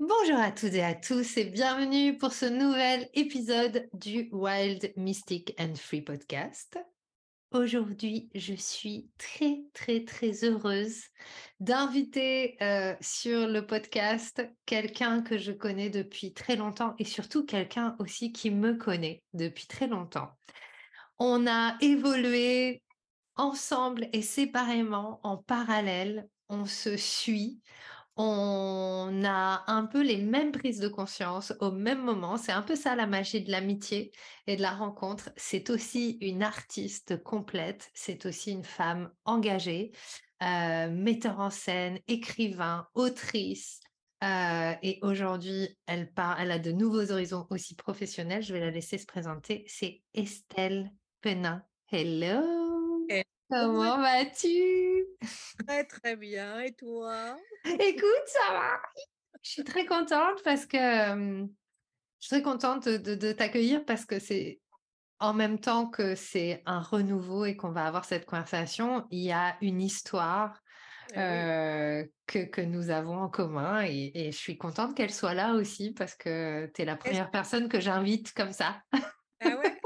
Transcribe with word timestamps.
Bonjour 0.00 0.38
à 0.38 0.50
toutes 0.50 0.72
et 0.72 0.82
à 0.82 0.94
tous 0.94 1.36
et 1.36 1.44
bienvenue 1.44 2.16
pour 2.16 2.32
ce 2.32 2.46
nouvel 2.46 3.10
épisode 3.12 3.86
du 3.92 4.30
Wild 4.32 4.94
Mystic 4.96 5.54
and 5.60 5.74
Free 5.74 6.00
Podcast. 6.00 6.78
Aujourd'hui, 7.50 8.30
je 8.34 8.54
suis 8.54 9.10
très, 9.18 9.60
très, 9.74 10.06
très 10.06 10.42
heureuse 10.42 11.02
d'inviter 11.60 12.56
euh, 12.62 12.96
sur 13.02 13.46
le 13.46 13.66
podcast 13.66 14.42
quelqu'un 14.64 15.20
que 15.20 15.36
je 15.36 15.52
connais 15.52 15.90
depuis 15.90 16.32
très 16.32 16.56
longtemps 16.56 16.94
et 16.98 17.04
surtout 17.04 17.44
quelqu'un 17.44 17.94
aussi 17.98 18.32
qui 18.32 18.50
me 18.50 18.76
connaît 18.76 19.22
depuis 19.34 19.66
très 19.66 19.86
longtemps. 19.86 20.30
On 21.18 21.46
a 21.46 21.76
évolué 21.82 22.82
ensemble 23.36 24.08
et 24.14 24.22
séparément, 24.22 25.20
en 25.24 25.36
parallèle, 25.36 26.26
on 26.48 26.64
se 26.64 26.96
suit, 26.96 27.60
on 28.16 29.22
a 29.24 29.64
un 29.66 29.86
peu 29.86 30.02
les 30.02 30.18
mêmes 30.18 30.52
prises 30.52 30.80
de 30.80 30.88
conscience 30.88 31.52
au 31.60 31.70
même 31.70 32.02
moment. 32.02 32.36
C'est 32.36 32.52
un 32.52 32.62
peu 32.62 32.76
ça 32.76 32.94
la 32.94 33.06
magie 33.06 33.42
de 33.42 33.50
l'amitié 33.50 34.12
et 34.46 34.56
de 34.56 34.62
la 34.62 34.72
rencontre. 34.72 35.30
C'est 35.36 35.70
aussi 35.70 36.18
une 36.20 36.42
artiste 36.42 37.22
complète, 37.22 37.90
c'est 37.94 38.26
aussi 38.26 38.52
une 38.52 38.64
femme 38.64 39.10
engagée, 39.24 39.92
euh, 40.42 40.90
metteur 40.90 41.40
en 41.40 41.50
scène, 41.50 41.98
écrivain, 42.08 42.86
autrice. 42.94 43.80
Euh, 44.22 44.74
et 44.82 44.98
aujourd'hui, 45.02 45.78
elle, 45.86 46.12
elle 46.38 46.50
a 46.50 46.58
de 46.58 46.72
nouveaux 46.72 47.10
horizons 47.10 47.46
aussi 47.50 47.74
professionnels. 47.74 48.42
Je 48.42 48.52
vais 48.52 48.60
la 48.60 48.70
laisser 48.70 48.98
se 48.98 49.06
présenter. 49.06 49.64
C'est 49.66 50.02
Estelle 50.14 50.90
Penin. 51.22 51.62
Hello. 51.90 52.79
Comment 53.50 53.98
vas-tu 53.98 55.06
Très 55.66 55.84
très 55.84 56.16
bien. 56.16 56.60
Et 56.60 56.72
toi? 56.72 57.36
Écoute, 57.64 58.26
ça 58.26 58.52
va. 58.52 58.80
Je 59.42 59.50
suis 59.50 59.64
très 59.64 59.86
contente 59.86 60.42
parce 60.44 60.66
que 60.66 60.78
je 60.78 61.46
suis 62.20 62.28
très 62.28 62.42
contente 62.42 62.88
de, 62.88 63.32
t'accueillir 63.32 63.84
parce 63.84 64.04
que 64.04 64.18
c'est 64.18 64.60
en 65.18 65.34
même 65.34 65.58
temps 65.58 65.86
que 65.86 66.14
c'est 66.14 66.62
un 66.64 66.80
renouveau 66.80 67.44
et 67.44 67.56
qu'on 67.56 67.72
va 67.72 67.86
avoir 67.86 68.04
cette 68.04 68.24
conversation, 68.24 69.06
il 69.10 69.24
y 69.24 69.32
a 69.32 69.56
une 69.60 69.82
histoire 69.82 70.62
eh 71.12 72.08
que, 72.26 72.44
que, 72.44 72.60
nous 72.60 72.90
avons 72.90 73.18
en 73.18 73.28
commun 73.28 73.82
et, 73.82 74.30
je 74.30 74.36
suis 74.36 74.56
contente 74.56 74.94
qu'elle 74.94 75.12
soit 75.12 75.34
là 75.34 75.54
aussi 75.54 75.92
parce 75.92 76.14
que 76.14 76.70
tu 76.72 76.82
es 76.82 76.84
la 76.84 76.96
première 76.96 77.30
personne 77.30 77.68
que 77.68 77.80
j'invite 77.80 78.32
comme 78.32 78.52
ça. 78.52 78.80
Ah 79.40 79.56
ouais 79.56 79.80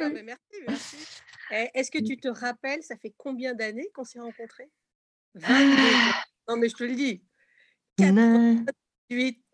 ah 0.00 0.08
ben, 0.10 0.24
Merci, 0.24 0.64
merci. 0.66 0.96
Eh, 1.50 1.68
est-ce 1.74 1.90
que 1.90 1.98
mmh. 1.98 2.04
tu 2.04 2.16
te 2.16 2.28
rappelles, 2.28 2.82
ça 2.82 2.96
fait 2.96 3.14
combien 3.16 3.54
d'années 3.54 3.88
qu'on 3.94 4.04
s'est 4.04 4.20
rencontrés? 4.20 4.70
Non, 6.48 6.56
mais 6.56 6.68
je 6.68 6.74
te 6.74 6.84
le 6.84 6.94
dis. 6.94 7.24
98, 7.96 9.44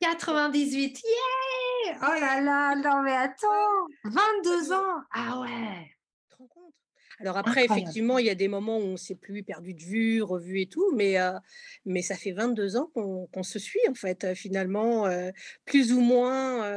98, 0.00 1.02
yeah! 1.04 1.98
Oh 2.02 2.20
là 2.20 2.40
là, 2.40 2.74
non 2.74 3.02
mais 3.02 3.12
attends, 3.12 3.86
22 4.04 4.72
ans. 4.72 5.02
Ah 5.12 5.40
ouais 5.40 5.96
alors 7.22 7.36
après, 7.36 7.64
effectivement, 7.64 8.18
il 8.18 8.26
y 8.26 8.30
a 8.30 8.34
des 8.34 8.48
moments 8.48 8.78
où 8.78 8.82
on 8.82 8.92
ne 8.92 8.96
s'est 8.96 9.14
plus 9.14 9.44
perdu 9.44 9.74
de 9.74 9.80
vue, 9.80 10.22
revu 10.22 10.60
et 10.60 10.66
tout, 10.66 10.92
mais, 10.96 11.16
mais 11.86 12.02
ça 12.02 12.16
fait 12.16 12.32
22 12.32 12.76
ans 12.76 12.90
qu'on 12.92 13.42
se 13.44 13.60
suit, 13.60 13.80
en 13.88 13.94
fait, 13.94 14.34
finalement, 14.34 15.08
plus 15.64 15.92
ou 15.92 16.00
moins. 16.00 16.68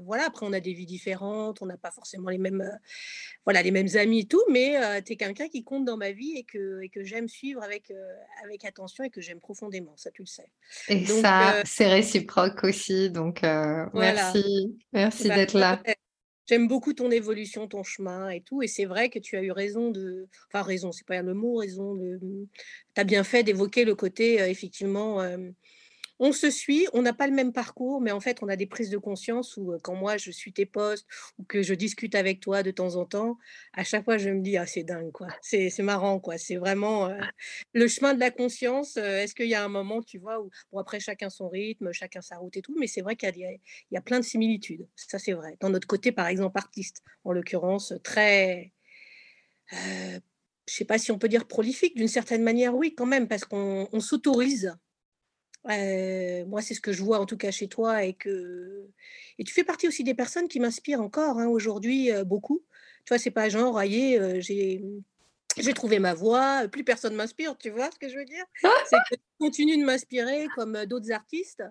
voilà, 0.00 0.26
après, 0.26 0.44
on 0.44 0.52
a 0.52 0.60
des 0.60 0.74
vies 0.74 0.84
différentes, 0.84 1.62
on 1.62 1.66
n'a 1.66 1.78
pas 1.78 1.90
forcément 1.90 2.28
les 2.28 2.36
mêmes, 2.36 2.70
voilà, 3.46 3.62
les 3.62 3.70
mêmes 3.70 3.88
amis 3.94 4.20
et 4.20 4.26
tout, 4.26 4.42
mais 4.50 4.76
tu 5.02 5.14
es 5.14 5.16
quelqu'un 5.16 5.48
qui 5.48 5.64
compte 5.64 5.86
dans 5.86 5.96
ma 5.96 6.12
vie 6.12 6.34
et 6.36 6.44
que, 6.44 6.82
et 6.82 6.90
que 6.90 7.02
j'aime 7.02 7.28
suivre 7.28 7.62
avec, 7.62 7.90
avec 8.44 8.66
attention 8.66 9.04
et 9.04 9.10
que 9.10 9.22
j'aime 9.22 9.40
profondément, 9.40 9.96
ça 9.96 10.10
tu 10.10 10.22
le 10.22 10.26
sais. 10.26 10.50
Et 10.88 11.06
ça, 11.06 11.62
c'est 11.64 11.88
réciproque 11.88 12.64
aussi, 12.64 13.10
donc 13.10 13.40
merci, 13.94 14.76
merci 14.92 15.28
bah, 15.28 15.36
d'être 15.36 15.58
là. 15.58 15.82
J'aime 16.48 16.68
beaucoup 16.68 16.92
ton 16.92 17.10
évolution, 17.10 17.66
ton 17.68 17.82
chemin 17.82 18.30
et 18.30 18.40
tout. 18.40 18.62
Et 18.62 18.68
c'est 18.68 18.84
vrai 18.84 19.08
que 19.08 19.18
tu 19.18 19.36
as 19.36 19.42
eu 19.42 19.50
raison 19.50 19.90
de. 19.90 20.28
Enfin, 20.52 20.62
raison, 20.62 20.92
c'est 20.92 21.06
pas 21.06 21.22
le 21.22 21.34
mot, 21.34 21.56
raison 21.56 21.94
de. 21.94 22.18
Tu 22.94 23.00
as 23.00 23.04
bien 23.04 23.24
fait 23.24 23.42
d'évoquer 23.42 23.84
le 23.84 23.94
côté, 23.94 24.34
effectivement, 24.48 25.20
on 26.18 26.32
se 26.32 26.50
suit, 26.50 26.86
on 26.92 27.02
n'a 27.02 27.12
pas 27.12 27.26
le 27.26 27.34
même 27.34 27.52
parcours, 27.52 28.00
mais 28.00 28.10
en 28.10 28.20
fait, 28.20 28.42
on 28.42 28.48
a 28.48 28.56
des 28.56 28.66
prises 28.66 28.90
de 28.90 28.98
conscience 28.98 29.56
où 29.56 29.76
quand 29.82 29.94
moi, 29.94 30.16
je 30.16 30.30
suis 30.30 30.52
tes 30.52 30.66
postes 30.66 31.06
ou 31.38 31.44
que 31.44 31.62
je 31.62 31.74
discute 31.74 32.14
avec 32.14 32.40
toi 32.40 32.62
de 32.62 32.70
temps 32.70 32.96
en 32.96 33.04
temps, 33.04 33.38
à 33.74 33.84
chaque 33.84 34.04
fois, 34.04 34.18
je 34.18 34.30
me 34.30 34.40
dis, 34.40 34.56
ah, 34.56 34.66
c'est 34.66 34.84
dingue, 34.84 35.12
quoi. 35.12 35.28
C'est 35.42 35.70
marrant, 35.80 36.18
quoi. 36.18 36.38
C'est 36.38 36.56
vraiment 36.56 37.10
le 37.74 37.88
chemin 37.88 38.14
de 38.14 38.20
la 38.20 38.30
conscience. 38.30 38.96
Est-ce 38.96 39.34
qu'il 39.34 39.48
y 39.48 39.54
a 39.54 39.64
un 39.64 39.68
moment, 39.68 40.02
tu 40.02 40.18
vois, 40.18 40.40
où, 40.40 40.50
bon, 40.72 40.78
après, 40.78 41.00
chacun 41.00 41.30
son 41.30 41.48
rythme, 41.48 41.92
chacun 41.92 42.22
sa 42.22 42.36
route 42.38 42.56
et 42.56 42.62
tout, 42.62 42.76
mais 42.78 42.86
c'est 42.86 43.02
vrai 43.02 43.16
qu'il 43.16 43.36
y, 43.36 43.60
y, 43.90 43.96
a 43.96 44.02
plein 44.02 44.20
de 44.20 44.24
similitudes. 44.24 44.88
Ça, 44.96 45.18
c'est 45.18 45.32
vrai. 45.32 45.56
Dans 45.60 45.70
notre 45.70 45.86
côté, 45.86 46.12
par 46.12 46.28
exemple, 46.28 46.58
artiste, 46.58 47.02
en 47.24 47.32
l'occurrence, 47.32 47.92
très... 48.02 48.72
Euh, 49.72 50.20
je 50.68 50.74
sais 50.74 50.84
pas 50.84 50.98
si 50.98 51.12
on 51.12 51.18
peut 51.18 51.28
dire 51.28 51.46
prolifique, 51.46 51.96
d'une 51.96 52.08
certaine 52.08 52.42
manière, 52.42 52.74
oui, 52.74 52.94
quand 52.94 53.06
même, 53.06 53.28
parce 53.28 53.44
qu'on 53.44 54.00
s'autorise 54.00 54.76
moi, 55.66 56.62
c'est 56.62 56.74
ce 56.74 56.80
que 56.80 56.92
je 56.92 57.02
vois 57.02 57.18
en 57.18 57.26
tout 57.26 57.36
cas 57.36 57.50
chez 57.50 57.68
toi 57.68 58.04
et 58.04 58.14
que 58.14 58.88
et 59.38 59.44
tu 59.44 59.52
fais 59.52 59.64
partie 59.64 59.88
aussi 59.88 60.04
des 60.04 60.14
personnes 60.14 60.48
qui 60.48 60.60
m'inspirent 60.60 61.00
encore 61.00 61.38
hein, 61.38 61.46
aujourd'hui 61.48 62.10
beaucoup. 62.24 62.64
Tu 63.04 63.10
vois, 63.10 63.18
c'est 63.18 63.30
pas 63.30 63.48
genre, 63.48 63.78
aïe, 63.78 64.20
j'ai 64.40 64.82
j'ai 65.58 65.72
trouvé 65.72 65.98
ma 65.98 66.12
voix, 66.12 66.68
plus 66.68 66.84
personne 66.84 67.14
m'inspire, 67.14 67.56
tu 67.56 67.70
vois 67.70 67.90
ce 67.90 67.98
que 67.98 68.08
je 68.08 68.16
veux 68.18 68.24
dire? 68.26 68.44
C'est 68.60 68.96
que 69.10 69.14
tu 69.14 69.20
continues 69.38 69.78
de 69.78 69.84
m'inspirer 69.84 70.48
comme 70.54 70.84
d'autres 70.84 71.12
artistes 71.12 71.62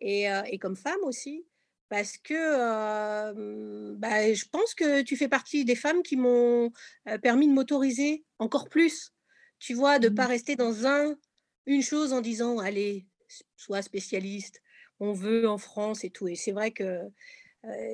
et, 0.00 0.26
et, 0.46 0.58
comme 0.58 0.76
femme 0.76 1.02
aussi, 1.02 1.44
parce 1.88 2.16
que 2.18 3.94
bah, 3.94 4.32
je 4.32 4.44
pense 4.50 4.74
que 4.74 5.02
tu 5.02 5.16
fais 5.16 5.28
partie 5.28 5.64
des 5.64 5.76
femmes 5.76 6.02
qui 6.02 6.16
m'ont 6.16 6.72
permis 7.22 7.46
de 7.46 7.52
m'autoriser 7.52 8.24
encore 8.38 8.68
plus, 8.68 9.12
tu 9.58 9.74
vois, 9.74 9.98
de 9.98 10.08
ne 10.08 10.14
pas 10.14 10.26
mmh. 10.26 10.30
rester 10.30 10.56
dans 10.56 10.86
un 10.86 11.14
une 11.68 11.82
chose 11.82 12.14
en 12.14 12.22
disant, 12.22 12.58
allez, 12.58 13.06
soit 13.56 13.82
spécialiste, 13.82 14.62
on 15.00 15.12
veut 15.12 15.48
en 15.48 15.58
France 15.58 16.04
et 16.04 16.10
tout. 16.10 16.28
Et 16.28 16.34
c'est 16.34 16.52
vrai 16.52 16.70
que 16.70 17.00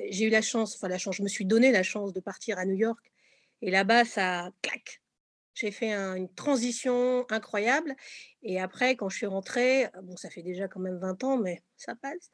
j'ai 0.09 0.25
eu 0.25 0.29
la 0.29 0.41
chance, 0.41 0.75
enfin 0.75 0.87
la 0.87 0.97
chance, 0.97 1.15
je 1.15 1.23
me 1.23 1.27
suis 1.27 1.45
donné 1.45 1.71
la 1.71 1.83
chance 1.83 2.13
de 2.13 2.19
partir 2.19 2.57
à 2.57 2.65
New 2.65 2.75
York. 2.75 3.11
Et 3.61 3.71
là-bas, 3.71 4.05
ça, 4.05 4.51
clac, 4.61 5.01
j'ai 5.55 5.71
fait 5.71 5.93
une 5.93 6.31
transition 6.33 7.25
incroyable. 7.29 7.95
Et 8.43 8.59
après, 8.59 8.95
quand 8.95 9.09
je 9.09 9.17
suis 9.17 9.25
rentrée, 9.25 9.87
bon, 10.03 10.15
ça 10.17 10.29
fait 10.29 10.43
déjà 10.43 10.67
quand 10.67 10.81
même 10.81 10.97
20 10.97 11.23
ans, 11.23 11.37
mais 11.37 11.63
ça 11.77 11.95
passe. 11.95 12.29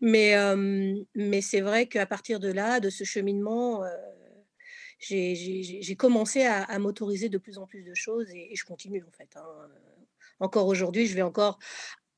Mais, 0.00 0.34
mais 1.14 1.40
c'est 1.40 1.60
vrai 1.60 1.86
qu'à 1.86 2.06
partir 2.06 2.40
de 2.40 2.50
là, 2.50 2.80
de 2.80 2.90
ce 2.90 3.04
cheminement, 3.04 3.84
j'ai 4.98 5.96
commencé 5.96 6.44
à, 6.44 6.78
m'autoriser 6.78 7.28
de 7.28 7.38
plus 7.38 7.58
en 7.58 7.66
plus 7.66 7.82
de 7.82 7.94
choses 7.94 8.28
et, 8.30 8.54
je 8.54 8.64
continue 8.64 9.04
en 9.04 9.12
fait. 9.12 9.30
Hein. 9.36 9.46
Encore 10.40 10.66
aujourd'hui, 10.66 11.06
je 11.06 11.14
vais 11.14 11.22
encore 11.22 11.58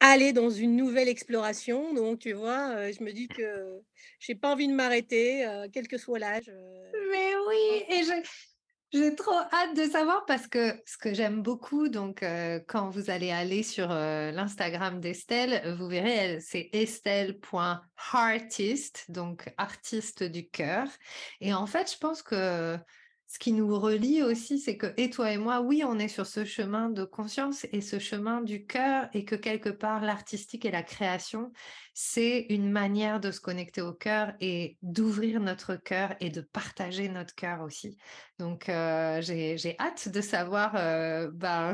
aller 0.00 0.32
dans 0.32 0.50
une 0.50 0.76
nouvelle 0.76 1.08
exploration. 1.08 1.94
Donc, 1.94 2.18
tu 2.20 2.32
vois, 2.32 2.90
je 2.92 3.02
me 3.02 3.12
dis 3.12 3.28
que 3.28 3.80
j'ai 4.20 4.34
pas 4.34 4.52
envie 4.52 4.68
de 4.68 4.74
m'arrêter, 4.74 5.46
quel 5.72 5.88
que 5.88 5.96
soit 5.98 6.18
l'âge. 6.18 6.50
Mais 7.10 7.32
oui, 7.48 7.84
et 7.88 8.02
j'ai 8.92 9.16
trop 9.16 9.40
hâte 9.52 9.76
de 9.76 9.82
savoir 9.90 10.24
parce 10.26 10.46
que 10.46 10.80
ce 10.86 10.96
que 10.96 11.12
j'aime 11.12 11.42
beaucoup, 11.42 11.88
donc 11.88 12.24
quand 12.68 12.88
vous 12.88 13.10
allez 13.10 13.32
aller 13.32 13.64
sur 13.64 13.88
l'Instagram 13.88 15.00
d'Estelle, 15.00 15.74
vous 15.76 15.88
verrez, 15.88 16.38
c'est 16.40 16.70
estelle.artist, 16.72 19.10
donc 19.10 19.52
artiste 19.58 20.22
du 20.22 20.48
cœur. 20.48 20.86
Et 21.40 21.52
en 21.52 21.66
fait, 21.66 21.92
je 21.92 21.98
pense 21.98 22.22
que 22.22 22.78
ce 23.28 23.40
qui 23.40 23.52
nous 23.52 23.78
relie 23.78 24.22
aussi, 24.22 24.58
c'est 24.58 24.76
que, 24.76 24.86
et 24.96 25.10
toi 25.10 25.32
et 25.32 25.36
moi, 25.36 25.60
oui, 25.60 25.82
on 25.84 25.98
est 25.98 26.08
sur 26.08 26.26
ce 26.26 26.44
chemin 26.44 26.90
de 26.90 27.04
conscience 27.04 27.66
et 27.72 27.80
ce 27.80 27.98
chemin 27.98 28.40
du 28.40 28.66
cœur, 28.66 29.08
et 29.14 29.24
que 29.24 29.34
quelque 29.34 29.68
part, 29.68 30.00
l'artistique 30.00 30.64
et 30.64 30.70
la 30.70 30.84
création, 30.84 31.52
c'est 31.92 32.46
une 32.50 32.70
manière 32.70 33.18
de 33.18 33.32
se 33.32 33.40
connecter 33.40 33.80
au 33.80 33.92
cœur 33.92 34.32
et 34.40 34.78
d'ouvrir 34.82 35.40
notre 35.40 35.74
cœur 35.74 36.14
et 36.20 36.30
de 36.30 36.40
partager 36.40 37.08
notre 37.08 37.34
cœur 37.34 37.62
aussi. 37.62 37.96
Donc, 38.38 38.68
euh, 38.68 39.20
j'ai 39.22 39.76
hâte 39.80 40.08
de 40.08 40.20
savoir 40.20 40.74
euh, 40.76 41.28
ben, 41.32 41.72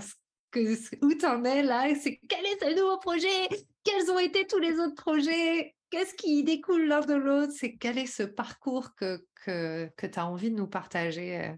que, 0.52 1.04
où 1.04 1.14
tu 1.14 1.26
en 1.26 1.44
es 1.44 1.62
là. 1.62 1.94
C'est 2.00 2.18
quel 2.28 2.46
est 2.46 2.60
ce 2.60 2.74
nouveau 2.74 2.98
projet? 2.98 3.48
Quels 3.84 4.10
ont 4.10 4.18
été 4.18 4.46
tous 4.46 4.58
les 4.58 4.78
autres 4.78 4.94
projets? 4.94 5.74
Qu'est-ce 5.92 6.14
qui 6.14 6.42
découle 6.42 6.86
l'un 6.86 7.02
de 7.02 7.12
l'autre? 7.12 7.52
C'est 7.54 7.74
quel 7.76 7.98
est 7.98 8.06
ce 8.06 8.22
parcours 8.22 8.94
que, 8.94 9.26
que, 9.44 9.90
que 9.94 10.06
tu 10.06 10.18
as 10.18 10.26
envie 10.26 10.50
de 10.50 10.56
nous 10.56 10.66
partager 10.66 11.38
euh, 11.38 11.52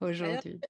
aujourd'hui? 0.00 0.60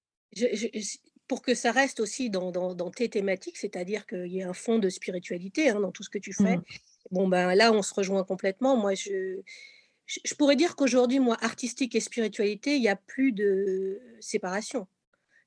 pour 1.29 1.41
que 1.41 1.55
ça 1.55 1.73
reste 1.73 2.01
aussi 2.01 2.31
dans, 2.31 2.51
dans, 2.51 2.91
tes 2.91 3.09
thématiques, 3.09 3.57
c'est-à-dire 3.57 4.07
qu'il 4.07 4.27
y 4.27 4.41
ait 4.41 4.45
un 4.45 4.53
fond 4.53 4.79
de 4.79 4.89
spiritualité 4.89 5.71
hein, 5.71 5.81
dans 5.81 5.93
tout 5.93 6.03
ce 6.03 6.11
que 6.11 6.19
tu 6.19 6.33
fais. 6.33 6.57
Mmh. 6.57 6.65
Bon, 7.13 7.29
ben 7.29 7.55
là, 7.55 7.73
on 7.73 7.83
se 7.83 7.95
rejoint 7.95 8.25
complètement. 8.25 8.77
Moi, 8.77 8.95
je, 8.95 9.41
je 10.07 10.35
pourrais 10.35 10.57
dire 10.57 10.77
qu'aujourd'hui, 10.77 11.19
moi, 11.19 11.37
artistique 11.41 11.95
et 11.95 12.01
spiritualité, 12.01 12.77
il 12.77 12.81
n'y 12.81 12.89
a 12.89 12.97
plus 12.97 13.33
de 13.33 14.01
séparation. 14.21 14.83
Mmh. 14.83 14.87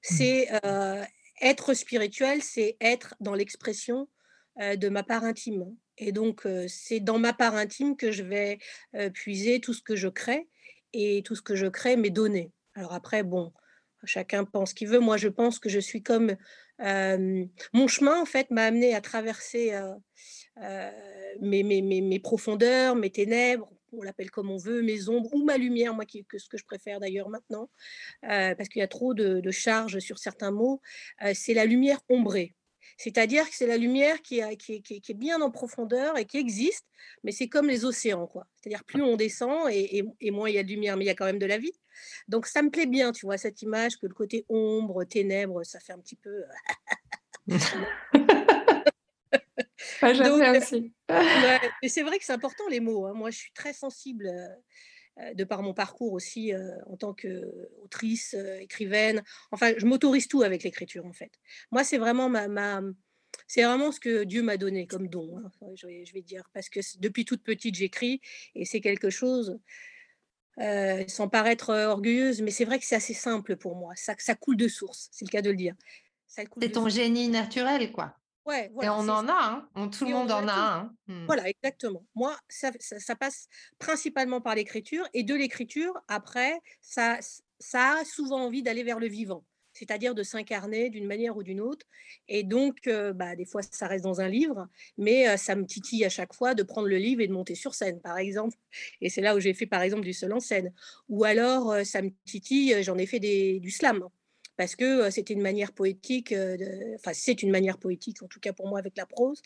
C'est 0.01 0.47
euh, 0.65 1.03
être 1.41 1.73
spirituel, 1.73 2.41
c'est 2.41 2.77
être 2.81 3.15
dans 3.19 3.33
l'expression 3.33 4.07
euh, 4.61 4.75
de 4.75 4.89
ma 4.89 5.03
part 5.03 5.23
intime. 5.23 5.65
Et 6.00 6.12
donc, 6.12 6.48
c'est 6.68 7.00
dans 7.00 7.19
ma 7.19 7.34
part 7.34 7.56
intime 7.56 7.96
que 7.96 8.12
je 8.12 8.24
vais 8.24 8.57
puiser 9.13 9.60
tout 9.60 9.74
ce 9.74 9.81
que 9.81 9.96
je 9.96 10.07
crée. 10.07 10.48
Et 10.94 11.22
tout 11.24 11.36
ce 11.36 11.44
que 11.44 11.56
je 11.56 11.68
crée 11.68 11.98
m'est 11.98 12.10
donné. 12.10 12.51
Alors 12.74 12.94
après, 12.94 13.22
bon, 13.22 13.54
chacun 14.06 14.44
pense 14.44 14.74
qu'il 14.74 14.88
veut. 14.88 15.00
Moi, 15.00 15.18
je 15.18 15.28
pense 15.28 15.60
que 15.60 15.69
je 15.69 15.80
suis 15.80 16.01
comme... 16.01 16.36
mon 16.80 17.88
chemin, 17.88 18.19
en 18.19 18.25
fait, 18.25 18.50
m'a 18.50 18.63
amené 18.63 18.96
à 18.96 19.01
traverser 19.01 19.80
mes, 21.42 21.63
mes, 21.63 21.81
mes, 21.81 22.19
profondeurs, 22.19 22.95
mes 22.95 23.12
ténèbres, 23.12 23.72
on 23.92 24.02
l'appelle 24.02 24.31
comme 24.31 24.52
on 24.52 24.57
veut, 24.57 24.81
mes 24.81 25.10
ombres 25.10 25.34
ou 25.34 25.44
ma 25.44 25.57
lumière, 25.57 25.94
moi, 25.94 26.06
que 26.06 26.38
ce 26.38 26.50
que 26.50 26.57
je 26.57 26.66
préfère 26.66 27.00
d'ailleurs 27.00 27.30
maintenant, 27.30 27.69
parce 28.22 28.69
qu'il 28.69 28.80
y 28.80 28.84
a 28.84 28.88
trop 28.88 29.13
de, 29.13 29.40
de 29.40 29.52
charges 29.52 30.00
sur 30.00 30.19
certains 30.19 30.52
mots, 30.52 30.81
c'est 31.34 31.54
la 31.54 31.66
lumière 31.66 32.00
ombrée. 32.10 32.56
C'est-à-dire 32.98 33.50
que 33.50 33.56
c'est 33.56 33.68
la 33.68 33.78
lumière 33.78 34.22
qui, 34.22 34.42
qui, 34.58 35.02
est 35.08 35.14
bien 35.14 35.42
en 35.42 35.52
profondeur 35.52 36.18
et 36.18 36.26
qui 36.26 36.38
existe, 36.38 36.86
mais 37.24 37.31
c'est 37.31 37.48
comme 37.48 37.68
les 37.68 37.86
océans, 37.86 38.28
quoi. 38.28 38.48
C'est-à-dire 38.56 38.84
plus 38.84 39.02
on 39.02 39.16
descend 39.16 39.70
et, 39.72 40.04
moins 40.31 40.50
il 40.50 40.56
y 40.56 40.60
a 40.60 40.64
de 40.64 40.70
lumière, 40.70 40.98
mais 40.98 41.06
il 41.06 41.08
y 41.08 41.12
a 41.12 41.16
quand 41.16 41.26
même 41.26 41.40
de 41.40 41.46
la 41.46 41.58
vie. 41.58 41.74
Donc 42.28 42.46
ça 42.46 42.62
me 42.62 42.70
plaît 42.70 42.86
bien, 42.86 43.12
tu 43.12 43.26
vois, 43.26 43.38
cette 43.38 43.62
image 43.62 43.98
que 43.98 44.08
le 44.08 44.14
côté 44.14 44.46
ombre, 44.50 45.04
ténèbres, 45.04 45.64
ça 45.64 45.80
fait 45.80 45.94
un 45.94 46.00
petit 46.00 46.16
peu. 46.16 46.44
Aussi. 47.52 47.76
c'est 51.88 52.02
vrai 52.04 52.20
que 52.20 52.26
c'est 52.26 52.34
important 52.34 52.68
les 52.70 52.80
mots. 52.80 53.06
Hein. 53.06 53.14
Moi, 53.14 53.31
je 53.31 53.38
suis 53.38 53.52
très 53.52 53.74
sensible. 53.74 54.31
Euh, 55.19 55.33
de 55.33 55.44
par 55.44 55.62
mon 55.62 55.74
parcours 55.74 56.13
aussi 56.13 56.54
euh, 56.54 56.71
en 56.86 56.98
tant 56.98 57.13
qu'autrice, 57.13 58.36
euh, 58.38 58.60
écrivaine. 58.60 59.24
Enfin, 59.51 59.74
je 59.77 59.86
m'autorise 59.86 60.27
tout 60.27 60.44
avec 60.44 60.63
l'écriture, 60.63 61.06
en 61.06 61.13
fait. 61.13 61.31
Moi, 61.71 61.83
c'est 61.83 61.98
vraiment 61.98 62.30
ma, 62.30 62.81
c'est 63.48 63.63
vraiment 63.63 63.92
ce 63.92 64.00
que 64.00 64.24
Dieu 64.24 64.44
m'a 64.44 64.57
donné 64.57 64.88
comme 64.88 65.07
don, 65.07 65.38
hein, 65.38 65.51
je, 65.75 66.13
vais, 66.13 66.21
dire, 66.21 66.50
parce 66.54 66.69
que 66.69 66.80
depuis 67.00 67.25
toute 67.25 67.44
petite, 67.44 67.75
j'écris 67.75 68.21
et 68.56 68.66
c'est 68.66 68.81
quelque 68.81 69.10
chose, 69.10 69.60
sans 71.07 71.30
paraître 71.30 71.74
orgueilleuse, 71.74 72.42
mais 72.42 72.51
c'est 72.51 72.66
vrai 72.66 72.80
que 72.80 72.86
c'est 72.86 72.95
assez 72.95 73.13
simple 73.13 73.56
pour 73.56 73.75
moi. 73.75 73.94
Ça, 73.95 74.16
ça 74.18 74.36
coule 74.36 74.57
de 74.57 74.68
source, 74.68 75.10
c'est 75.12 75.25
le 75.25 75.31
cas 75.31 75.42
de 75.42 75.51
le 75.51 75.56
dire. 75.56 75.75
C'est 76.27 76.48
ton 76.71 76.89
génie 76.89 77.30
naturel, 77.30 77.92
quoi. 77.92 78.16
Ouais, 78.45 78.71
et 78.81 78.89
on 78.89 79.07
en 79.09 79.27
a, 79.27 79.69
hein. 79.75 79.89
tout 79.89 80.06
le 80.06 80.12
monde 80.12 80.31
en 80.31 80.47
a 80.47 80.53
un. 80.53 80.95
Mmh. 81.07 81.25
Voilà, 81.25 81.47
exactement. 81.50 82.03
Moi, 82.15 82.36
ça, 82.47 82.71
ça, 82.80 83.15
passe 83.15 83.47
principalement 83.77 84.41
par 84.41 84.56
l'écriture, 84.56 85.07
et 85.13 85.24
de 85.24 85.36
l'écriture, 85.36 85.94
après, 86.07 86.59
ça, 86.81 87.19
ça 87.59 87.97
a 88.00 88.06
souvent 88.06 88.44
envie 88.45 88.63
d'aller 88.63 88.83
vers 88.83 89.00
le 89.00 89.07
vivant, 89.07 89.44
c'est-à-dire 89.74 90.15
de 90.15 90.24
s'incarner 90.24 90.89
d'une 90.89 91.06
manière 91.06 91.38
ou 91.38 91.44
d'une 91.44 91.62
autre. 91.62 91.86
Et 92.27 92.44
donc, 92.44 92.89
bah, 93.13 93.36
des 93.36 93.45
fois, 93.45 93.62
ça 93.62 93.88
reste 93.88 94.06
dans 94.06 94.21
un 94.21 94.30
livre, 94.30 94.68
mais 94.97 95.38
ça 95.38 95.56
me 95.56 95.65
titille 95.65 96.03
à 96.06 96.09
chaque 96.09 96.33
fois 96.33 96.56
de 96.56 96.63
prendre 96.63 96.88
le 96.88 96.97
livre 96.97 97.21
et 97.21 97.27
de 97.27 97.33
monter 97.33 97.56
sur 97.56 97.75
scène, 97.75 98.00
par 98.00 98.18
exemple. 98.18 98.57
Et 99.01 99.09
c'est 99.09 99.21
là 99.21 99.35
où 99.35 99.39
j'ai 99.39 99.53
fait, 99.53 99.68
par 99.68 99.81
exemple, 99.81 100.03
du 100.03 100.13
seul 100.13 100.33
en 100.33 100.39
scène. 100.39 100.74
Ou 101.09 101.24
alors, 101.24 101.75
ça 101.85 102.01
me 102.01 102.09
titille, 102.25 102.81
j'en 102.81 102.97
ai 102.97 103.06
fait 103.06 103.19
des, 103.19 103.59
du 103.59 103.69
slam 103.69 104.09
parce 104.59 104.75
que 104.75 105.09
c'était 105.09 105.33
une 105.33 105.41
manière 105.41 105.71
poétique, 105.71 106.35
enfin 106.95 107.13
c'est 107.13 107.44
une 107.44 107.50
manière 107.50 107.77
poétique, 107.77 108.21
en 108.21 108.27
tout 108.27 108.41
cas 108.41 108.51
pour 108.51 108.67
moi 108.67 108.77
avec 108.77 108.97
la 108.97 109.06
prose, 109.06 109.41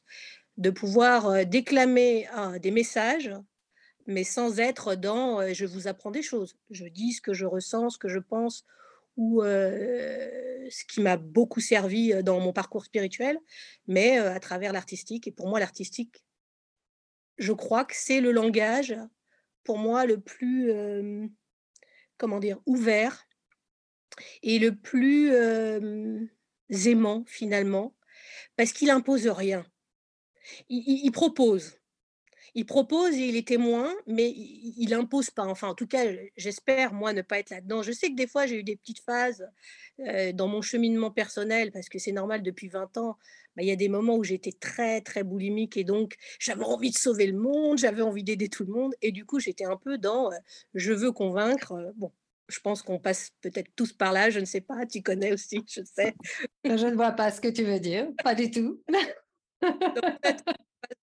de 0.58 0.72
pouvoir 0.72 1.46
déclamer 1.46 2.28
des 2.60 2.72
messages, 2.72 3.32
mais 4.08 4.24
sans 4.24 4.60
être 4.60 4.96
dans 4.96 5.54
je 5.54 5.66
vous 5.68 5.88
apprends 5.88 6.10
des 6.10 6.24
choses. 6.24 6.58
Je 6.72 6.86
dis 6.86 7.12
ce 7.12 7.22
que 7.22 7.32
je 7.32 7.46
ressens, 7.46 7.92
ce 7.92 8.00
que 8.00 8.10
je 8.10 8.18
pense, 8.18 8.66
ou 9.16 9.44
ce 9.44 10.84
qui 10.92 11.00
m'a 11.00 11.18
beaucoup 11.18 11.60
servi 11.60 12.12
dans 12.24 12.40
mon 12.40 12.52
parcours 12.52 12.84
spirituel, 12.84 13.38
mais 13.86 14.18
à 14.18 14.40
travers 14.40 14.74
l'artistique. 14.74 15.28
Et 15.28 15.32
pour 15.32 15.48
moi, 15.48 15.60
l'artistique, 15.60 16.26
je 17.38 17.54
crois 17.54 17.86
que 17.86 17.94
c'est 17.96 18.20
le 18.20 18.32
langage, 18.32 18.96
pour 19.64 19.78
moi, 19.78 20.08
le 20.08 20.20
plus, 20.20 20.72
comment 22.18 22.40
dire, 22.40 22.60
ouvert 22.66 23.28
et 24.42 24.60
le 24.60 24.76
plus 24.76 25.32
aimant 26.86 27.24
finalement, 27.28 27.96
parce 28.56 28.72
qu'il 28.74 28.90
impose 28.90 29.28
rien. 29.28 29.66
Il, 30.70 31.10
propose. 31.12 31.78
Il 32.54 32.66
propose 32.66 33.14
et 33.16 33.28
il 33.28 33.38
est 33.38 33.48
témoin, 33.48 33.94
mais 34.08 34.30
il 34.30 34.90
n'impose 34.90 35.30
pas. 35.30 35.46
Enfin, 35.46 35.70
en 35.70 35.76
tout 35.76 35.88
cas, 35.88 36.06
j'espère, 36.36 36.94
moi, 36.94 37.14
ne 37.14 37.22
pas 37.22 37.40
être 37.40 37.50
là-dedans. 37.50 37.82
Je 37.82 37.92
sais 37.92 38.10
que 38.10 38.16
des 38.16 38.28
fois, 38.28 38.46
j'ai 38.46 38.60
eu 38.60 38.64
des 38.64 38.76
petites 38.76 39.02
phases 39.02 39.48
dans 40.34 40.48
mon 40.48 40.62
cheminement 40.62 41.12
personnel, 41.12 41.72
parce 41.72 41.88
que 41.88 41.98
c'est 41.98 42.12
normal, 42.12 42.44
depuis 42.44 42.68
20 42.68 42.98
ans, 42.98 43.18
bah, 43.56 43.62
il 43.62 43.68
y 43.68 43.72
a 43.72 43.76
des 43.76 43.90
moments 43.90 44.18
où 44.18 44.24
j'étais 44.24 44.52
très, 44.52 45.02
très 45.02 45.24
boulimique 45.24 45.78
et 45.78 45.84
donc 45.84 46.16
j'avais 46.40 46.64
envie 46.64 46.90
de 46.90 46.98
sauver 46.98 47.28
le 47.28 47.38
monde, 47.38 47.78
j'avais 47.78 48.02
envie 48.02 48.24
d'aider 48.24 48.50
tout 48.50 48.66
le 48.66 48.74
monde. 48.74 48.94
Et 49.02 49.12
du 49.12 49.26
coup, 49.26 49.40
j'étais 49.40 49.66
un 49.66 49.78
peu 49.78 49.98
dans 49.98 50.32
je 50.74 50.92
veux 50.94 51.12
convaincre. 51.12 51.94
Bon, 51.96 52.12
je 52.48 52.60
pense 52.60 52.82
qu'on 52.82 53.00
passe 53.00 53.32
peut-être 53.42 53.72
tous 53.76 53.94
par 53.94 54.12
là, 54.12 54.30
je 54.30 54.40
ne 54.40 54.46
sais 54.46 54.62
pas, 54.62 54.86
tu 54.86 55.02
connais 55.02 55.34
aussi, 55.34 55.64
je 55.68 55.82
sais. 55.84 56.14
Je 56.64 56.88
ne 56.88 56.96
vois 56.96 57.12
pas 57.12 57.32
ce 57.32 57.42
que 57.42 57.48
tu 57.48 57.64
veux 57.64 57.80
dire, 57.80 58.08
pas 58.24 58.36
du 58.36 58.52
tout. 58.52 58.82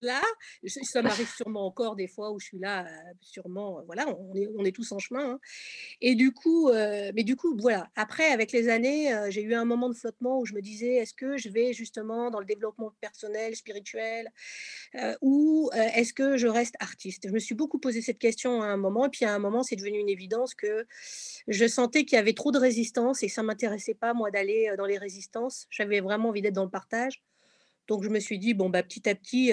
Là, 0.01 0.21
ça 0.83 1.01
m'arrive 1.01 1.29
sûrement 1.29 1.65
encore 1.65 1.95
des 1.95 2.07
fois 2.07 2.31
où 2.31 2.39
je 2.39 2.45
suis 2.47 2.59
là, 2.59 2.85
sûrement, 3.21 3.81
voilà, 3.85 4.07
on 4.07 4.65
est, 4.65 4.71
tous 4.71 4.91
en 4.91 4.99
chemin. 4.99 5.33
Hein. 5.33 5.39
Et 5.99 6.15
du 6.15 6.31
coup, 6.31 6.71
mais 6.71 7.23
du 7.23 7.35
coup, 7.35 7.57
voilà, 7.59 7.89
après, 7.95 8.31
avec 8.31 8.51
les 8.51 8.69
années, 8.69 9.13
j'ai 9.29 9.41
eu 9.41 9.53
un 9.53 9.65
moment 9.65 9.89
de 9.89 9.95
flottement 9.95 10.39
où 10.39 10.45
je 10.45 10.53
me 10.53 10.61
disais, 10.61 10.95
est-ce 10.95 11.13
que 11.13 11.37
je 11.37 11.49
vais 11.49 11.73
justement 11.73 12.29
dans 12.29 12.39
le 12.39 12.45
développement 12.45 12.93
personnel, 13.01 13.55
spirituel, 13.55 14.31
ou 15.21 15.69
est-ce 15.73 16.13
que 16.13 16.37
je 16.37 16.47
reste 16.47 16.75
artiste? 16.79 17.27
Je 17.27 17.33
me 17.33 17.39
suis 17.39 17.55
beaucoup 17.55 17.79
posé 17.79 18.01
cette 18.01 18.19
question 18.19 18.61
à 18.61 18.67
un 18.67 18.77
moment, 18.77 19.05
et 19.05 19.09
puis 19.09 19.25
à 19.25 19.33
un 19.33 19.39
moment, 19.39 19.63
c'est 19.63 19.75
devenu 19.75 19.99
une 19.99 20.09
évidence 20.09 20.53
que 20.53 20.85
je 21.47 21.67
sentais 21.67 22.05
qu'il 22.05 22.15
y 22.15 22.19
avait 22.19 22.33
trop 22.33 22.51
de 22.51 22.59
résistance 22.59 23.23
et 23.23 23.29
ça 23.29 23.43
m'intéressait 23.43 23.93
pas, 23.93 24.13
moi, 24.13 24.31
d'aller 24.31 24.73
dans 24.77 24.85
les 24.85 24.97
résistances. 24.97 25.67
J'avais 25.69 25.99
vraiment 25.99 26.29
envie 26.29 26.41
d'être 26.41 26.53
dans 26.53 26.63
le 26.63 26.69
partage. 26.69 27.21
Donc 27.91 28.05
je 28.05 28.09
me 28.09 28.21
suis 28.21 28.39
dit, 28.39 28.53
bon, 28.53 28.69
bah, 28.69 28.83
petit 28.83 29.09
à 29.09 29.15
petit, 29.15 29.51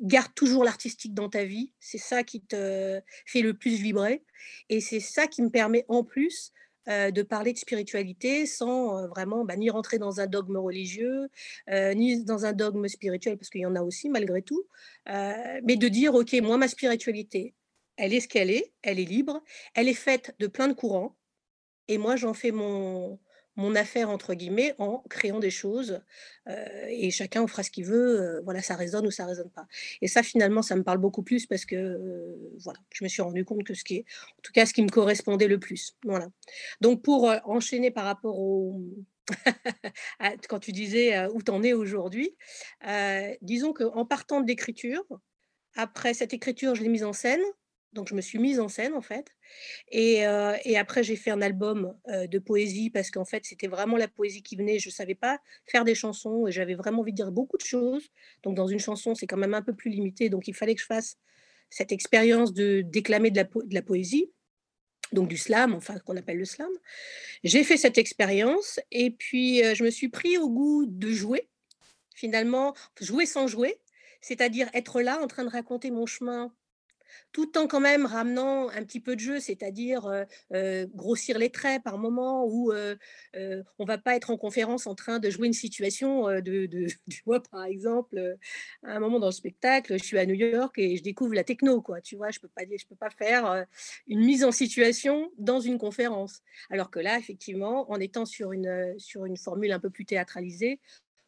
garde 0.00 0.32
toujours 0.36 0.62
l'artistique 0.62 1.12
dans 1.12 1.28
ta 1.28 1.42
vie. 1.42 1.72
C'est 1.80 1.98
ça 1.98 2.22
qui 2.22 2.40
te 2.40 3.00
fait 3.26 3.42
le 3.42 3.52
plus 3.52 3.82
vibrer. 3.82 4.22
Et 4.68 4.80
c'est 4.80 5.00
ça 5.00 5.26
qui 5.26 5.42
me 5.42 5.50
permet 5.50 5.84
en 5.88 6.04
plus 6.04 6.52
de 6.86 7.22
parler 7.22 7.52
de 7.52 7.58
spiritualité 7.58 8.46
sans 8.46 9.08
vraiment 9.08 9.44
bah, 9.44 9.56
ni 9.56 9.70
rentrer 9.70 9.98
dans 9.98 10.20
un 10.20 10.28
dogme 10.28 10.58
religieux, 10.58 11.28
ni 11.68 12.22
dans 12.24 12.46
un 12.46 12.52
dogme 12.52 12.86
spirituel, 12.86 13.36
parce 13.36 13.50
qu'il 13.50 13.62
y 13.62 13.66
en 13.66 13.74
a 13.74 13.82
aussi 13.82 14.08
malgré 14.08 14.42
tout, 14.42 14.64
mais 15.08 15.74
de 15.76 15.88
dire, 15.88 16.14
OK, 16.14 16.32
moi, 16.34 16.58
ma 16.58 16.68
spiritualité, 16.68 17.56
elle 17.96 18.14
est 18.14 18.20
ce 18.20 18.28
qu'elle 18.28 18.52
est, 18.52 18.72
elle 18.82 19.00
est 19.00 19.04
libre, 19.04 19.42
elle 19.74 19.88
est 19.88 19.94
faite 19.94 20.32
de 20.38 20.46
plein 20.46 20.68
de 20.68 20.74
courants, 20.74 21.16
et 21.88 21.98
moi, 21.98 22.14
j'en 22.14 22.34
fais 22.34 22.52
mon, 22.52 23.18
mon 23.56 23.74
affaire 23.74 24.10
entre 24.10 24.34
guillemets 24.34 24.74
en 24.78 25.02
créant 25.10 25.38
des 25.38 25.50
choses 25.50 26.00
et 26.88 27.10
chacun 27.10 27.46
fera 27.46 27.62
ce 27.62 27.70
qu'il 27.70 27.84
veut 27.84 28.40
voilà 28.44 28.62
ça 28.62 28.76
résonne 28.76 29.06
ou 29.06 29.10
ça 29.10 29.26
résonne 29.26 29.50
pas. 29.50 29.66
Et 30.00 30.08
ça 30.08 30.22
finalement 30.22 30.62
ça 30.62 30.76
me 30.76 30.82
parle 30.82 30.98
beaucoup 30.98 31.22
plus 31.22 31.46
parce 31.46 31.64
que 31.64 32.36
voilà 32.58 32.78
je 32.92 33.04
me 33.04 33.08
suis 33.08 33.22
rendu 33.22 33.44
compte 33.44 33.64
que 33.64 33.74
ce 33.74 33.84
qui 33.84 33.96
est 33.96 34.04
en 34.38 34.40
tout 34.42 34.52
cas 34.52 34.66
ce 34.66 34.72
qui 34.72 34.82
me 34.82 34.88
correspondait 34.88 35.48
le 35.48 35.58
plus 35.58 35.96
voilà. 36.04 36.28
Donc 36.80 37.02
pour 37.02 37.30
enchaîner 37.44 37.90
par 37.90 38.04
rapport 38.04 38.38
au 38.38 38.82
quand 40.48 40.58
tu 40.58 40.72
disais 40.72 41.26
où 41.28 41.42
t'en 41.42 41.62
es 41.62 41.72
aujourd'hui 41.72 42.36
disons 43.42 43.72
qu'en 43.72 44.04
partant 44.04 44.40
de 44.40 44.46
l'écriture 44.46 45.04
après 45.76 46.14
cette 46.14 46.34
écriture 46.34 46.74
je 46.74 46.82
l'ai 46.82 46.88
mise 46.88 47.04
en 47.04 47.12
scène 47.12 47.42
donc 47.92 48.08
je 48.08 48.14
me 48.14 48.20
suis 48.20 48.38
mise 48.38 48.60
en 48.60 48.68
scène 48.68 48.94
en 48.94 49.00
fait. 49.00 49.34
Et, 49.90 50.24
après 50.76 51.02
j'ai 51.02 51.16
fait 51.16 51.30
un 51.30 51.42
album 51.42 51.94
de 52.06 52.38
poésie 52.38 52.90
parce 52.90 53.10
qu'en 53.10 53.24
fait 53.24 53.44
c'était 53.44 53.66
vraiment 53.66 53.96
la 53.96 54.08
poésie 54.08 54.42
qui 54.42 54.56
venait. 54.56 54.78
Je 54.78 54.88
ne 54.88 54.92
savais 54.92 55.14
pas 55.14 55.40
faire 55.66 55.84
des 55.84 55.94
chansons 55.94 56.46
et 56.46 56.52
j'avais 56.52 56.74
vraiment 56.74 57.00
envie 57.00 57.12
de 57.12 57.16
dire 57.16 57.32
beaucoup 57.32 57.56
de 57.56 57.64
choses. 57.64 58.08
Donc 58.42 58.54
dans 58.54 58.66
une 58.66 58.78
chanson 58.78 59.14
c'est 59.14 59.26
quand 59.26 59.36
même 59.36 59.54
un 59.54 59.62
peu 59.62 59.74
plus 59.74 59.90
limité. 59.90 60.28
Donc 60.28 60.48
il 60.48 60.54
fallait 60.54 60.74
que 60.74 60.80
je 60.80 60.86
fasse 60.86 61.16
cette 61.68 61.92
expérience 61.92 62.52
de 62.52 62.82
déclamer 62.82 63.30
de 63.30 63.44
la, 63.70 63.82
poésie. 63.82 64.30
donc 65.12 65.28
du 65.28 65.36
slam, 65.36 65.74
enfin 65.74 65.98
qu'on 66.00 66.16
appelle 66.16 66.38
le 66.38 66.44
slam. 66.44 66.70
J'ai 67.44 67.64
fait 67.64 67.76
cette 67.76 67.98
expérience 67.98 68.80
et 68.90 69.10
puis 69.10 69.62
je 69.74 69.82
me 69.84 69.90
suis 69.90 70.08
pris 70.08 70.38
au 70.38 70.48
goût 70.48 70.86
de 70.86 71.10
jouer, 71.10 71.48
finalement, 72.14 72.74
jouer 73.00 73.26
sans 73.26 73.46
jouer, 73.46 73.80
c'est-à-dire 74.20 74.68
être 74.74 75.00
là 75.00 75.20
en 75.20 75.26
train 75.26 75.44
de 75.44 75.50
raconter 75.50 75.90
mon 75.90 76.06
chemin 76.06 76.52
tout 77.32 77.56
en 77.58 77.66
quand 77.66 77.80
même 77.80 78.06
ramenant 78.06 78.68
un 78.68 78.84
petit 78.84 79.00
peu 79.00 79.14
de 79.14 79.20
jeu, 79.20 79.40
c'est-à-dire 79.40 80.08
grossir 80.94 81.38
les 81.38 81.50
traits 81.50 81.82
par 81.82 81.98
moment, 81.98 82.44
où 82.46 82.72
on 83.34 83.84
va 83.84 83.98
pas 83.98 84.16
être 84.16 84.30
en 84.30 84.36
conférence 84.36 84.86
en 84.86 84.94
train 84.94 85.18
de 85.18 85.30
jouer 85.30 85.46
une 85.46 85.52
situation 85.52 86.26
de, 86.28 86.66
de 86.66 86.86
tu 87.10 87.22
par 87.50 87.64
exemple, 87.64 88.36
à 88.82 88.96
un 88.96 89.00
moment 89.00 89.18
dans 89.18 89.26
le 89.26 89.32
spectacle, 89.32 89.98
je 89.98 90.04
suis 90.04 90.18
à 90.18 90.26
New 90.26 90.34
York 90.34 90.78
et 90.78 90.96
je 90.96 91.02
découvre 91.02 91.34
la 91.34 91.44
techno, 91.44 91.80
quoi, 91.80 92.00
tu 92.00 92.16
vois, 92.16 92.30
je 92.30 92.40
peux 92.40 92.48
peux 92.48 92.96
pas 92.96 93.10
faire 93.10 93.66
une 94.06 94.24
mise 94.24 94.44
en 94.44 94.52
situation 94.52 95.30
dans 95.38 95.60
une 95.60 95.78
conférence. 95.78 96.42
Alors 96.70 96.90
que 96.90 97.00
là, 97.00 97.18
effectivement, 97.18 97.90
en 97.90 98.00
étant 98.00 98.24
sur 98.24 98.52
une, 98.52 98.94
sur 98.98 99.24
une 99.24 99.36
formule 99.36 99.72
un 99.72 99.80
peu 99.80 99.90
plus 99.90 100.04
théâtralisée, 100.04 100.80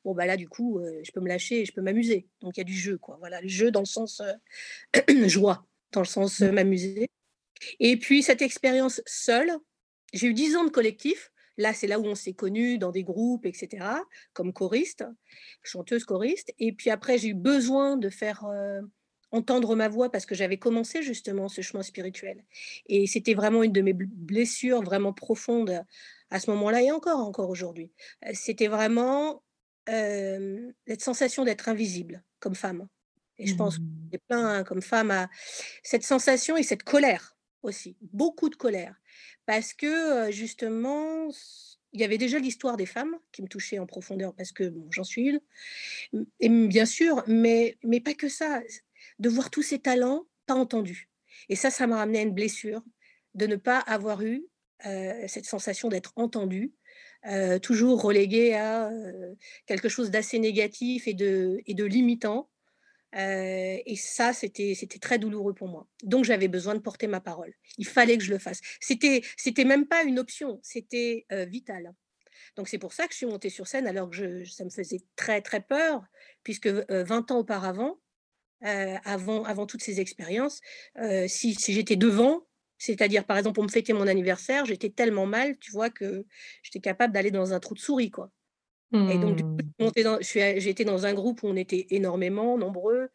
bon 0.05 0.15
bah 0.15 0.27
là 0.27 0.37
du 0.37 0.49
coup 0.49 0.81
je 1.03 1.12
peux 1.12 1.21
me 1.21 1.29
lâcher 1.29 1.61
et 1.61 1.65
je 1.65 1.73
peux 1.73 1.81
m'amuser. 1.81 2.27
Donc 2.41 2.57
il 2.57 2.61
y 2.61 2.62
a 2.62 2.65
du 2.65 2.75
jeu 2.75 2.99
quoi. 2.99 3.17
Voilà 3.21 3.41
le 3.41 3.49
jeu 3.49 3.71
dans 3.71 3.81
le 3.81 3.87
sens 3.87 4.21
joie 5.27 5.65
dans 5.92 6.00
le 6.00 6.06
sens 6.06 6.40
mmh. 6.40 6.50
m'amuser. 6.50 7.08
Et 7.80 7.96
puis 7.96 8.22
cette 8.22 8.42
expérience 8.42 9.00
seule, 9.06 9.52
j'ai 10.12 10.26
eu 10.26 10.34
dix 10.34 10.56
ans 10.56 10.64
de 10.64 10.70
collectif. 10.70 11.30
Là, 11.58 11.75
c'est 11.75 11.87
là 11.87 12.00
où 12.00 12.06
on 12.06 12.14
s'est 12.14 12.32
connus 12.32 12.78
dans 12.78 12.90
des 12.90 13.04
groupes, 13.04 13.44
etc., 13.44 13.84
comme 14.32 14.52
choriste, 14.52 15.04
chanteuse 15.62 16.04
choriste. 16.04 16.52
Et 16.58 16.72
puis 16.72 16.90
après, 16.90 17.18
j'ai 17.18 17.28
eu 17.28 17.34
besoin 17.34 17.96
de 17.96 18.08
faire 18.08 18.44
entendre 19.32 19.76
ma 19.76 19.88
voix 19.88 20.11
parce 20.11 20.25
que 20.25 20.34
j'avais 20.34 20.58
commencé 20.58 21.02
justement 21.02 21.49
ce 21.49 21.61
chemin 21.61 21.82
spirituel. 21.82 22.44
Et 22.87 23.06
c'était 23.06 23.34
vraiment 23.34 23.62
une 23.62 23.72
de 23.72 23.82
mes 23.82 23.92
blessures 23.92 24.82
vraiment 24.82 25.12
profondes 25.12 25.84
à 26.30 26.40
ce 26.40 26.50
moment-là 26.50 26.82
et 26.82 26.90
encore, 26.90 27.20
encore 27.20 27.50
aujourd'hui. 27.50 27.92
C'était 28.32 28.68
vraiment 28.68 29.42
cette 29.87 31.02
sensation 31.02 31.44
d'être 31.44 31.68
invisible 31.68 32.25
comme 32.40 32.54
femme. 32.54 32.88
Et 33.42 33.46
je 33.46 33.56
pense 33.56 33.78
mmh. 33.78 34.11
que 34.12 34.16
plein 34.28 34.46
hein, 34.46 34.64
comme 34.64 34.82
femme 34.82 35.11
à 35.11 35.28
cette 35.82 36.04
sensation 36.04 36.56
et 36.56 36.62
cette 36.62 36.84
colère 36.84 37.37
aussi, 37.62 37.96
beaucoup 38.00 38.49
de 38.49 38.56
colère. 38.56 38.94
Parce 39.46 39.72
que 39.72 40.30
justement, 40.30 41.28
il 41.92 42.00
y 42.00 42.04
avait 42.04 42.18
déjà 42.18 42.38
l'histoire 42.38 42.76
des 42.76 42.87
femmes 42.87 43.16
qui 43.32 43.42
me 43.42 43.49
touchait 43.49 43.78
en 43.78 43.87
profondeur 43.87 44.34
parce 44.34 44.52
que 44.52 44.68
bon, 44.68 44.87
j'en 44.90 45.04
suis 45.04 45.28
une. 45.28 45.40
Et 46.40 46.49
bien 46.49 46.87
sûr, 46.87 47.22
mais, 47.26 47.76
mais 47.82 48.00
pas 48.00 48.14
que 48.14 48.28
ça. 48.28 48.62
De 49.18 49.28
voir 49.28 49.50
tous 49.50 49.62
ces 49.62 49.78
talents 49.78 50.26
pas 50.46 50.54
entendus. 50.54 51.08
Et 51.49 51.56
ça, 51.56 51.70
ça 51.70 51.87
m'a 51.87 51.96
ramené 51.96 52.20
à 52.20 52.22
une 52.22 52.34
blessure 52.34 52.82
de 53.34 53.46
ne 53.46 53.56
pas 53.56 53.78
avoir 53.78 54.22
eu 54.22 54.46
cette 55.28 55.44
sensation 55.44 55.88
d'être 55.88 56.12
entendue, 56.16 56.72
toujours 57.62 58.02
reléguée 58.02 58.54
à 58.54 58.90
quelque 59.66 59.88
chose 59.88 60.11
d'assez 60.11 60.40
négatif 60.40 61.06
et 61.06 61.14
de, 61.14 61.61
et 61.66 61.75
de 61.75 61.84
limitant 61.84 62.49
et 63.14 63.95
ça, 63.97 64.33
c'était 64.33 64.75
très 65.00 65.19
douloureux 65.19 65.54
pour 65.54 65.69
moi. 65.69 65.87
Donc, 66.02 66.25
j'avais 66.25 66.49
besoin 66.49 66.75
de 66.75 66.81
porter 66.81 67.07
ma 67.07 67.21
parole. 67.21 67.52
Il 67.78 67.87
fallait 67.87 68.16
que 68.19 68.25
je 68.25 68.31
le 68.31 68.38
fasse. 68.38 68.61
C'était 68.81 69.64
même 69.64 69.87
pas 69.87 70.02
une 70.02 70.19
option, 70.19 70.59
c'était 70.62 71.26
vital. 71.49 71.92
Donc, 72.57 72.69
c'est 72.69 72.78
pour 72.78 72.92
ça 72.92 73.07
que 73.07 73.12
je 73.12 73.19
suis 73.19 73.26
montée 73.26 73.50
sur 73.50 73.66
scène 73.69 73.87
alors 73.87 74.11
que 74.11 74.45
ça 74.45 74.64
me 74.64 74.71
faisait 74.71 75.02
très, 75.16 75.42
très 75.42 75.61
peur, 75.61 76.02
puisque 76.42 76.69
20 76.69 77.31
ans 77.31 77.38
auparavant, 77.38 78.00
avant, 78.61 79.45
avant 79.45 79.66
toutes 79.66 79.83
ces 79.83 80.00
expériences, 80.00 80.61
si, 81.26 81.54
si 81.54 81.73
j'étais 81.73 81.97
devant, 81.97 82.47
c'est-à-dire, 82.78 83.25
par 83.25 83.38
exemple, 83.38 83.54
pour 83.54 83.64
me 83.64 83.69
fêter 83.69 83.92
mon 83.92 84.09
anniversaire, 84.09 84.64
j'étais 84.64 84.90
tellement 84.90 85.26
mal, 85.26 85.57
tu 85.59 85.71
vois, 85.71 85.88
que 85.88 86.26
j'étais 86.62 86.81
capable 86.81 87.12
d'aller 87.12 87.31
dans 87.31 87.52
un 87.52 87.61
trou 87.61 87.75
de 87.75 87.81
souris, 87.81 88.11
quoi. 88.11 88.33
Et 88.92 89.18
donc, 89.18 89.37
du 89.37 89.42
coup, 89.42 89.56
mmh. 89.78 90.68
été 90.68 90.84
dans 90.84 91.06
un 91.06 91.14
groupe 91.14 91.42
où 91.42 91.46
on 91.46 91.56
était 91.56 91.87
énormément 91.90 92.58
nombreux 92.58 93.08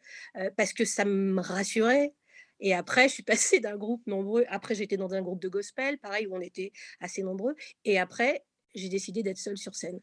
parce 0.56 0.72
que 0.72 0.84
ça 0.84 1.04
me 1.04 1.40
rassurait. 1.40 2.12
Et 2.60 2.74
après, 2.74 3.08
je 3.08 3.14
suis 3.14 3.22
passée 3.24 3.60
d'un 3.60 3.76
groupe 3.76 4.06
nombreux. 4.06 4.44
Après, 4.48 4.74
j'étais 4.74 4.96
dans 4.96 5.14
un 5.14 5.22
groupe 5.22 5.40
de 5.40 5.48
gospel, 5.48 5.98
pareil, 5.98 6.26
où 6.26 6.36
on 6.36 6.40
était 6.40 6.72
assez 7.00 7.22
nombreux. 7.22 7.54
Et 7.84 7.98
après, 7.98 8.44
j'ai 8.74 8.88
décidé 8.88 9.22
d'être 9.22 9.38
seule 9.38 9.58
sur 9.58 9.74
scène. 9.74 10.00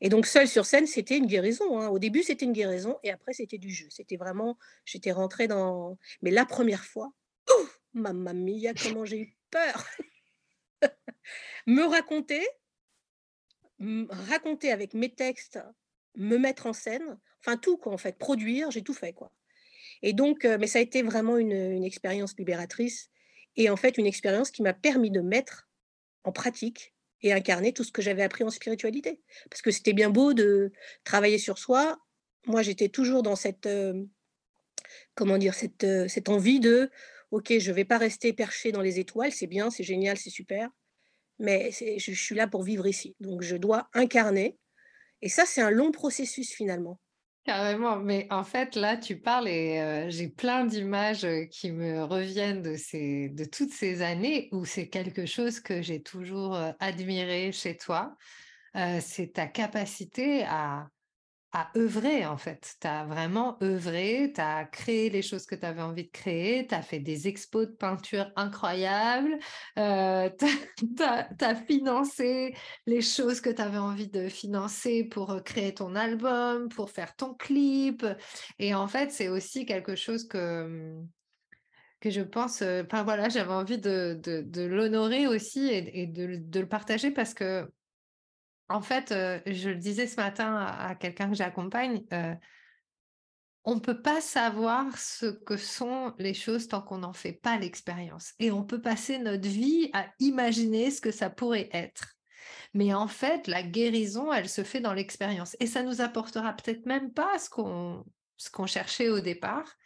Et 0.00 0.08
donc, 0.08 0.26
seule 0.26 0.48
sur 0.48 0.64
scène, 0.64 0.86
c'était 0.86 1.16
une 1.16 1.26
guérison. 1.26 1.78
Hein. 1.78 1.88
Au 1.88 1.98
début, 1.98 2.22
c'était 2.22 2.44
une 2.44 2.52
guérison. 2.52 2.98
Et 3.02 3.10
après, 3.10 3.32
c'était 3.32 3.58
du 3.58 3.70
jeu. 3.70 3.86
C'était 3.90 4.16
vraiment, 4.16 4.58
j'étais 4.84 5.12
rentrée 5.12 5.48
dans. 5.48 5.98
Mais 6.22 6.30
la 6.30 6.44
première 6.44 6.84
fois, 6.84 7.12
mamma 7.94 8.32
mia, 8.32 8.72
comment 8.74 9.04
j'ai 9.04 9.20
eu 9.20 9.36
peur 9.50 9.86
Me 11.66 11.82
raconter 11.82 12.46
raconter 13.80 14.70
avec 14.70 14.94
mes 14.94 15.14
textes, 15.14 15.58
me 16.16 16.38
mettre 16.38 16.66
en 16.66 16.72
scène, 16.72 17.18
enfin 17.40 17.56
tout 17.56 17.76
quoi 17.76 17.92
en 17.92 17.98
fait, 17.98 18.16
produire, 18.18 18.70
j'ai 18.70 18.82
tout 18.82 18.94
fait 18.94 19.12
quoi. 19.12 19.32
Et 20.02 20.12
donc, 20.12 20.44
mais 20.44 20.66
ça 20.66 20.78
a 20.78 20.82
été 20.82 21.02
vraiment 21.02 21.38
une, 21.38 21.84
expérience 21.84 22.36
libératrice 22.38 23.10
et 23.56 23.70
en 23.70 23.76
fait 23.76 23.96
une 23.98 24.06
expérience 24.06 24.50
qui 24.50 24.62
m'a 24.62 24.74
permis 24.74 25.10
de 25.10 25.20
mettre 25.20 25.68
en 26.24 26.32
pratique 26.32 26.94
et 27.22 27.32
incarner 27.32 27.72
tout 27.72 27.84
ce 27.84 27.92
que 27.92 28.02
j'avais 28.02 28.22
appris 28.22 28.44
en 28.44 28.50
spiritualité. 28.50 29.20
Parce 29.50 29.62
que 29.62 29.70
c'était 29.70 29.94
bien 29.94 30.10
beau 30.10 30.34
de 30.34 30.72
travailler 31.04 31.38
sur 31.38 31.58
soi. 31.58 31.98
Moi, 32.46 32.62
j'étais 32.62 32.88
toujours 32.90 33.22
dans 33.22 33.36
cette, 33.36 33.68
comment 35.14 35.38
dire, 35.38 35.54
cette, 35.54 35.86
cette 36.08 36.28
envie 36.28 36.60
de, 36.60 36.90
ok, 37.30 37.58
je 37.58 37.72
vais 37.72 37.86
pas 37.86 37.98
rester 37.98 38.32
perché 38.34 38.70
dans 38.70 38.82
les 38.82 39.00
étoiles, 39.00 39.32
c'est 39.32 39.46
bien, 39.46 39.70
c'est 39.70 39.82
génial, 39.82 40.18
c'est 40.18 40.30
super 40.30 40.70
mais 41.38 41.70
je, 41.72 42.12
suis 42.12 42.34
là 42.34 42.46
pour 42.46 42.62
vivre 42.62 42.86
ici. 42.86 43.14
Donc, 43.20 43.42
je 43.42 43.56
dois 43.56 43.88
incarner. 43.92 44.58
Et 45.22 45.28
ça, 45.28 45.44
c'est 45.46 45.62
un 45.62 45.70
long 45.70 45.90
processus 45.90 46.52
finalement. 46.52 46.98
Carrément, 47.44 47.96
mais 47.96 48.26
en 48.30 48.42
fait, 48.42 48.74
là, 48.74 48.96
tu 48.96 49.20
parles 49.20 49.46
et 49.48 50.06
j'ai 50.08 50.28
plein 50.28 50.64
d'images 50.64 51.26
qui 51.52 51.70
me 51.70 52.02
reviennent 52.02 52.60
de, 52.60 52.74
ces, 52.74 53.28
de 53.28 53.44
toutes 53.44 53.70
ces 53.70 54.02
années 54.02 54.48
où 54.50 54.64
c'est 54.64 54.88
quelque 54.88 55.26
chose 55.26 55.60
que 55.60 55.80
j'ai 55.80 56.02
toujours 56.02 56.58
admiré 56.80 57.52
chez 57.52 57.76
toi. 57.76 58.16
c'est 58.74 59.34
ta 59.34 59.46
capacité 59.46 60.42
à, 60.42 60.88
à 61.56 61.70
œuvrer 61.74 62.26
en 62.26 62.36
fait. 62.36 62.76
Tu 62.82 62.86
as 62.86 63.06
vraiment 63.06 63.56
œuvré, 63.62 64.30
tu 64.34 64.42
as 64.42 64.66
créé 64.66 65.08
les 65.08 65.22
choses 65.22 65.46
que 65.46 65.54
tu 65.54 65.64
avais 65.64 65.80
envie 65.80 66.04
de 66.04 66.10
créer, 66.10 66.66
tu 66.66 66.74
as 66.74 66.82
fait 66.82 66.98
des 66.98 67.28
expos 67.28 67.66
de 67.66 67.72
peinture 67.72 68.30
incroyables, 68.36 69.38
euh, 69.78 70.28
tu 70.76 71.02
as, 71.02 71.54
financé 71.66 72.54
les 72.84 73.00
choses 73.00 73.40
que 73.40 73.48
tu 73.48 73.62
avais 73.62 73.78
envie 73.78 74.08
de 74.08 74.28
financer 74.28 75.04
pour 75.04 75.30
euh, 75.30 75.40
créer 75.40 75.72
ton 75.72 75.94
album, 75.94 76.68
pour 76.68 76.90
faire 76.90 77.16
ton 77.16 77.32
clip. 77.32 78.04
Et 78.58 78.74
en 78.74 78.86
fait, 78.86 79.10
c'est 79.10 79.28
aussi 79.28 79.64
quelque 79.64 79.96
chose 79.96 80.28
que 80.28 80.66
mmh, 80.66 81.08
que 82.00 82.10
je 82.10 82.20
pense, 82.20 82.60
euh, 82.60 82.82
enfin 82.84 83.02
voilà, 83.02 83.30
j'avais 83.30 83.54
envie 83.54 83.78
de, 83.78 84.20
de, 84.22 84.62
l'honorer 84.62 85.26
aussi 85.26 85.68
et, 85.68 86.02
et 86.02 86.06
de, 86.06 86.36
de, 86.36 86.60
le 86.60 86.68
partager 86.68 87.10
parce 87.10 87.32
que 87.32 87.66
en 88.68 88.80
fait, 88.80 89.10
je 89.10 89.68
le 89.70 89.76
disais 89.76 90.06
ce 90.06 90.16
matin 90.16 90.56
à, 90.56 90.94
quelqu'un 90.94 91.28
que 91.28 91.36
j'accompagne, 91.36 92.02
on 93.66 93.74
ne 93.74 93.80
peut 93.80 94.00
pas 94.00 94.20
savoir 94.20 94.96
ce 94.96 95.26
que 95.26 95.56
sont 95.56 96.14
les 96.18 96.34
choses 96.34 96.68
tant 96.68 96.80
qu'on 96.80 96.98
n'en 96.98 97.12
fait 97.12 97.32
pas 97.32 97.58
l'expérience. 97.58 98.32
Et 98.38 98.52
on 98.52 98.62
peut 98.62 98.80
passer 98.80 99.18
notre 99.18 99.48
vie 99.48 99.90
à 99.92 100.06
imaginer 100.20 100.92
ce 100.92 101.00
que 101.00 101.10
ça 101.10 101.30
pourrait 101.30 101.68
être. 101.72 102.14
Mais 102.74 102.94
en 102.94 103.08
fait, 103.08 103.48
la 103.48 103.64
guérison, 103.64 104.32
elle 104.32 104.48
se 104.48 104.62
fait 104.62 104.78
dans 104.78 104.94
l'expérience. 104.94 105.56
Et 105.58 105.66
ça 105.66 105.82
nous 105.82 106.00
apportera 106.00 106.52
peut-être 106.52 106.86
même 106.86 107.12
pas 107.12 107.38
ce 107.38 107.50
qu'on 107.50 108.04
ce 108.36 108.50
qu'on 108.50 108.66
cherchait 108.66 109.08
au 109.08 109.18
départ. 109.18 109.76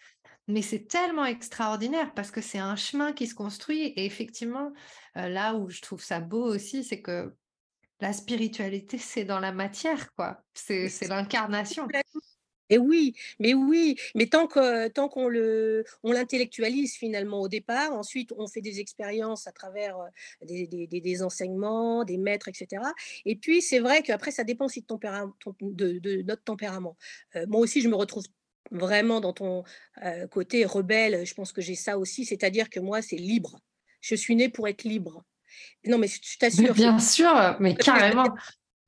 Mais 0.47 0.61
c'est 0.61 0.87
tellement 0.87 1.25
extraordinaire 1.25 2.13
parce 2.13 2.31
que 2.31 2.43
c'est 2.43 2.59
un 2.59 2.77
chemin 2.77 3.13
qui 3.13 3.27
se 3.27 3.35
construit. 3.35 3.87
Et 3.97 4.05
effectivement, 4.05 4.73
là 5.15 5.55
où 5.55 5.71
je 5.71 5.81
trouve 5.81 6.03
ça 6.03 6.21
beau 6.21 6.45
aussi, 6.45 6.85
c'est 6.85 7.01
que 7.01 7.35
la 8.01 8.13
spiritualité, 8.13 8.99
c'est 8.99 9.25
dans 9.25 9.41
la 9.41 9.53
matière, 9.53 10.13
quoi. 10.15 10.43
C'est 10.55 11.09
l'incarnation. 11.09 11.87
Et 12.71 12.79
oui, 12.79 13.15
mais 13.41 13.53
oui, 13.53 13.97
mais 14.15 14.27
tant 14.27 14.47
que 14.47 14.87
tant 14.89 15.09
qu'on 15.09 15.29
le 15.29 15.85
on 16.05 16.13
l'intellectualise 16.13 16.95
finalement 16.95 17.41
au 17.41 17.49
départ, 17.49 17.93
ensuite 17.93 18.33
on 18.37 18.47
fait 18.47 18.61
des 18.61 18.79
expériences 18.79 19.49
à 19.49 19.53
travers 19.53 19.97
des, 20.41 20.69
des, 20.69 20.87
des 20.87 21.23
enseignements, 21.23 22.05
des 22.05 22.17
maîtres, 22.17 22.47
etc. 22.47 22.83
Et 23.27 23.35
puis 23.35 23.61
c'est 23.61 23.81
vrai 23.81 24.03
qu'après 24.03 24.31
ça 24.31 24.45
dépend 24.45 24.67
aussi 24.67 24.85
de, 25.61 25.99
de, 25.99 26.23
notre 26.23 26.45
tempérament. 26.45 26.97
moi 27.49 27.61
aussi 27.61 27.81
je 27.81 27.89
me 27.89 27.97
retrouve 27.97 28.25
vraiment 28.71 29.21
dans 29.21 29.33
ton 29.33 29.65
côté 30.31 30.65
rebelle. 30.65 31.27
Je 31.27 31.35
pense 31.35 31.53
que 31.53 31.61
j'ai 31.61 31.75
ça 31.75 31.99
aussi, 31.99 32.25
c'est-à-dire 32.25 32.71
que 32.71 32.79
moi 32.79 33.03
c'est 33.03 33.17
libre. 33.17 33.59
Je 34.01 34.15
suis 34.15 34.37
née 34.37 34.49
pour 34.49 34.69
être 34.69 34.85
libre. 34.85 35.25
Non, 35.85 35.99
mais 35.99 36.09
je 36.09 36.39
t'assure. 36.39 36.75
Bien 36.75 36.99
sûr, 36.99 37.57
mais 37.61 37.75
carrément. 37.75 38.35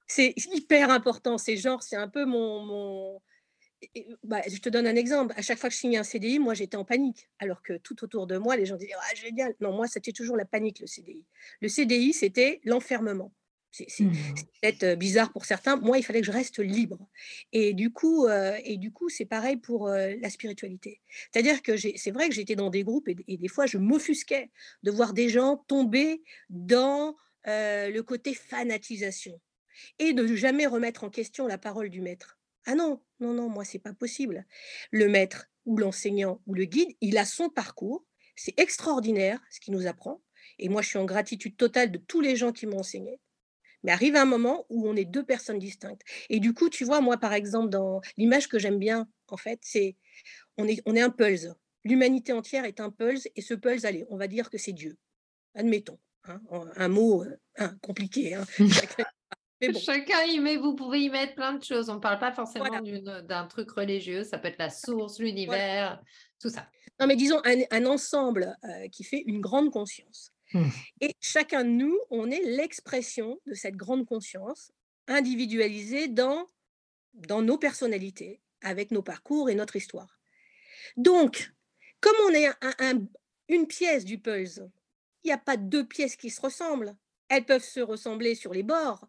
C'est 0.06 0.34
hyper 0.36 0.90
important. 0.90 1.38
C'est 1.38 1.56
genre, 1.56 1.82
c'est 1.82 1.96
un 1.96 2.08
peu 2.08 2.24
mon, 2.26 2.64
mon... 2.64 3.22
bah, 4.24 4.42
je 4.46 4.58
te 4.58 4.68
donne 4.68 4.86
un 4.86 4.96
exemple. 4.96 5.32
À 5.36 5.42
chaque 5.42 5.58
fois 5.58 5.70
que 5.70 5.74
je 5.74 5.80
signais 5.80 5.98
un 5.98 6.04
CDI, 6.04 6.38
moi, 6.38 6.54
j'étais 6.54 6.76
en 6.76 6.84
panique. 6.84 7.28
Alors 7.38 7.62
que 7.62 7.78
tout 7.78 8.04
autour 8.04 8.26
de 8.26 8.36
moi, 8.36 8.56
les 8.56 8.66
gens 8.66 8.76
disaient 8.76 8.92
«Ah 8.98 9.14
génial!» 9.14 9.54
non, 9.60 9.72
moi, 9.72 9.86
c'était 9.86 10.12
toujours 10.12 10.36
la 10.36 10.44
panique, 10.44 10.80
le 10.80 10.86
CDI. 10.86 11.24
Le 11.60 11.68
CDI, 11.68 12.12
c'était 12.12 12.60
l'enfermement. 12.64 13.32
C'est 13.72 13.88
Mmh. 14.00 14.12
peut-être, 14.60 14.98
bizarre 14.98 15.32
pour 15.32 15.46
certains. 15.46 15.76
Moi, 15.76 15.98
il 15.98 16.02
fallait 16.02 16.20
que 16.20 16.26
je 16.26 16.32
reste 16.32 16.58
libre 16.58 17.08
et 17.52 17.72
du 17.72 17.90
coup, 17.90 18.28
et 18.28 18.76
du 18.76 18.92
coup, 18.92 19.08
c'est 19.08 19.24
pareil 19.24 19.56
pour, 19.56 19.88
la 19.88 20.30
spiritualité. 20.30 21.00
C'est-à-dire 21.32 21.62
que 21.62 21.76
c'est 21.76 22.10
vrai 22.10 22.28
que 22.28 22.34
j'étais 22.34 22.54
dans 22.54 22.70
des 22.70 22.84
groupes 22.84 23.08
et 23.08 23.16
et 23.28 23.38
des 23.38 23.48
fois, 23.48 23.64
je 23.66 23.78
m'offusquais 23.78 24.50
de 24.82 24.90
voir 24.90 25.14
des 25.14 25.30
gens 25.30 25.56
tomber 25.68 26.22
dans, 26.50 27.16
le 27.46 28.00
côté 28.02 28.34
fanatisation 28.34 29.40
et 29.98 30.12
de 30.12 30.36
jamais 30.36 30.66
remettre 30.66 31.04
en 31.04 31.10
question 31.10 31.46
la 31.46 31.58
parole 31.58 31.88
du 31.88 32.00
maître. 32.00 32.38
Ah 32.66 32.74
non, 32.74 33.00
non, 33.20 33.32
non, 33.32 33.48
moi, 33.48 33.64
c'est 33.64 33.78
pas 33.78 33.94
possible. 33.94 34.46
Le 34.90 35.08
maître 35.08 35.46
ou 35.64 35.76
l'enseignant 35.76 36.40
ou 36.46 36.54
le 36.54 36.64
guide, 36.64 36.90
il 37.00 37.18
a 37.18 37.24
son 37.24 37.48
parcours. 37.48 38.04
C'est 38.36 38.58
extraordinaire 38.58 39.40
ce 39.50 39.60
qu'il 39.60 39.74
nous 39.74 39.86
apprend. 39.86 40.22
Et 40.58 40.68
moi, 40.68 40.82
je 40.82 40.88
suis 40.88 40.98
en 40.98 41.04
gratitude 41.04 41.56
totale 41.56 41.90
de 41.90 41.98
tous 41.98 42.20
les 42.20 42.36
gens 42.36 42.52
qui 42.52 42.66
m'ont 42.66 42.80
enseigné. 42.80 43.18
Mais 43.82 43.92
arrive 43.92 44.16
un 44.16 44.24
moment 44.24 44.64
où 44.68 44.88
on 44.88 44.96
est 44.96 45.04
deux 45.04 45.24
personnes 45.24 45.58
distinctes. 45.58 46.02
Et 46.28 46.40
du 46.40 46.54
coup, 46.54 46.68
tu 46.68 46.84
vois, 46.84 47.00
moi, 47.00 47.16
par 47.16 47.32
exemple, 47.32 47.68
dans 47.68 48.00
l'image 48.16 48.48
que 48.48 48.58
j'aime 48.58 48.78
bien, 48.78 49.08
en 49.28 49.36
fait, 49.36 49.58
c'est 49.62 49.96
on 50.56 50.66
est, 50.66 50.82
on 50.86 50.94
est 50.94 51.00
un 51.00 51.10
pulse. 51.10 51.48
L'humanité 51.84 52.32
entière 52.32 52.64
est 52.64 52.80
un 52.80 52.90
pulse, 52.90 53.28
et 53.34 53.40
ce 53.40 53.54
pulse, 53.54 53.84
allez, 53.84 54.04
on 54.08 54.16
va 54.16 54.28
dire 54.28 54.50
que 54.50 54.58
c'est 54.58 54.72
Dieu. 54.72 54.96
Admettons. 55.54 55.98
Hein, 56.24 56.40
un 56.76 56.88
mot 56.88 57.24
euh, 57.24 57.68
compliqué. 57.80 58.34
Hein. 58.34 58.44
Chacun 59.80 60.22
y 60.24 60.40
met, 60.40 60.56
vous 60.56 60.74
pouvez 60.74 61.00
y 61.00 61.10
mettre 61.10 61.34
plein 61.34 61.54
de 61.54 61.62
choses. 61.62 61.88
On 61.88 61.94
ne 61.94 62.00
parle 62.00 62.18
pas 62.18 62.32
forcément 62.32 62.80
d'un 62.80 63.46
truc 63.46 63.70
religieux, 63.70 64.24
ça 64.24 64.38
peut 64.38 64.48
être 64.48 64.58
la 64.58 64.70
source, 64.70 65.18
l'univers, 65.18 66.00
tout 66.40 66.48
ça. 66.48 66.68
Non, 67.00 67.06
mais 67.06 67.16
disons 67.16 67.40
un, 67.44 67.86
ensemble 67.86 68.56
euh, 68.64 68.88
qui 68.88 69.04
fait 69.04 69.22
une 69.26 69.40
grande 69.40 69.70
conscience. 69.70 70.32
Mmh. 70.54 70.68
Et 71.00 71.14
chacun 71.20 71.64
de 71.64 71.70
nous, 71.70 71.98
on 72.10 72.30
est 72.30 72.42
l'expression 72.42 73.38
de 73.46 73.54
cette 73.54 73.76
grande 73.76 74.06
conscience 74.06 74.72
individualisée 75.08 76.08
dans, 76.08 76.46
dans 77.14 77.42
nos 77.42 77.58
personnalités, 77.58 78.40
avec 78.62 78.90
nos 78.90 79.02
parcours 79.02 79.50
et 79.50 79.54
notre 79.54 79.76
histoire. 79.76 80.20
Donc, 80.96 81.52
comme 82.00 82.16
on 82.26 82.34
est 82.34 82.48
une 83.48 83.66
pièce 83.66 84.04
du 84.04 84.18
puzzle, 84.18 84.70
il 85.24 85.28
n'y 85.28 85.32
a 85.32 85.38
pas 85.38 85.56
deux 85.56 85.86
pièces 85.86 86.16
qui 86.16 86.30
se 86.30 86.40
ressemblent. 86.40 86.96
Elles 87.28 87.44
peuvent 87.44 87.64
se 87.64 87.80
ressembler 87.80 88.34
sur 88.34 88.52
les 88.52 88.62
bords, 88.62 89.06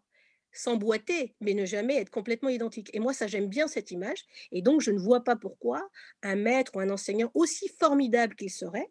s'emboîter, 0.52 1.34
mais 1.40 1.54
ne 1.54 1.64
jamais 1.64 1.96
être 1.96 2.10
complètement 2.10 2.48
identiques. 2.48 2.90
Et 2.94 3.00
moi, 3.00 3.12
ça, 3.12 3.26
j'aime 3.26 3.48
bien 3.48 3.66
cette 3.66 3.90
image. 3.90 4.24
Et 4.52 4.62
donc, 4.62 4.80
je 4.80 4.92
ne 4.92 4.98
vois 4.98 5.24
pas 5.24 5.36
pourquoi 5.36 5.82
un 6.22 6.36
maître 6.36 6.72
ou 6.76 6.80
un 6.80 6.90
enseignant, 6.90 7.30
aussi 7.34 7.68
formidable 7.80 8.36
qu'il 8.36 8.50
serait, 8.50 8.90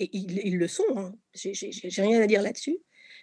et 0.00 0.08
ils, 0.16 0.56
le 0.56 0.66
sont, 0.66 0.82
hein, 0.96 1.14
j'ai 1.34 2.02
rien 2.02 2.22
à 2.22 2.26
dire 2.26 2.42
là-dessus, 2.42 2.78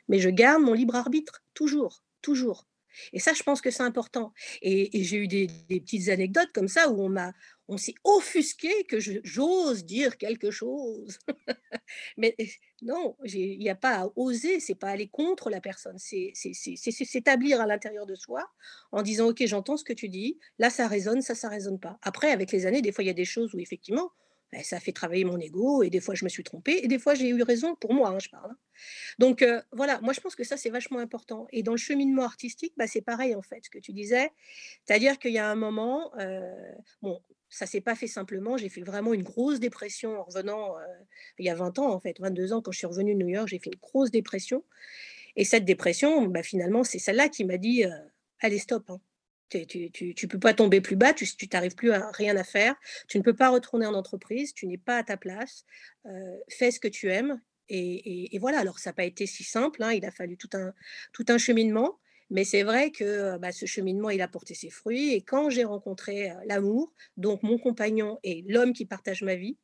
mais 0.07 0.19
je 0.19 0.29
garde 0.29 0.61
mon 0.61 0.73
libre 0.73 0.95
arbitre, 0.95 1.43
toujours, 1.53 2.03
toujours. 2.21 2.67
Et 3.13 3.19
ça, 3.19 3.33
je 3.33 3.43
pense 3.43 3.61
que 3.61 3.71
c'est 3.71 3.83
important. 3.83 4.33
Et, 4.61 5.03
j'ai 5.03 5.17
eu 5.17 5.27
des, 5.27 5.47
petites 5.69 6.09
anecdotes 6.09 6.51
comme 6.53 6.67
ça 6.67 6.89
où 6.89 7.01
on 7.01 7.09
m'a, 7.09 7.33
on 7.67 7.77
s'est 7.77 7.95
offusqué 8.03 8.85
que 8.85 8.97
j'ose 8.99 9.85
dire 9.85 10.17
quelque 10.17 10.51
chose. 10.51 11.19
Mais 12.17 12.35
non, 12.81 13.15
il 13.25 13.59
n'y 13.59 13.69
a 13.69 13.75
pas 13.75 14.03
à 14.03 14.07
oser, 14.15 14.59
c'est 14.59 14.75
pas 14.75 14.89
aller 14.89 15.07
contre 15.07 15.49
la 15.49 15.61
personne, 15.61 15.97
c'est 15.97 16.33
s'établir 16.33 17.61
à 17.61 17.65
l'intérieur 17.65 18.05
de 18.05 18.15
soi 18.15 18.49
en 18.91 19.01
disant 19.01 19.29
ok, 19.29 19.45
j'entends 19.45 19.77
ce 19.77 19.83
que 19.83 19.93
tu 19.93 20.09
dis, 20.09 20.39
là 20.59 20.69
ça 20.69 20.87
résonne, 20.87 21.21
ça 21.21 21.35
ça 21.35 21.49
résonne 21.49 21.79
pas. 21.79 21.97
Après, 22.01 22.31
avec 22.31 22.51
les 22.51 22.65
années, 22.65 22.81
des 22.81 22.91
fois 22.91 23.03
il 23.03 23.07
y 23.07 23.11
a 23.11 23.13
des 23.13 23.25
choses 23.25 23.53
où 23.53 23.59
effectivement 23.59 24.11
ben, 24.51 24.63
ça 24.63 24.79
fait 24.79 24.93
travailler 24.93 25.25
mon 25.25 25.37
ego 25.39 25.83
et 25.83 25.89
des 25.89 25.99
fois 25.99 26.15
je 26.15 26.23
me 26.23 26.29
suis 26.29 26.43
trompée 26.43 26.79
et 26.83 26.87
des 26.87 26.99
fois 26.99 27.15
j'ai 27.15 27.29
eu 27.29 27.41
raison 27.41 27.75
pour 27.75 27.93
moi, 27.93 28.09
hein, 28.09 28.19
je 28.19 28.29
parle. 28.29 28.51
Hein. 28.51 28.57
Donc 29.19 29.45
voilà, 29.71 29.99
moi 30.01 30.13
je 30.13 30.21
pense 30.21 30.35
que 30.35 30.43
ça 30.43 30.57
c'est 30.57 30.69
vachement 30.69 30.99
important. 30.99 31.47
Et 31.51 31.63
dans 31.63 31.73
le 31.73 31.77
cheminement 31.77 32.23
artistique, 32.23 32.73
bah, 32.77 32.87
c'est 32.87 33.01
pareil 33.01 33.35
en 33.35 33.41
fait, 33.41 33.65
ce 33.65 33.69
que 33.69 33.79
tu 33.79 33.91
disais, 33.93 34.31
c'est-à-dire 34.85 35.19
qu'il 35.19 35.33
y 35.33 35.39
a 35.39 35.49
un 35.49 35.55
moment, 35.55 36.11
bon, 37.01 37.21
ça 37.49 37.65
s'est 37.65 37.81
pas 37.81 37.95
fait 37.95 38.07
simplement, 38.07 38.57
j'ai 38.57 38.69
fait 38.69 38.81
vraiment 38.81 39.13
une 39.13 39.23
grosse 39.23 39.59
dépression 39.59 40.19
en 40.19 40.23
revenant, 40.23 40.75
il 41.39 41.45
y 41.45 41.49
a 41.49 41.55
20 41.55 41.79
ans 41.79 41.91
en 41.91 41.99
fait, 41.99 42.19
22 42.19 42.53
ans 42.53 42.61
quand 42.61 42.71
je 42.71 42.77
suis 42.77 42.87
revenue 42.87 43.13
de 43.13 43.19
New 43.19 43.29
York, 43.29 43.47
j'ai 43.47 43.59
fait 43.59 43.71
une 43.73 43.79
grosse 43.81 44.11
dépression. 44.11 44.63
Et 45.35 45.45
cette 45.45 45.65
dépression, 45.65 46.25
bah, 46.25 46.41
finalement, 46.41 46.83
c'est 46.83 46.97
celle-là 46.97 47.29
qui 47.29 47.45
m'a 47.45 47.57
dit, 47.57 47.83
allez 48.39 48.57
stop, 48.57 48.89
hein. 48.89 48.99
Tu 49.49 49.89
ne 50.23 50.27
peux 50.27 50.39
pas 50.39 50.53
tomber 50.53 50.81
plus 50.81 50.95
bas, 50.95 51.13
tu 51.13 51.25
n'arrives 51.51 51.75
plus 51.75 51.91
à 51.91 52.11
rien 52.11 52.35
à 52.35 52.43
faire, 52.43 52.75
tu 53.07 53.17
ne 53.17 53.23
peux 53.23 53.35
pas 53.35 53.49
retourner 53.49 53.85
en 53.85 53.93
entreprise, 53.93 54.53
tu 54.53 54.67
n'es 54.67 54.77
pas 54.77 54.97
à 54.97 55.03
ta 55.03 55.17
place, 55.17 55.65
fais 56.49 56.71
ce 56.71 56.79
que 56.79 56.87
tu 56.87 57.09
aimes. 57.11 57.41
Et, 57.69 58.37
voilà, 58.39 58.59
alors 58.59 58.79
ça 58.79 58.91
n'a 58.91 58.93
pas 58.93 59.03
été 59.05 59.25
si 59.25 59.43
simple, 59.43 59.83
hein, 59.83 59.91
il 59.91 60.05
a 60.05 60.11
fallu 60.11 60.37
tout 60.37 60.49
un, 60.53 60.73
tout 61.13 61.25
un 61.27 61.37
cheminement, 61.37 61.99
mais 62.29 62.43
c'est 62.43 62.63
vrai 62.63 62.91
que 62.91 63.37
bah, 63.37 63.51
ce 63.51 63.65
cheminement, 63.65 64.09
il 64.09 64.21
a 64.21 64.27
porté 64.27 64.53
ses 64.53 64.69
fruits. 64.69 65.13
Et 65.13 65.21
quand 65.21 65.49
j'ai 65.49 65.63
rencontré 65.63 66.31
l'amour, 66.45 66.93
donc 67.15 67.43
mon 67.43 67.57
compagnon 67.57 68.19
et 68.23 68.43
l'homme 68.47 68.73
qui 68.73 68.85
partage 68.85 69.23
ma 69.23 69.35
vie, 69.35 69.57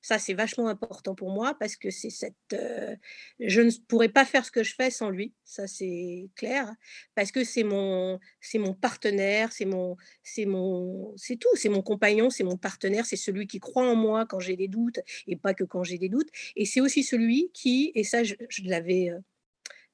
ça, 0.00 0.18
c'est 0.18 0.34
vachement 0.34 0.68
important 0.68 1.14
pour 1.14 1.30
moi 1.30 1.56
parce 1.58 1.76
que 1.76 1.90
c'est 1.90 2.10
cette. 2.10 2.34
Euh, 2.52 2.94
je 3.40 3.60
ne 3.60 3.70
pourrais 3.88 4.08
pas 4.08 4.24
faire 4.24 4.44
ce 4.44 4.50
que 4.50 4.62
je 4.62 4.74
fais 4.74 4.90
sans 4.90 5.10
lui, 5.10 5.34
ça 5.44 5.66
c'est 5.66 6.28
clair, 6.36 6.72
parce 7.14 7.32
que 7.32 7.44
c'est 7.44 7.64
mon, 7.64 8.20
c'est 8.40 8.58
mon 8.58 8.74
partenaire, 8.74 9.52
c'est 9.52 9.64
mon, 9.64 9.96
c'est 10.22 10.46
mon, 10.46 11.12
c'est 11.16 11.36
tout, 11.36 11.54
c'est 11.54 11.68
mon 11.68 11.82
compagnon, 11.82 12.30
c'est 12.30 12.44
mon 12.44 12.56
partenaire, 12.56 13.06
c'est 13.06 13.16
celui 13.16 13.46
qui 13.46 13.58
croit 13.58 13.86
en 13.86 13.96
moi 13.96 14.24
quand 14.26 14.40
j'ai 14.40 14.56
des 14.56 14.68
doutes 14.68 15.00
et 15.26 15.36
pas 15.36 15.54
que 15.54 15.64
quand 15.64 15.82
j'ai 15.82 15.98
des 15.98 16.08
doutes, 16.08 16.28
et 16.54 16.64
c'est 16.64 16.80
aussi 16.80 17.02
celui 17.02 17.50
qui, 17.52 17.92
et 17.94 18.04
ça 18.04 18.22
je, 18.22 18.34
l'avais, 18.64 19.10
euh, 19.10 19.18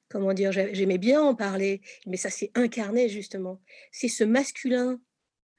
comment 0.09 0.33
dire, 0.33 0.51
j'aimais 0.51 0.99
bien 0.99 1.21
en 1.21 1.35
parler, 1.35 1.81
mais 2.05 2.17
ça 2.17 2.29
s'est 2.29 2.51
incarné 2.53 3.09
justement, 3.09 3.59
c'est 3.91 4.07
ce 4.07 4.23
masculin 4.23 5.01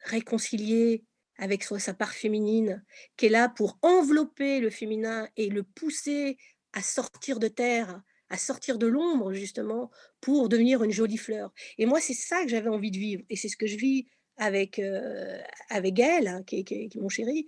réconcilié, 0.04 1.04
avec 1.38 1.64
sa 1.64 1.94
part 1.94 2.12
féminine, 2.12 2.84
qui 3.16 3.26
est 3.26 3.30
là 3.30 3.48
pour 3.48 3.78
envelopper 3.82 4.60
le 4.60 4.70
féminin 4.70 5.28
et 5.36 5.48
le 5.48 5.62
pousser 5.62 6.38
à 6.72 6.82
sortir 6.82 7.38
de 7.38 7.48
terre, 7.48 8.02
à 8.28 8.38
sortir 8.38 8.78
de 8.78 8.86
l'ombre, 8.86 9.32
justement, 9.32 9.90
pour 10.20 10.48
devenir 10.48 10.82
une 10.82 10.90
jolie 10.90 11.16
fleur. 11.16 11.52
Et 11.78 11.86
moi, 11.86 12.00
c'est 12.00 12.14
ça 12.14 12.42
que 12.42 12.48
j'avais 12.48 12.68
envie 12.68 12.90
de 12.90 12.98
vivre. 12.98 13.22
Et 13.30 13.36
c'est 13.36 13.48
ce 13.48 13.56
que 13.56 13.66
je 13.66 13.76
vis 13.76 14.06
avec, 14.36 14.78
euh, 14.78 15.40
avec 15.70 15.98
elle, 15.98 16.28
hein, 16.28 16.42
qui, 16.42 16.64
est 16.68 16.94
mon 16.96 17.08
chéri. 17.08 17.46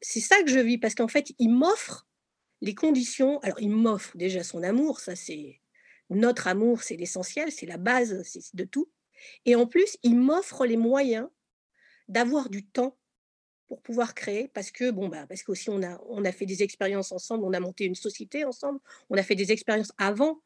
C'est 0.00 0.20
ça 0.20 0.42
que 0.42 0.50
je 0.50 0.58
vis, 0.58 0.78
parce 0.78 0.94
qu'en 0.94 1.08
fait, 1.08 1.32
il 1.38 1.50
m'offre 1.50 2.06
les 2.60 2.74
conditions. 2.74 3.38
Alors, 3.40 3.60
il 3.60 3.70
m'offre 3.70 4.16
déjà 4.16 4.42
son 4.42 4.62
amour, 4.62 5.00
ça 5.00 5.16
c'est 5.16 5.60
notre 6.10 6.46
amour, 6.46 6.82
c'est 6.82 6.96
l'essentiel, 6.96 7.50
c'est 7.50 7.66
la 7.66 7.78
base 7.78 8.22
de 8.52 8.64
tout. 8.64 8.90
Et 9.46 9.54
en 9.56 9.66
plus, 9.66 9.96
il 10.02 10.16
m'offre 10.16 10.66
les 10.66 10.76
moyens 10.76 11.28
d'avoir 12.08 12.50
du 12.50 12.66
temps 12.66 12.98
pour 13.72 13.80
pouvoir 13.80 14.12
créer 14.12 14.48
parce 14.48 14.70
que 14.70 14.90
bon 14.90 15.08
bah 15.08 15.24
parce 15.26 15.42
qu'aussi 15.42 15.70
on 15.70 15.82
a 15.82 15.98
on 16.10 16.26
a 16.26 16.32
fait 16.32 16.44
des 16.44 16.62
expériences 16.62 17.10
ensemble, 17.10 17.42
on 17.46 17.54
a 17.54 17.60
monté 17.60 17.86
une 17.86 17.94
société 17.94 18.44
ensemble, 18.44 18.78
on 19.08 19.16
a 19.16 19.22
fait 19.22 19.34
des 19.34 19.50
expériences 19.50 19.92
avant 19.96 20.42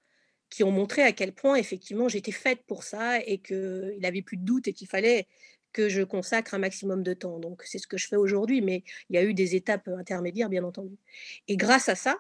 qui 0.49 0.63
ont 0.63 0.71
montré 0.71 1.03
à 1.03 1.11
quel 1.11 1.33
point 1.35 1.57
effectivement 1.57 2.07
j'étais 2.07 2.31
faite 2.31 2.61
pour 2.69 2.85
ça 2.85 3.19
et 3.19 3.39
que 3.39 3.93
il 3.99 4.07
avait 4.07 4.23
plus 4.23 4.37
de 4.37 4.45
doute 4.45 4.69
et 4.69 4.73
qu'il 4.73 4.87
fallait 4.87 5.27
que 5.73 5.89
je 5.89 6.03
consacre 6.03 6.55
un 6.55 6.59
maximum 6.59 7.03
de 7.03 7.15
temps. 7.15 7.41
Donc 7.41 7.65
c'est 7.65 7.79
ce 7.79 7.89
que 7.89 7.97
je 7.97 8.07
fais 8.07 8.15
aujourd'hui, 8.15 8.61
mais 8.61 8.85
il 9.11 9.17
y 9.17 9.19
a 9.19 9.25
eu 9.25 9.35
des 9.35 9.57
étapes 9.57 9.89
intermédiaires 9.89 10.49
bien 10.49 10.63
entendu. 10.63 10.97
Et 11.49 11.57
grâce 11.57 11.89
à 11.89 11.97
ça, 11.97 12.17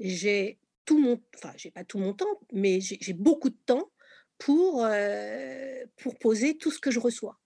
j'ai 0.00 0.58
tout 0.86 0.98
mon 0.98 1.20
enfin 1.34 1.52
j'ai 1.58 1.70
pas 1.70 1.84
tout 1.84 1.98
mon 1.98 2.14
temps, 2.14 2.40
mais 2.54 2.80
j'ai 2.80 3.12
beaucoup 3.12 3.50
de 3.50 3.58
temps 3.66 3.90
pour 4.38 4.82
euh, 4.82 5.84
pour 5.98 6.18
poser 6.18 6.56
tout 6.56 6.70
ce 6.70 6.78
que 6.78 6.90
je 6.90 7.00
reçois. 7.00 7.38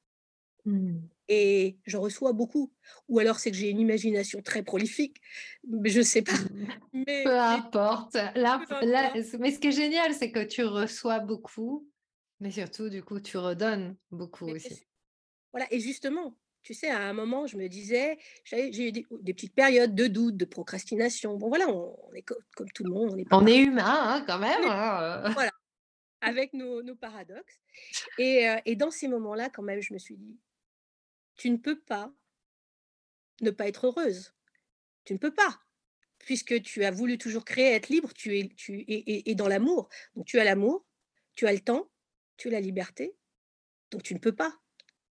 Mmh 0.65 0.99
et 1.31 1.79
je 1.87 1.97
reçois 1.97 2.33
beaucoup. 2.33 2.73
Ou 3.09 3.21
alors 3.21 3.39
c'est 3.39 3.53
que 3.53 3.57
j'ai 3.57 3.71
une 3.71 3.79
imagination 3.79 4.43
très 4.43 4.63
prolifique, 4.63 5.23
mais 5.67 5.89
je 5.89 6.03
sais 6.03 6.23
pas. 6.23 6.33
Mais, 6.93 7.23
peu 7.25 7.39
importe. 7.39 8.15
Là, 8.35 8.61
mais 9.39 9.53
ce 9.53 9.59
qui 9.59 9.69
est 9.69 9.73
génial, 9.73 10.13
c'est 10.13 10.33
que 10.33 10.43
tu 10.43 10.65
reçois 10.65 11.21
beaucoup, 11.21 11.89
mais 12.41 12.51
surtout, 12.51 12.89
du 12.89 13.03
coup, 13.03 13.21
tu 13.21 13.39
redonnes 13.39 13.97
beaucoup 14.11 14.47
aussi. 14.47 14.85
Voilà, 15.53 15.67
et 15.71 15.79
justement, 15.79 16.37
tu 16.63 16.75
sais, 16.75 16.91
à 16.91 16.99
un 16.99 17.13
moment, 17.13 17.47
je 17.47 17.57
me 17.57 17.69
disais, 17.69 18.19
j'ai 18.45 18.89
eu 18.89 18.93
des, 18.93 19.07
petites 19.33 19.55
périodes 19.55 19.95
de 19.95 20.09
doute, 20.09 20.37
de 20.37 20.45
procrastination. 20.45 21.37
Bon, 21.37 21.49
voilà, 21.49 21.69
on, 21.69 22.13
est 22.15 22.23
comme 22.23 22.71
tout 22.75 22.85
le 22.85 22.91
monde. 22.91 23.13
On 23.13 23.19
est, 23.19 23.27
on 23.31 23.47
est 23.47 23.57
humain, 23.57 23.85
hein, 23.87 24.25
quand 24.27 24.39
même. 24.39 24.65
Hein, 24.65 25.31
voilà, 25.33 25.53
avec 26.21 26.55
nos, 26.55 26.83
paradoxes. 26.97 27.61
Et, 28.19 28.49
euh, 28.49 28.57
et 28.65 28.75
dans 28.75 28.91
ces 28.91 29.07
moments-là, 29.07 29.49
quand 29.49 29.63
même, 29.63 29.81
je 29.81 29.95
me 29.95 29.99
suis 29.99 30.17
dit, 30.17 30.37
tu 31.41 31.49
ne 31.49 31.57
peux 31.57 31.81
pas 31.81 32.13
ne 33.41 33.51
pas 33.51 33.67
être 33.67 33.87
heureuse. 33.87 34.35
Tu 35.05 35.15
ne 35.15 35.19
peux 35.19 35.33
pas, 35.33 35.59
puisque 36.19 36.61
tu 36.61 36.85
as 36.85 36.91
voulu 36.91 37.17
toujours 37.17 37.47
créer, 37.47 37.75
être 37.75 37.89
libre, 37.89 38.13
tu 38.13 38.39
es, 38.39 38.49
tu 38.49 38.85
es, 38.87 39.35
dans 39.35 39.49
l'amour. 39.49 39.89
Donc 40.15 40.27
tu 40.27 40.39
as 40.39 40.45
l'amour, 40.45 40.85
tu 41.35 41.47
as 41.47 41.53
le 41.53 41.61
temps, 41.61 41.91
tu 42.37 42.49
as 42.49 42.51
la 42.51 42.61
liberté, 42.61 43.17
donc 43.91 44.03
tu 44.03 44.13
ne 44.13 44.19
peux 44.19 44.35
pas 44.35 44.55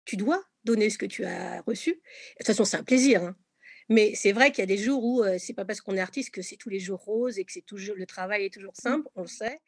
tu 0.06 0.18
dois 0.18 0.44
donner 0.64 0.90
ce 0.90 0.98
que 0.98 1.06
tu 1.06 1.26
as 1.26 1.62
reçu. 1.62 1.92
De 1.92 1.98
toute 2.38 2.48
façon, 2.48 2.64
c'est 2.64 2.78
un 2.78 2.84
plaisir. 2.84 3.24
Hein. 3.24 3.36
Mais 3.90 4.16
c'est 4.16 4.32
vrai 4.32 4.52
qu'il 4.52 4.60
y 4.60 4.64
a 4.64 4.68
des 4.68 4.78
jours 4.78 5.04
où 5.04 5.24
c'est 5.38 5.54
pas 5.54 5.66
parce 5.66 5.82
qu'on 5.82 5.96
est 5.96 6.00
artiste 6.00 6.32
que 6.32 6.42
c'est 6.42 6.58
tous 6.58 6.70
les 6.70 6.80
jours 6.80 7.00
rose 7.00 7.38
et 7.38 7.46
que 7.46 7.52
c'est 7.52 7.66
toujours 7.66 7.96
le 7.96 8.06
travail 8.06 8.46
est 8.46 8.54
toujours 8.54 8.74
mmh. 8.74 8.82
simple, 8.82 9.08
on 9.16 9.22
le 9.24 9.28
sait. 9.28 9.62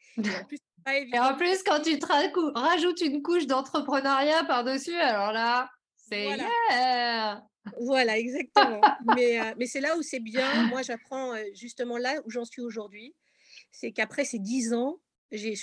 Et 1.11 1.19
en 1.19 1.35
plus, 1.35 1.63
quand 1.63 1.81
tu 1.81 1.99
te 1.99 2.05
rajoutes 2.57 3.01
une 3.01 3.21
couche 3.21 3.45
d'entrepreneuriat 3.45 4.45
par-dessus, 4.45 4.95
alors 4.95 5.33
là, 5.33 5.69
c'est 6.09 6.23
voilà. 6.23 7.43
Voilà, 7.81 8.17
exactement. 8.17 8.81
mais, 9.15 9.39
mais 9.57 9.65
c'est 9.65 9.81
là 9.81 9.97
où 9.97 10.01
c'est 10.01 10.21
bien. 10.21 10.67
Moi, 10.67 10.81
j'apprends 10.83 11.33
justement 11.53 11.97
là 11.97 12.21
où 12.25 12.29
j'en 12.29 12.45
suis 12.45 12.61
aujourd'hui. 12.61 13.13
C'est 13.71 13.91
qu'après 13.91 14.23
ces 14.23 14.39
dix 14.39 14.73
ans, 14.73 14.99
je, 15.31 15.53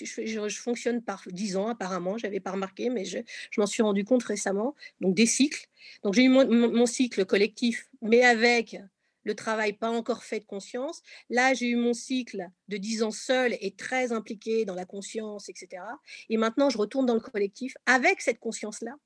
je, 0.48 0.60
fonctionne 0.60 1.02
par 1.02 1.22
10 1.26 1.56
ans 1.56 1.68
apparemment, 1.68 2.18
j'avais 2.18 2.40
pas 2.40 2.52
remarqué, 2.52 2.90
mais 2.90 3.04
je, 3.04 3.18
m'en 3.56 3.66
suis 3.66 3.82
rendu 3.82 4.04
compte 4.04 4.22
récemment. 4.22 4.74
Donc 5.00 5.14
des 5.14 5.26
cycles. 5.26 5.66
Donc 6.02 6.14
j'ai 6.14 6.24
eu 6.24 6.28
mon, 6.28 6.86
cycle 6.86 7.24
collectif, 7.24 7.88
mais 8.02 8.22
avec 8.22 8.76
le 9.24 9.34
travail 9.34 9.72
pas 9.72 9.90
encore 9.90 10.22
fait 10.22 10.40
de 10.40 10.44
conscience. 10.44 11.02
Là, 11.30 11.54
j'ai 11.54 11.68
eu 11.68 11.76
mon 11.76 11.94
cycle 11.94 12.46
de 12.68 12.76
10 12.76 13.02
ans 13.04 13.10
seul 13.10 13.56
et 13.60 13.74
très 13.74 14.12
impliqué 14.12 14.66
dans 14.66 14.74
la 14.74 14.84
conscience, 14.84 15.48
etc. 15.48 15.82
Et 16.28 16.36
maintenant, 16.36 16.68
je 16.68 16.76
retourne 16.76 17.06
dans 17.06 17.14
le 17.14 17.20
collectif 17.20 17.74
avec 17.86 18.20
cette 18.20 18.38
conscience-là. 18.38 18.96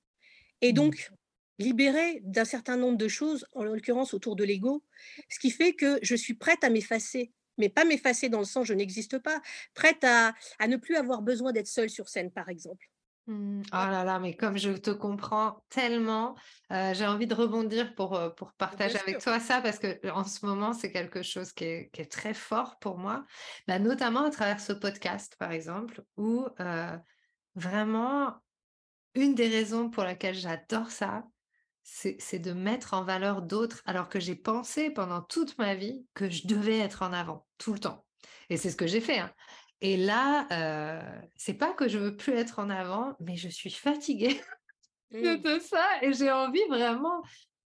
Et 0.61 0.73
mmh. 0.73 0.75
donc, 0.75 1.11
libérée 1.59 2.21
d'un 2.25 2.45
certain 2.45 2.77
nombre 2.77 2.99
de 2.99 3.09
choses, 3.09 3.47
en 3.53 3.65
l'occurrence 3.65 4.15
autour 4.15 4.37
de 4.37 4.45
l'ego, 4.45 4.83
ce 5.29 5.39
qui 5.39 5.51
fait 5.51 5.75
que 5.75 5.99
je 6.03 6.15
suis 6.15 6.35
prête 6.35 6.65
à 6.65 6.71
m'effacer 6.71 7.33
mais 7.59 7.69
pas 7.69 7.85
m'effacer 7.85 8.29
dans 8.29 8.39
le 8.39 8.45
sens 8.45 8.67
je 8.67 8.73
n'existe 8.73 9.19
pas, 9.19 9.43
prête 9.75 10.03
à, 10.05 10.33
ne 10.67 10.77
plus 10.77 10.97
avoir 10.97 11.23
besoin 11.23 11.53
d'être 11.53 11.67
seule 11.67 11.91
sur 11.91 12.09
scène, 12.09 12.31
par 12.31 12.49
exemple. 12.49 12.87
Mmh. 13.27 13.63
Oh 13.73 13.77
là 13.77 14.05
là, 14.05 14.19
mais 14.19 14.35
comme 14.35 14.57
je 14.57 14.71
te 14.71 14.91
comprends 14.91 15.63
tellement, 15.69 16.35
euh, 16.73 16.95
j'ai 16.95 17.07
envie 17.07 17.27
de 17.27 17.35
rebondir 17.35 17.95
pour, 17.95 18.15
euh, 18.15 18.31
pour 18.31 18.55
partager 18.55 18.99
avec 18.99 19.19
toi 19.19 19.39
ça, 19.39 19.61
parce 19.61 19.79
que 19.79 20.09
en 20.11 20.25
ce 20.25 20.47
moment, 20.47 20.73
c'est 20.73 20.91
quelque 20.91 21.23
chose 21.23 21.53
qui 21.53 21.65
est, 21.65 22.11
très 22.11 22.33
fort 22.33 22.79
pour 22.79 22.97
moi, 22.97 23.27
bah, 23.67 23.79
notamment 23.79 24.25
à 24.25 24.31
travers 24.31 24.61
ce 24.61 24.73
podcast, 24.73 25.37
par 25.39 25.53
exemple, 25.53 26.03
où 26.17 26.47
euh, 26.61 26.97
vraiment, 27.55 28.35
une 29.15 29.35
des 29.35 29.49
raisons 29.49 29.91
pour 29.91 30.05
laquelle 30.05 30.35
j'adore 30.35 30.91
ça, 30.91 31.25
c'est 31.91 32.39
de 32.39 32.53
mettre 32.53 32.95
en 32.95 33.03
valeur 33.03 33.43
d'autres, 33.43 33.83
alors 33.87 34.09
que 34.09 34.21
j'ai 34.21 34.37
pensé 34.37 34.91
pendant 34.91 35.23
toute 35.23 35.57
ma 35.59 35.75
vie 35.75 36.05
que 36.15 36.29
je 36.29 36.47
devais 36.47 36.79
être 36.79 37.03
en 37.03 37.13
avant 37.13 37.47
tout 37.57 37.73
le 37.73 37.79
temps. 37.79 38.05
Et 38.51 38.57
c'est 38.57 38.71
ce 38.71 38.77
que 38.77 38.87
j'ai 38.87 39.01
fait. 39.01 39.19
Hein. 39.19 39.33
Et 39.81 39.97
là, 39.97 40.47
euh, 40.53 41.21
c'est 41.37 41.55
pas 41.55 41.73
que 41.73 41.89
je 41.89 41.99
veux 41.99 42.17
plus 42.17 42.35
être 42.35 42.59
en 42.59 42.69
avant, 42.69 43.17
mais 43.21 43.37
je 43.37 43.49
suis 43.49 43.71
fatiguée 43.71 44.41
de 45.13 45.37
mmh. 45.37 45.43
tout 45.43 45.61
ça 45.61 45.87
et 46.03 46.13
j'ai 46.13 46.31
envie 46.31 46.65
vraiment 46.69 47.23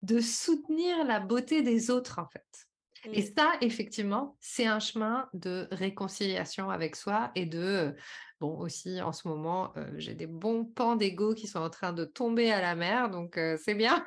de 0.02 0.20
soutenir 0.20 1.04
la 1.04 1.20
beauté 1.20 1.62
des 1.62 1.90
autres, 1.90 2.18
en 2.18 2.26
fait. 2.28 2.44
Et 3.12 3.22
mmh. 3.22 3.34
ça, 3.36 3.52
effectivement, 3.60 4.36
c'est 4.40 4.66
un 4.66 4.80
chemin 4.80 5.28
de 5.32 5.68
réconciliation 5.70 6.70
avec 6.70 6.96
soi 6.96 7.30
et 7.34 7.46
de 7.46 7.94
Bon, 8.40 8.56
aussi, 8.58 9.02
en 9.02 9.12
ce 9.12 9.26
moment, 9.26 9.72
j'ai 9.96 10.14
des 10.14 10.28
bons 10.28 10.64
pans 10.64 10.94
d'ego 10.94 11.34
qui 11.34 11.46
sont 11.48 11.58
en 11.58 11.70
train 11.70 11.92
de 11.92 12.04
tomber 12.04 12.52
à 12.52 12.60
la 12.60 12.74
mer, 12.76 13.10
donc 13.10 13.38
c'est 13.58 13.74
bien. 13.74 14.04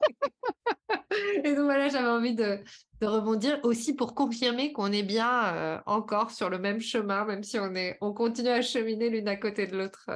Et 1.44 1.54
donc 1.54 1.64
voilà, 1.64 1.88
j'avais 1.88 2.08
envie 2.08 2.34
de, 2.34 2.60
rebondir 3.00 3.58
aussi 3.64 3.94
pour 3.94 4.14
confirmer 4.14 4.72
qu'on 4.72 4.92
est 4.92 5.02
bien 5.02 5.82
encore 5.86 6.30
sur 6.30 6.48
le 6.48 6.58
même 6.58 6.80
chemin, 6.80 7.24
même 7.24 7.42
si 7.42 7.58
on, 7.58 7.74
est, 7.74 7.98
on 8.00 8.12
continue 8.12 8.48
à 8.48 8.62
cheminer 8.62 9.10
l'une 9.10 9.28
à 9.28 9.36
côté 9.36 9.66
de 9.66 9.76
l'autre. 9.76 10.08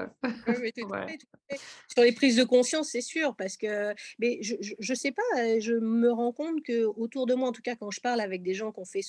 Sur 1.88 2.04
les 2.04 2.12
prises 2.12 2.36
de 2.36 2.44
conscience, 2.44 2.90
c'est 2.90 3.00
sûr, 3.00 3.34
parce 3.36 3.56
que 3.56 3.92
mais 4.18 4.38
je 4.42 4.54
ne 4.78 4.94
sais 4.94 5.12
pas, 5.12 5.58
je 5.58 5.72
me 5.72 6.10
rends 6.12 6.32
compte 6.32 6.62
que 6.62 6.84
autour 6.84 7.26
de 7.26 7.34
moi, 7.34 7.48
en 7.48 7.52
tout 7.52 7.62
cas 7.62 7.74
quand 7.74 7.90
je 7.90 8.00
parle 8.00 8.20
avec 8.20 8.42
des 8.42 8.54
gens 8.54 8.70
qui 8.70 8.80
ont 8.80 8.84
fait 8.84 9.02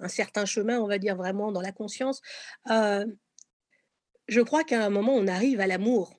un 0.00 0.08
certain 0.08 0.46
chemin, 0.46 0.80
on 0.80 0.86
va 0.86 0.98
dire 0.98 1.16
vraiment 1.16 1.52
dans 1.52 1.62
la 1.62 1.72
conscience, 1.72 2.22
je 4.30 4.40
crois 4.40 4.64
qu'à 4.64 4.84
un 4.84 4.90
moment, 4.90 5.14
on 5.14 5.26
arrive 5.26 5.60
à 5.60 5.66
l'amour. 5.66 6.18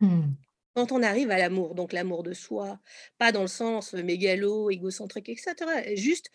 Mmh. 0.00 0.22
Quand 0.74 0.92
on 0.92 1.02
arrive 1.02 1.30
à 1.30 1.38
l'amour, 1.38 1.74
donc 1.74 1.92
l'amour 1.92 2.22
de 2.22 2.32
soi, 2.32 2.78
pas 3.18 3.32
dans 3.32 3.42
le 3.42 3.48
sens 3.48 3.94
mégalo, 3.94 4.70
égocentrique, 4.70 5.28
etc. 5.28 5.54
Juste 5.96 6.30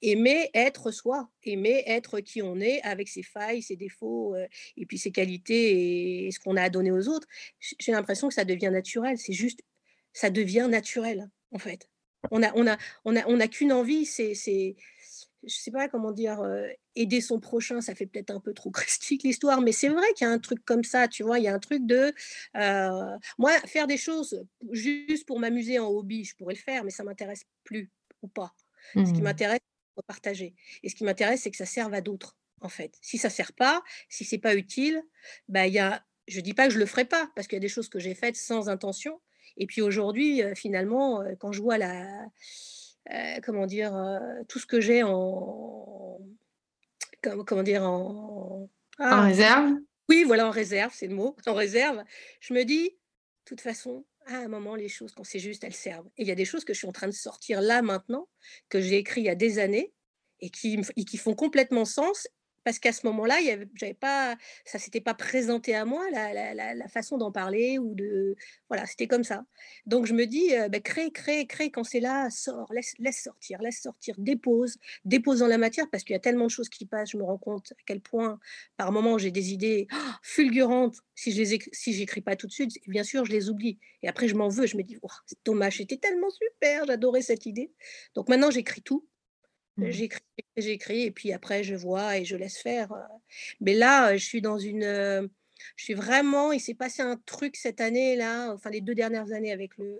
aimer 0.00 0.48
être 0.54 0.90
soi, 0.92 1.28
aimer 1.42 1.82
être 1.86 2.20
qui 2.20 2.40
on 2.40 2.58
est 2.60 2.80
avec 2.82 3.08
ses 3.08 3.22
failles, 3.22 3.62
ses 3.62 3.76
défauts, 3.76 4.34
et 4.76 4.86
puis 4.86 4.96
ses 4.96 5.10
qualités 5.10 6.26
et 6.26 6.30
ce 6.30 6.38
qu'on 6.38 6.56
a 6.56 6.62
à 6.62 6.70
donner 6.70 6.90
aux 6.92 7.08
autres. 7.08 7.26
J'ai 7.58 7.92
l'impression 7.92 8.28
que 8.28 8.34
ça 8.34 8.44
devient 8.44 8.70
naturel. 8.70 9.18
C'est 9.18 9.32
juste, 9.32 9.60
ça 10.12 10.30
devient 10.30 10.68
naturel, 10.70 11.28
en 11.52 11.58
fait. 11.58 11.90
On 12.30 12.42
a, 12.42 12.52
on 12.54 12.66
a, 12.66 12.78
on 13.04 13.16
a, 13.16 13.26
on 13.26 13.40
a 13.40 13.48
qu'une 13.48 13.72
envie, 13.72 14.06
c'est 14.06 14.76
je 15.48 15.56
sais 15.56 15.70
pas 15.70 15.88
comment 15.88 16.12
dire, 16.12 16.40
aider 16.94 17.20
son 17.20 17.40
prochain, 17.40 17.80
ça 17.80 17.94
fait 17.94 18.06
peut-être 18.06 18.30
un 18.30 18.40
peu 18.40 18.54
trop 18.54 18.70
christique 18.70 19.22
l'histoire, 19.22 19.60
mais 19.60 19.72
c'est 19.72 19.88
vrai 19.88 20.06
qu'il 20.14 20.26
y 20.26 20.30
a 20.30 20.32
un 20.32 20.38
truc 20.38 20.64
comme 20.64 20.84
ça, 20.84 21.08
tu 21.08 21.22
vois, 21.22 21.38
il 21.38 21.44
y 21.44 21.48
a 21.48 21.54
un 21.54 21.58
truc 21.58 21.86
de, 21.86 22.12
moi, 23.38 23.52
faire 23.66 23.86
des 23.86 23.96
choses 23.96 24.44
juste 24.70 25.26
pour 25.26 25.40
m'amuser 25.40 25.78
en 25.78 25.88
hobby, 25.88 26.24
je 26.24 26.36
pourrais 26.36 26.54
le 26.54 26.60
faire, 26.60 26.84
mais 26.84 26.90
ça 26.90 27.04
m'intéresse 27.04 27.44
plus 27.64 27.90
ou 28.22 28.28
pas. 28.28 28.54
Ce 28.94 29.12
qui 29.12 29.20
mmh. 29.20 29.24
m'intéresse, 29.24 29.60
c'est 29.96 30.06
partager. 30.06 30.54
Et 30.82 30.88
ce 30.88 30.94
qui 30.94 31.04
m'intéresse, 31.04 31.42
c'est 31.42 31.50
que 31.50 31.56
ça 31.56 31.66
serve 31.66 31.92
à 31.94 32.00
d'autres, 32.00 32.36
en 32.60 32.68
fait. 32.68 32.96
Si 33.02 33.18
ça 33.18 33.30
sert 33.30 33.52
pas, 33.52 33.82
si 34.08 34.24
c'est 34.24 34.38
pas 34.38 34.54
utile, 34.54 35.02
bah, 35.48 35.66
il 35.66 35.74
y 35.74 35.78
a, 35.78 36.04
je 36.26 36.40
dis 36.40 36.54
pas 36.54 36.68
que 36.68 36.74
je 36.74 36.78
le 36.78 36.86
ferai 36.86 37.04
pas, 37.04 37.30
parce 37.34 37.46
qu'il 37.48 37.56
y 37.56 37.58
a 37.58 37.60
des 37.60 37.68
choses 37.68 37.88
que 37.88 37.98
j'ai 37.98 38.14
faites 38.14 38.36
sans 38.36 38.68
intention. 38.68 39.20
Et 39.56 39.66
puis 39.66 39.80
aujourd'hui, 39.80 40.42
finalement, 40.54 41.24
quand 41.38 41.52
je 41.52 41.60
vois 41.60 41.78
la 41.78 42.02
euh, 42.02 42.26
comment 43.42 43.66
dire, 43.66 43.94
euh, 43.94 44.42
tout 44.48 44.58
ce 44.58 44.66
que 44.66 44.80
j'ai 44.80 45.02
en, 45.02 46.18
comment, 47.22 47.62
dire, 47.62 47.82
en, 47.82 48.68
ah, 48.98 49.22
réserve? 49.22 49.72
Oui, 50.08 50.24
voilà, 50.24 50.46
en 50.46 50.50
réserve, 50.50 50.92
c'est 50.94 51.06
le 51.06 51.14
mot, 51.14 51.36
en 51.46 51.54
réserve. 51.54 52.02
Je 52.40 52.54
me 52.54 52.64
dis, 52.64 52.90
de 52.90 52.96
toute 53.44 53.60
façon, 53.60 54.04
à 54.26 54.36
un 54.36 54.48
moment, 54.48 54.74
les 54.74 54.88
choses, 54.88 55.12
quand 55.12 55.24
c'est 55.24 55.38
juste, 55.38 55.64
elles 55.64 55.74
servent. 55.74 56.08
Et 56.16 56.22
il 56.22 56.28
y 56.28 56.30
a 56.30 56.34
des 56.34 56.44
choses 56.44 56.64
que 56.64 56.72
je 56.72 56.78
suis 56.78 56.88
en 56.88 56.92
train 56.92 57.06
de 57.06 57.12
sortir 57.12 57.60
là 57.60 57.82
maintenant, 57.82 58.28
que 58.68 58.80
j'ai 58.80 58.96
écrit 58.96 59.22
il 59.22 59.24
y 59.24 59.30
a 59.30 59.34
des 59.34 59.58
années, 59.58 59.92
et 60.40 60.50
qui, 60.50 60.80
et 60.96 61.04
qui 61.04 61.16
font 61.16 61.34
complètement 61.34 61.84
sens 61.84 62.28
parce 62.68 62.78
qu'à 62.78 62.92
ce 62.92 63.06
moment-là, 63.06 63.38
j'avais 63.76 63.94
pas, 63.94 64.36
ça 64.66 64.78
s'était 64.78 65.00
pas 65.00 65.14
présenté 65.14 65.74
à 65.74 65.86
moi 65.86 66.04
la, 66.10 66.88
façon 66.88 67.16
d'en 67.16 67.32
parler 67.32 67.78
ou 67.78 67.94
de, 67.94 68.36
voilà, 68.68 68.84
c'était 68.84 69.06
comme 69.06 69.24
ça. 69.24 69.46
Donc 69.86 70.04
je 70.04 70.12
me 70.12 70.26
dis, 70.26 70.54
euh, 70.54 70.68
bah, 70.68 70.78
crée, 70.78 71.10
crée, 71.10 71.46
crée 71.46 71.70
quand 71.70 71.82
c'est 71.82 71.98
là, 71.98 72.28
sort, 72.28 72.70
laisse, 72.74 72.92
laisse 72.98 73.22
sortir, 73.22 73.62
laisse 73.62 73.80
sortir, 73.80 74.16
dépose, 74.18 74.76
dépose 75.06 75.38
dans 75.38 75.46
la 75.46 75.56
matière 75.56 75.86
parce 75.90 76.04
qu'il 76.04 76.12
y 76.12 76.16
a 76.16 76.20
tellement 76.20 76.44
de 76.44 76.50
choses 76.50 76.68
qui 76.68 76.84
passent. 76.84 77.12
Je 77.12 77.16
me 77.16 77.22
rends 77.22 77.38
compte 77.38 77.72
à 77.72 77.82
quel 77.86 78.02
point, 78.02 78.38
par 78.76 78.92
moment, 78.92 79.16
j'ai 79.16 79.30
des 79.30 79.54
idées 79.54 79.86
oh, 79.90 79.96
fulgurantes. 80.22 80.98
Si 81.14 81.32
je 81.32 81.40
les, 81.40 81.58
si 81.72 81.94
j'écris 81.94 82.20
pas 82.20 82.36
tout 82.36 82.48
de 82.48 82.52
suite, 82.52 82.72
bien 82.86 83.02
sûr, 83.02 83.24
je 83.24 83.32
les 83.32 83.48
oublie. 83.48 83.78
Et 84.02 84.08
après, 84.08 84.28
je 84.28 84.34
m'en 84.34 84.50
veux. 84.50 84.66
Je 84.66 84.76
me 84.76 84.82
dis, 84.82 84.98
oh, 85.00 85.08
c'est 85.24 85.38
dommage, 85.42 85.78
c'était 85.78 85.96
tellement 85.96 86.28
super, 86.28 86.84
j'adorais 86.84 87.22
cette 87.22 87.46
idée. 87.46 87.72
Donc 88.14 88.28
maintenant, 88.28 88.50
j'écris 88.50 88.82
tout 88.82 89.08
Mmh. 89.78 89.90
J'écris, 89.90 90.20
j'écris 90.60 91.02
et 91.02 91.10
puis 91.10 91.32
après 91.32 91.62
je 91.62 91.74
vois 91.74 92.18
et 92.18 92.24
je 92.24 92.36
laisse 92.36 92.58
faire. 92.58 92.92
Mais 93.60 93.74
là, 93.74 94.16
je 94.16 94.24
suis 94.24 94.40
dans 94.40 94.58
une, 94.58 95.30
je 95.76 95.84
suis 95.84 95.94
vraiment, 95.94 96.52
il 96.52 96.60
s'est 96.60 96.74
passé 96.74 97.02
un 97.02 97.16
truc 97.26 97.56
cette 97.56 97.80
année 97.80 98.16
là, 98.16 98.52
enfin 98.52 98.70
les 98.70 98.80
deux 98.80 98.94
dernières 98.94 99.32
années 99.32 99.52
avec 99.52 99.76
le, 99.78 99.98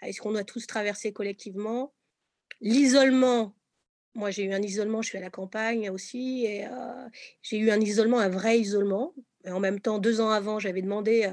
avec 0.00 0.14
ce 0.14 0.20
qu'on 0.20 0.34
a 0.34 0.44
tous 0.44 0.66
traversé 0.66 1.12
collectivement. 1.12 1.92
L'isolement, 2.60 3.54
moi 4.14 4.30
j'ai 4.30 4.44
eu 4.44 4.52
un 4.52 4.62
isolement, 4.62 5.02
je 5.02 5.08
suis 5.10 5.18
à 5.18 5.22
la 5.22 5.30
campagne 5.30 5.90
aussi 5.90 6.44
et 6.46 6.66
j'ai 7.42 7.58
eu 7.58 7.70
un 7.70 7.80
isolement, 7.80 8.18
un 8.18 8.28
vrai 8.28 8.58
isolement. 8.58 9.14
Et 9.46 9.52
en 9.52 9.60
même 9.60 9.80
temps, 9.80 9.98
deux 9.98 10.20
ans 10.20 10.30
avant, 10.30 10.58
j'avais 10.58 10.82
demandé 10.82 11.30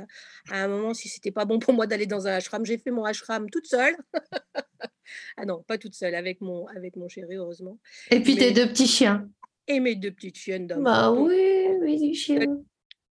à 0.49 0.63
un 0.63 0.67
moment 0.67 0.93
si 0.93 1.10
c'était 1.10 1.32
pas 1.32 1.45
bon 1.45 1.58
pour 1.58 1.73
moi 1.73 1.88
d'aller 1.88 2.06
dans 2.06 2.28
un 2.28 2.34
ashram. 2.34 2.63
J'ai 2.63 2.78
fait 2.78 2.91
mon 2.91 3.04
ashram 3.04 3.49
toute 3.49 3.67
seule. 3.67 3.95
Ah 5.38 5.45
non, 5.45 5.62
pas 5.63 5.78
toute 5.78 5.93
seule, 5.93 6.15
avec 6.15 6.41
mon, 6.41 6.65
avec 6.67 6.95
mon 6.95 7.08
chéri, 7.08 7.36
heureusement. 7.36 7.78
Et 8.10 8.21
puis 8.21 8.36
tes 8.36 8.52
deux 8.52 8.67
petits 8.67 8.88
chiens. 8.88 9.30
Et 9.67 9.80
mes 9.80 9.95
deux 9.95 10.12
petites 10.12 10.38
chiennes 10.38 10.65
d'homme. 10.65 10.84
Bah 10.84 11.12
oui, 11.12 11.67
oui, 11.82 11.99
des 11.99 12.13
chiens. 12.13 12.63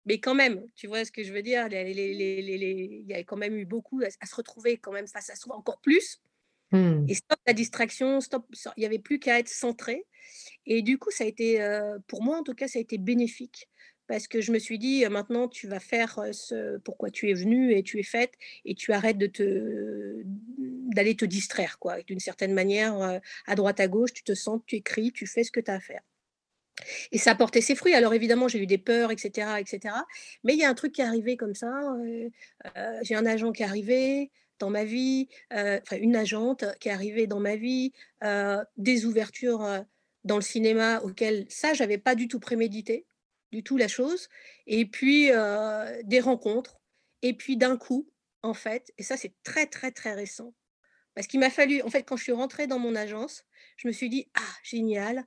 Mais 0.06 0.20
quand 0.20 0.36
même, 0.36 0.64
tu 0.76 0.88
vois 0.88 1.06
ce 1.06 1.12
que 1.12 1.24
je 1.24 1.34
veux 1.34 1.42
dire, 1.42 1.68
il 1.72 3.06
y 3.08 3.14
a 3.14 3.24
quand 3.24 3.38
même 3.38 3.56
eu 3.56 3.66
beaucoup 3.66 4.02
à, 4.02 4.26
se 4.26 4.36
retrouver 4.36 4.78
quand 4.78 4.92
même 4.92 5.08
face 5.08 5.30
à 5.30 5.36
soi 5.36 5.56
encore 5.56 5.80
plus. 5.80 6.22
Hmm. 6.72 7.06
Et 7.08 7.14
stop 7.14 7.40
la 7.46 7.54
distraction, 7.54 8.20
stop, 8.20 8.46
il 8.78 8.80
n'y 8.80 8.86
avait 8.86 9.00
plus 9.00 9.20
qu'à 9.20 9.40
être 9.40 9.50
centré. 9.50 10.06
Et 10.66 10.82
du 10.82 10.98
coup, 10.98 11.12
ça 11.12 11.24
a 11.24 11.28
été, 11.28 11.62
euh, 11.62 11.98
pour 12.08 12.24
moi 12.24 12.38
en 12.38 12.44
tout 12.44 12.56
cas, 12.56 12.68
ça 12.68 12.80
a 12.80 12.82
été 12.82 12.98
bénéfique 12.98 13.70
parce 14.08 14.28
que 14.28 14.42
je 14.42 14.52
me 14.52 14.60
suis 14.60 14.78
dit 14.78 15.06
maintenant 15.10 15.48
tu 15.48 15.68
vas 15.68 15.80
faire 15.80 16.20
ce 16.32 16.78
pourquoi 16.80 17.10
tu 17.10 17.30
es 17.30 17.34
venu 17.34 17.74
et 17.74 17.84
tu 17.84 18.00
es 18.00 18.04
faite 18.04 18.34
et 18.66 18.76
tu 18.76 18.94
arrêtes 18.94 19.18
te 19.32 20.24
d'aller 20.94 21.16
te 21.16 21.26
distraire 21.26 21.80
quoi 21.80 22.02
d'une 22.04 22.20
certaine 22.20 22.54
manière 22.54 23.20
à 23.48 23.56
droite 23.56 23.80
à 23.80 23.88
gauche 23.88 24.14
tu 24.14 24.24
te 24.24 24.34
sens 24.34 24.62
tu 24.66 24.78
écris 24.78 25.12
tu 25.12 25.26
fais 25.26 25.44
ce 25.44 25.52
que 25.52 25.60
tu 25.60 25.72
as 25.72 25.76
à 25.76 25.80
faire 25.80 26.02
Et 27.12 27.18
ça 27.18 27.32
a 27.32 27.36
porté 27.36 27.62
ses 27.62 27.76
fruits. 27.76 27.94
Alors 27.94 28.14
évidemment, 28.14 28.48
j'ai 28.48 28.60
eu 28.60 28.68
des 28.68 28.78
peurs, 28.78 29.12
etc., 29.12 29.48
etc. 29.60 29.96
Mais 30.44 30.54
il 30.54 30.60
y 30.60 30.64
a 30.64 30.70
un 30.70 30.74
truc 30.74 30.94
qui 30.94 31.02
est 31.02 31.06
arrivé 31.06 31.38
comme 31.38 31.56
ça. 31.56 31.72
j'ai 33.02 33.16
un 33.16 33.26
agent 33.26 33.52
qui 33.52 33.64
est 33.64 33.66
arrivé 33.66 34.32
dans 34.60 34.70
ma 34.70 34.84
vie, 34.84 35.28
enfin 35.52 35.98
une 36.00 36.16
agente 36.16 36.66
qui 36.80 36.90
est 36.90 36.92
arrivée 36.92 37.28
dans 37.28 37.40
ma 37.40 37.56
vie, 37.56 37.94
des 38.78 39.06
ouvertures 39.06 39.86
dans 40.24 40.36
le 40.36 40.42
cinéma 40.42 41.02
auxquelles 41.02 41.46
ça, 41.50 41.74
j'avais 41.74 41.98
pas 41.98 42.16
du 42.16 42.28
tout 42.28 42.40
prémédité, 42.40 43.06
du 43.56 43.64
tout 43.64 43.78
la 43.78 43.88
chose. 43.88 44.30
Et 44.68 44.86
puis 44.86 45.32
des 46.04 46.20
rencontres. 46.20 46.80
Et 47.22 47.34
puis 47.34 47.58
d'un 47.58 47.78
coup, 47.78 48.08
en 48.44 48.54
fait, 48.54 48.94
et 49.00 49.04
ça 49.04 49.18
c'est 49.18 49.34
très 49.44 49.66
très 49.66 49.92
très 49.92 50.14
récent, 50.14 50.54
parce 51.16 51.28
qu'il 51.28 51.40
m'a 51.40 51.50
fallu, 51.50 51.82
en 51.82 51.90
fait, 51.90 52.04
quand 52.04 52.18
je 52.18 52.24
suis 52.24 52.32
rentrée 52.34 52.68
dans 52.68 52.78
mon 52.78 52.94
agence, 52.94 53.46
je 53.78 53.88
me 53.88 53.94
suis 53.94 54.10
dit, 54.10 54.30
ah, 54.36 54.56
génial, 54.64 55.26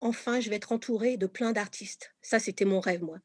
enfin, 0.00 0.40
je 0.40 0.50
vais 0.50 0.56
être 0.56 0.72
entourée 0.72 1.16
de 1.16 1.26
plein 1.26 1.52
d'artistes. 1.52 2.12
Ça, 2.20 2.40
c'était 2.40 2.64
mon 2.64 2.80
rêve, 2.80 3.02
moi, 3.04 3.18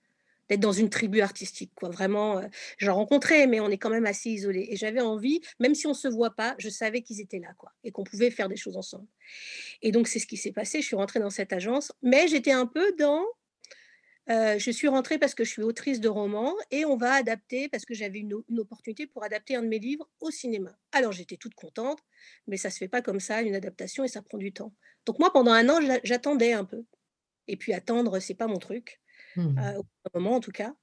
d'être 0.47 0.59
dans 0.59 0.71
une 0.71 0.91
tribu 0.91 1.21
artistique, 1.21 1.71
quoi. 1.75 1.89
Vraiment, 1.89 2.37
euh, 2.37 2.47
j'en 2.77 2.93
rencontrais, 2.93 3.47
mais 3.47 3.59
on 3.59 3.69
est 3.69 3.79
quand 3.79 3.89
même 3.89 4.05
assez 4.05 4.29
isolés. 4.29 4.67
Et 4.69 4.75
j'avais 4.77 5.01
envie, 5.01 5.41
même 5.59 5.73
si 5.73 5.87
on 5.87 5.91
ne 5.91 5.95
se 5.95 6.07
voit 6.07 6.35
pas, 6.35 6.55
je 6.59 6.69
savais 6.69 7.01
qu'ils 7.01 7.19
étaient 7.19 7.39
là, 7.39 7.53
quoi, 7.57 7.73
et 7.83 7.91
qu'on 7.91 8.03
pouvait 8.03 8.29
faire 8.29 8.47
des 8.47 8.57
choses 8.57 8.77
ensemble. 8.77 9.07
Et 9.81 9.91
donc, 9.91 10.07
c'est 10.07 10.19
ce 10.19 10.27
qui 10.27 10.37
s'est 10.37 10.53
passé. 10.53 10.81
Je 10.81 10.85
suis 10.85 10.95
rentrée 10.95 11.19
dans 11.19 11.31
cette 11.31 11.51
agence, 11.51 11.91
mais 12.03 12.27
j'étais 12.27 12.51
un 12.51 12.67
peu 12.67 12.93
dans 12.93 13.25
euh, 14.29 14.59
je 14.59 14.71
suis 14.71 14.87
rentrée 14.87 15.17
parce 15.17 15.33
que 15.33 15.43
je 15.43 15.49
suis 15.49 15.61
autrice 15.61 16.01
de 16.01 16.09
romans 16.09 16.53
et 16.71 16.85
on 16.85 16.97
va 16.97 17.13
adapter, 17.13 17.69
parce 17.69 17.85
que 17.85 17.93
j'avais 17.93 18.19
une, 18.19 18.43
opportunité 18.57 19.07
pour 19.07 19.23
adapter 19.23 19.55
un 19.55 19.61
de 19.61 19.67
mes 19.67 19.79
livres 19.79 20.09
au 20.19 20.31
cinéma. 20.31 20.77
Alors 20.91 21.13
j'étais 21.13 21.37
toute 21.37 21.55
contente, 21.55 21.99
mais 22.47 22.57
ça 22.57 22.67
ne 22.67 22.73
se 22.73 22.77
fait 22.77 22.89
pas 22.89 23.01
comme 23.01 23.19
ça, 23.19 23.41
une 23.41 23.55
adaptation, 23.55 24.03
et 24.03 24.07
ça 24.07 24.21
prend 24.21 24.37
du 24.37 24.51
temps. 24.51 24.73
Donc 25.05 25.19
moi, 25.19 25.31
pendant 25.31 25.51
un 25.51 25.69
an, 25.69 25.79
j'attendais 26.03 26.53
un 26.53 26.65
peu. 26.65 26.83
Et 27.47 27.55
puis 27.55 27.73
attendre, 27.73 28.19
c'est 28.19 28.33
pas 28.35 28.47
mon 28.47 28.59
truc, 28.59 28.99
mmh. 29.37 29.59
euh, 29.59 29.79
au 29.79 30.19
moment 30.19 30.35
en 30.35 30.39
tout 30.41 30.51
cas. 30.51 30.75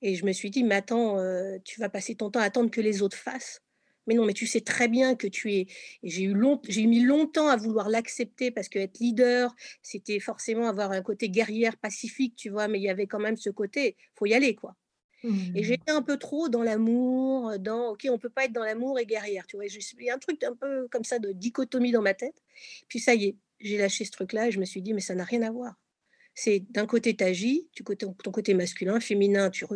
Et 0.00 0.14
je 0.14 0.24
me 0.24 0.32
suis 0.32 0.50
dit, 0.50 0.62
mais 0.62 0.76
attends, 0.76 1.18
euh, 1.18 1.58
tu 1.64 1.80
vas 1.80 1.88
passer 1.88 2.14
ton 2.14 2.30
temps 2.30 2.40
à 2.40 2.44
attendre 2.44 2.70
que 2.70 2.80
les 2.80 3.02
autres 3.02 3.16
fassent. 3.16 3.60
Mais 4.06 4.14
non, 4.14 4.24
mais 4.24 4.32
tu 4.32 4.46
sais 4.46 4.60
très 4.60 4.88
bien 4.88 5.14
que 5.14 5.26
tu 5.26 5.52
es. 5.52 5.66
J'ai 6.02 6.24
eu 6.24 6.34
long... 6.34 6.60
j'ai 6.68 6.86
mis 6.86 7.00
longtemps 7.00 7.48
à 7.48 7.56
vouloir 7.56 7.88
l'accepter 7.88 8.50
parce 8.50 8.68
que 8.68 8.78
être 8.78 8.98
leader, 8.98 9.54
c'était 9.82 10.20
forcément 10.20 10.68
avoir 10.68 10.92
un 10.92 11.02
côté 11.02 11.28
guerrière 11.28 11.76
pacifique, 11.76 12.36
tu 12.36 12.50
vois. 12.50 12.68
Mais 12.68 12.78
il 12.78 12.82
y 12.82 12.90
avait 12.90 13.06
quand 13.06 13.20
même 13.20 13.36
ce 13.36 13.50
côté, 13.50 13.96
faut 14.14 14.26
y 14.26 14.34
aller, 14.34 14.54
quoi. 14.54 14.76
Et 15.24 15.28
mmh. 15.28 15.62
j'étais 15.62 15.92
un 15.92 16.02
peu 16.02 16.16
trop 16.16 16.48
dans 16.48 16.64
l'amour, 16.64 17.56
dans 17.60 17.90
ok, 17.90 18.08
on 18.10 18.18
peut 18.18 18.28
pas 18.28 18.46
être 18.46 18.52
dans 18.52 18.64
l'amour 18.64 18.98
et 18.98 19.06
guerrière, 19.06 19.46
tu 19.46 19.54
vois. 19.56 19.66
Il 19.66 20.04
y 20.04 20.10
a 20.10 20.14
un 20.16 20.18
truc 20.18 20.42
un 20.42 20.56
peu 20.56 20.88
comme 20.88 21.04
ça 21.04 21.20
de 21.20 21.30
dichotomie 21.30 21.92
dans 21.92 22.02
ma 22.02 22.14
tête. 22.14 22.42
Puis 22.88 22.98
ça 22.98 23.14
y 23.14 23.26
est, 23.26 23.36
j'ai 23.60 23.78
lâché 23.78 24.04
ce 24.04 24.10
truc-là 24.10 24.48
et 24.48 24.50
je 24.50 24.58
me 24.58 24.64
suis 24.64 24.82
dit, 24.82 24.94
mais 24.94 25.00
ça 25.00 25.14
n'a 25.14 25.22
rien 25.22 25.42
à 25.42 25.52
voir 25.52 25.76
c'est 26.34 26.60
d'un 26.70 26.86
côté, 26.86 27.14
tu 27.14 27.24
agis, 27.24 27.68
tu, 27.72 27.84
ton 27.84 28.32
côté 28.32 28.54
masculin, 28.54 29.00
féminin, 29.00 29.50
tu, 29.50 29.66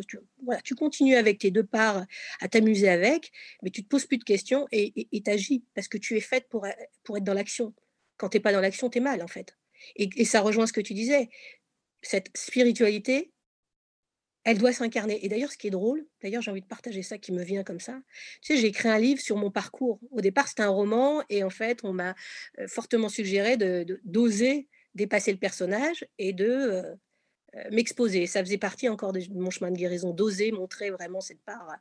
voilà, 0.43 0.61
tu 0.63 0.75
continues 0.75 1.17
avec 1.17 1.39
tes 1.39 1.51
deux 1.51 1.65
parts 1.65 2.05
à 2.41 2.49
t'amuser 2.49 2.89
avec, 2.89 3.31
mais 3.63 3.71
tu 3.71 3.83
te 3.83 3.89
poses 3.89 4.07
plus 4.07 4.19
de 4.19 4.25
questions 4.25 4.67
et 4.73 5.07
tu 5.13 5.31
agis 5.31 5.65
parce 5.75 5.89
que 5.89 5.99
tu 5.99 6.17
es 6.17 6.21
faite 6.21 6.49
pour, 6.49 6.67
pour 7.05 7.17
être 7.19 7.25
dans 7.25 7.35
l'action. 7.35 7.75
Quand 8.17 8.31
tu 8.31 8.37
n'es 8.39 8.41
pas 8.41 8.53
dans 8.53 8.61
l'action, 8.61 8.89
tu 8.89 8.99
es 8.99 9.01
mal 9.01 9.23
en 9.23 9.29
fait. 9.29 9.55
Et, 9.97 10.25
ça 10.25 10.41
rejoint 10.41 10.67
ce 10.67 10.73
que 10.73 10.81
tu 10.81 10.95
disais. 10.95 11.29
Cette 12.03 12.37
spiritualité, 12.37 13.33
elle 14.45 14.59
doit 14.59 14.73
s'incarner. 14.73 15.25
Et 15.25 15.29
d'ailleurs, 15.29 15.51
ce 15.51 15.59
qui 15.59 15.67
est 15.67 15.71
drôle, 15.71 16.07
d'ailleurs, 16.23 16.43
j'ai 16.43 16.51
envie 16.51 16.63
de 16.63 16.67
partager 16.67 17.03
ça 17.03 17.19
qui 17.19 17.33
me 17.33 17.43
vient 17.43 17.65
comme 17.65 17.81
ça. 17.81 18.01
Tu 18.41 18.55
sais, 18.55 18.61
j'ai 18.61 18.69
écrit 18.69 18.89
un 18.89 18.99
livre 18.99 19.21
sur 19.21 19.37
mon 19.37 19.51
parcours. 19.51 20.01
Au 20.11 20.21
départ, 20.21 20.49
c'était 20.49 20.63
un 20.63 20.69
roman, 20.69 21.23
et 21.29 21.43
en 21.43 21.51
fait, 21.51 21.81
on 21.83 21.93
m'a 21.93 22.15
euh, 22.59 22.69
fortement 22.69 23.09
suggéré 23.09 23.57
de 23.57 24.01
d'oser 24.05 24.69
dépasser 24.97 25.33
le 25.33 25.39
personnage 25.39 26.07
et 26.19 26.33
de 26.33 26.45
euh, 26.45 26.95
euh, 27.55 27.71
m'exposer. 27.71 28.27
Ça 28.27 28.41
faisait 28.41 28.59
partie 28.59 28.89
encore 28.89 29.13
de 29.13 29.21
mon 29.33 29.51
chemin 29.51 29.71
de 29.71 29.77
guérison, 29.77 30.13
d'oser 30.13 30.51
montrer 30.51 30.91
vraiment 30.91 31.21
cette 31.21 31.43
part. 31.43 31.77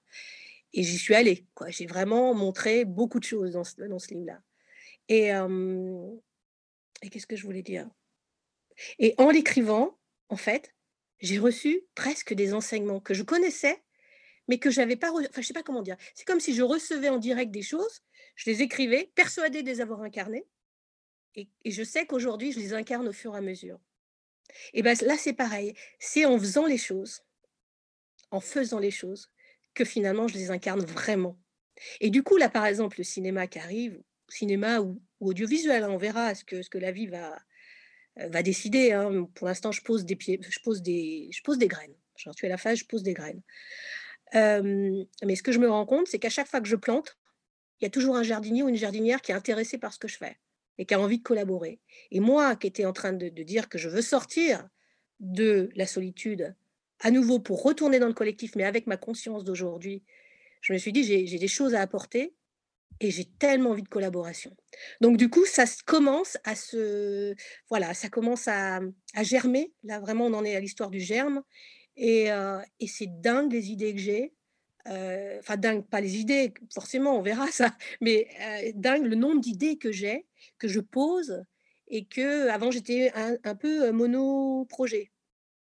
Et 0.73 0.83
j'y 0.83 0.97
suis 0.97 1.15
allée. 1.15 1.45
Quoi. 1.55 1.69
J'ai 1.69 1.85
vraiment 1.85 2.33
montré 2.33 2.85
beaucoup 2.85 3.19
de 3.19 3.25
choses 3.25 3.53
dans 3.53 3.63
ce, 3.63 3.81
dans 3.81 3.99
ce 3.99 4.13
livre-là. 4.13 4.41
Et, 5.07 5.29
et 7.01 7.09
qu'est-ce 7.09 7.27
que 7.27 7.35
je 7.35 7.43
voulais 7.43 7.61
dire? 7.61 7.89
Et 8.99 9.13
en 9.17 9.29
l'écrivant, 9.29 9.97
en 10.29 10.35
fait, 10.35 10.73
j'ai 11.19 11.37
reçu 11.37 11.81
presque 11.95 12.33
des 12.33 12.53
enseignements 12.53 12.99
que 12.99 13.13
je 13.13 13.23
connaissais, 13.23 13.81
mais 14.47 14.59
que 14.59 14.69
j'avais 14.69 14.95
pas. 14.95 15.11
Enfin, 15.11 15.41
je 15.41 15.47
sais 15.47 15.53
pas 15.53 15.63
comment 15.63 15.81
dire. 15.81 15.97
C'est 16.13 16.25
comme 16.25 16.39
si 16.39 16.53
je 16.53 16.61
recevais 16.61 17.09
en 17.09 17.17
direct 17.17 17.51
des 17.51 17.61
choses, 17.61 18.01
je 18.35 18.49
les 18.49 18.61
écrivais, 18.61 19.11
persuadée 19.15 19.63
de 19.63 19.67
les 19.67 19.81
avoir 19.81 20.01
incarnées, 20.01 20.45
et, 21.35 21.49
je 21.65 21.83
sais 21.83 22.05
qu'aujourd'hui, 22.05 22.51
je 22.51 22.59
les 22.59 22.73
incarne 22.73 23.07
au 23.07 23.13
fur 23.13 23.33
et 23.35 23.37
à 23.37 23.41
mesure. 23.41 23.79
Et 24.73 24.81
bien 24.81 24.93
là, 25.01 25.17
c'est 25.17 25.33
pareil. 25.33 25.73
C'est 25.99 26.25
en 26.25 26.37
faisant 26.39 26.65
les 26.65 26.77
choses, 26.77 27.23
en 28.31 28.39
faisant 28.39 28.79
les 28.79 28.91
choses, 28.91 29.31
que 29.73 29.83
finalement, 29.83 30.27
je 30.27 30.35
les 30.35 30.51
incarne 30.51 30.81
vraiment. 30.85 31.37
Et 31.99 32.09
du 32.09 32.23
coup, 32.23 32.37
là, 32.37 32.49
par 32.49 32.65
exemple, 32.65 32.97
le 32.99 33.03
cinéma 33.03 33.47
qui 33.47 33.59
arrive, 33.59 34.01
cinéma 34.29 34.79
ou, 34.79 35.01
audiovisuel, 35.19 35.83
hein, 35.83 35.89
on 35.89 35.97
verra 35.97 36.35
ce 36.35 36.43
que, 36.45 36.61
ce 36.61 36.69
que 36.69 36.77
la 36.77 36.91
vie 36.91 37.07
va, 37.07 37.37
euh, 38.19 38.29
va 38.29 38.43
décider. 38.43 38.91
Hein. 38.93 39.27
Pour 39.35 39.47
l'instant, 39.47 39.71
je 39.71 39.81
pose 39.81 40.05
des 40.05 40.15
pieds, 40.15 40.39
je 40.41 40.59
pose 40.63 40.81
des, 40.81 41.29
je 41.31 41.41
pose 41.41 41.57
des 41.57 41.67
graines. 41.67 41.95
J'en 42.15 42.31
suis 42.31 42.47
à 42.47 42.49
la 42.49 42.57
phase, 42.57 42.79
je 42.79 42.85
pose 42.85 43.03
des 43.03 43.13
graines. 43.13 43.41
mais 44.33 45.35
ce 45.35 45.43
que 45.43 45.51
je 45.51 45.59
me 45.59 45.69
rends 45.69 45.85
compte, 45.85 46.07
c'est 46.07 46.19
qu'à 46.19 46.29
chaque 46.29 46.47
fois 46.47 46.61
que 46.61 46.67
je 46.67 46.77
plante, 46.77 47.17
il 47.81 47.83
y 47.83 47.87
a 47.87 47.89
toujours 47.89 48.15
un 48.15 48.23
jardinier 48.23 48.63
ou 48.63 48.69
une 48.69 48.77
jardinière 48.77 49.21
qui 49.21 49.33
est 49.33 49.35
intéressé 49.35 49.77
par 49.77 49.91
ce 49.91 49.99
que 49.99 50.07
je 50.07 50.17
fais 50.17 50.37
et 50.77 50.85
qui 50.85 50.93
a 50.93 50.99
envie 50.99 51.17
de 51.17 51.23
collaborer. 51.23 51.79
Et 52.11 52.19
moi, 52.19 52.55
qui 52.55 52.67
étais 52.67 52.85
en 52.85 52.93
train 52.93 53.13
de, 53.13 53.29
dire 53.29 53.69
que 53.69 53.77
je 53.77 53.89
veux 53.89 54.01
sortir 54.01 54.67
de 55.19 55.69
la 55.75 55.87
solitude 55.87 56.55
à 56.99 57.11
nouveau 57.11 57.39
pour 57.39 57.63
retourner 57.63 57.99
dans 57.99 58.07
le 58.07 58.13
collectif, 58.13 58.55
mais 58.55 58.63
avec 58.63 58.87
ma 58.87 58.97
conscience 58.97 59.43
d'aujourd'hui, 59.43 60.03
je 60.61 60.73
me 60.73 60.77
suis 60.77 60.91
dit, 60.91 61.03
j'ai 61.03 61.37
des 61.37 61.47
choses 61.47 61.75
à 61.75 61.81
apporter 61.81 62.33
et 62.99 63.11
j'ai 63.11 63.25
tellement 63.25 63.71
envie 63.71 63.83
de 63.83 63.89
collaboration. 63.89 64.55
Donc 65.01 65.17
du 65.17 65.29
coup, 65.29 65.45
ça 65.45 65.65
commence 65.85 66.37
à 66.43 66.55
se, 66.55 67.35
voilà, 67.69 67.93
ça 67.93 68.09
commence 68.09 68.47
à, 68.47 68.79
germer. 69.21 69.73
Là, 69.83 69.99
vraiment, 69.99 70.25
on 70.25 70.33
en 70.33 70.45
est 70.45 70.55
à 70.55 70.59
l'histoire 70.59 70.89
du 70.89 70.99
germe. 70.99 71.43
Et, 71.97 72.31
euh, 72.31 72.59
et 72.79 72.87
c'est 72.87 73.21
dingue 73.21 73.51
les 73.51 73.71
idées 73.71 73.93
que 73.93 74.01
j'ai. 74.01 74.33
Euh, 74.87 75.39
enfin, 75.39 75.57
dingue, 75.57 75.83
pas 75.83 76.01
les 76.01 76.17
idées, 76.17 76.53
forcément, 76.73 77.17
on 77.17 77.21
verra 77.21 77.47
ça, 77.51 77.75
mais 78.01 78.27
euh, 78.41 78.71
dingue 78.75 79.05
le 79.05 79.15
nombre 79.15 79.41
d'idées 79.41 79.77
que 79.77 79.91
j'ai, 79.91 80.27
que 80.57 80.67
je 80.67 80.79
pose, 80.79 81.43
et 81.87 82.05
que 82.05 82.47
avant 82.49 82.71
j'étais 82.71 83.11
un, 83.13 83.55
peu 83.55 83.91
mono-projet. 83.91 85.11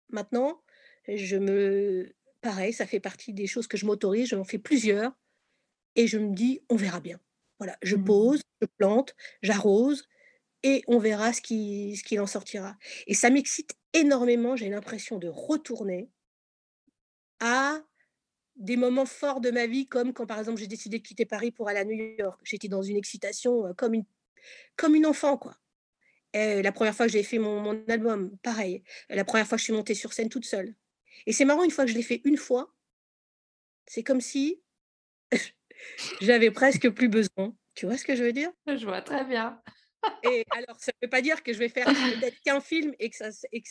Maintenant, 0.09 0.61
je 1.07 1.37
me. 1.37 2.13
Pareil, 2.41 2.73
ça 2.73 2.85
fait 2.85 2.99
partie 2.99 3.33
des 3.33 3.47
choses 3.47 3.67
que 3.67 3.77
je 3.77 3.85
m'autorise, 3.85 4.29
j'en 4.29 4.43
fais 4.43 4.57
plusieurs, 4.59 5.13
et 5.95 6.07
je 6.07 6.17
me 6.17 6.33
dis, 6.33 6.61
on 6.69 6.75
verra 6.75 6.99
bien. 6.99 7.19
Voilà, 7.59 7.77
je 7.81 7.95
mmh. 7.95 8.03
pose, 8.03 8.41
je 8.61 8.67
plante, 8.77 9.15
j'arrose, 9.41 10.07
et 10.63 10.83
on 10.87 10.97
verra 10.99 11.33
ce 11.33 11.41
qui, 11.41 11.95
ce 11.95 12.03
qu'il 12.03 12.19
en 12.19 12.27
sortira. 12.27 12.77
Et 13.07 13.13
ça 13.13 13.29
m'excite 13.29 13.75
énormément, 13.93 14.55
j'ai 14.55 14.69
l'impression 14.69 15.19
de 15.19 15.27
retourner 15.27 16.09
à 17.39 17.81
des 18.55 18.77
moments 18.77 19.05
forts 19.05 19.41
de 19.41 19.51
ma 19.51 19.65
vie, 19.65 19.87
comme 19.87 20.13
quand 20.13 20.25
par 20.25 20.39
exemple 20.39 20.59
j'ai 20.59 20.67
décidé 20.67 20.99
de 20.99 21.03
quitter 21.03 21.25
Paris 21.25 21.51
pour 21.51 21.69
aller 21.69 21.79
à 21.79 21.85
New 21.85 22.15
York. 22.17 22.39
J'étais 22.43 22.67
dans 22.67 22.81
une 22.81 22.97
excitation 22.97 23.73
comme 23.75 23.93
une, 23.93 24.05
comme 24.75 24.95
une 24.95 25.05
enfant, 25.05 25.37
quoi. 25.37 25.57
La 26.33 26.71
première 26.71 26.95
fois 26.95 27.05
que 27.05 27.11
j'ai 27.11 27.23
fait 27.23 27.37
mon, 27.37 27.59
mon, 27.59 27.83
album, 27.87 28.35
pareil. 28.41 28.83
La 29.09 29.23
première 29.23 29.47
fois 29.47 29.57
que 29.57 29.59
je 29.59 29.65
suis 29.65 29.73
montée 29.73 29.93
sur 29.93 30.13
scène 30.13 30.29
toute 30.29 30.45
seule. 30.45 30.75
Et 31.25 31.33
c'est 31.33 31.45
marrant, 31.45 31.63
une 31.63 31.71
fois 31.71 31.85
que 31.85 31.91
je 31.91 31.95
l'ai 31.95 32.03
fait 32.03 32.21
une 32.25 32.37
fois, 32.37 32.73
c'est 33.85 34.03
comme 34.03 34.21
si 34.21 34.61
j'avais 36.21 36.51
presque 36.51 36.89
plus 36.89 37.09
besoin. 37.09 37.55
Tu 37.75 37.85
vois 37.85 37.97
ce 37.97 38.05
que 38.05 38.15
je 38.15 38.23
veux 38.23 38.33
dire? 38.33 38.51
Je 38.67 38.85
vois 38.85 39.01
très 39.01 39.25
bien. 39.25 39.61
Et 40.23 40.45
alors, 40.51 40.79
ça 40.79 40.91
ne 41.01 41.05
veut 41.05 41.09
pas 41.09 41.21
dire 41.21 41.43
que 41.43 41.53
je 41.53 41.59
vais 41.59 41.69
faire 41.69 41.85
peut-être 41.85 42.39
qu'un 42.41 42.61
film 42.61 42.93
et 42.99 43.09
que, 43.09 43.23
et, 43.51 43.63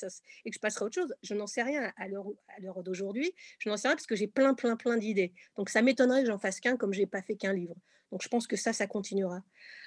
et 0.45 0.53
je 0.53 0.59
passerai 0.59 0.85
autre 0.85 0.95
chose. 0.95 1.15
Je 1.23 1.35
n'en 1.35 1.47
sais 1.47 1.63
rien 1.63 1.93
à 1.97 2.09
l'heure 2.09 2.83
d'aujourd'hui. 2.83 3.35
Je 3.59 3.69
n'en 3.69 3.77
sais 3.77 3.89
rien 3.89 3.97
parce 3.97 4.07
que 4.07 4.17
j'ai 4.17 4.29
plein, 4.29 4.55
plein, 4.55 4.77
plein 4.77 4.97
d'idées. 4.97 5.33
Donc, 5.57 5.71
ça 5.71 5.83
m'étonnerait 5.83 6.23
que 6.23 6.29
j'en 6.29 6.39
fasse 6.39 6.61
qu'un 6.61 6.77
comme 6.77 6.93
je 6.93 7.01
n'ai 7.01 7.07
pas 7.07 7.23
fait 7.23 7.37
qu'un 7.37 7.53
livre. 7.53 7.75
Donc, 8.11 8.23
je 8.23 8.29
pense 8.29 8.47
que 8.47 8.57
ça, 8.57 8.75
ça 8.75 8.87
continuera. 8.87 9.43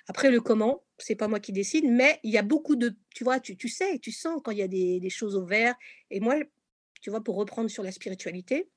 Après, 0.08 0.32
le 0.32 0.42
comment, 0.42 0.84
c'est 0.98 1.16
pas 1.16 1.28
moi 1.28 1.40
qui 1.40 1.52
décide, 1.52 1.86
mais 1.86 2.20
il 2.24 2.32
y 2.32 2.38
a 2.38 2.42
beaucoup 2.42 2.76
de. 2.76 2.96
Tu 3.14 3.24
vois, 3.24 3.40
tu, 3.40 3.70
sais, 3.70 4.00
tu 4.00 4.12
sens 4.12 4.42
quand 4.44 4.52
il 4.52 4.58
y 4.58 4.64
a 4.64 4.68
des, 4.68 5.10
choses 5.10 5.36
au 5.36 5.46
vert. 5.46 5.76
Et 6.10 6.20
moi, 6.20 6.36
tu 7.02 7.12
vois, 7.12 7.24
pour 7.24 7.36
reprendre 7.36 7.70
sur 7.70 7.84
la 7.84 7.92
spiritualité, 7.92 8.68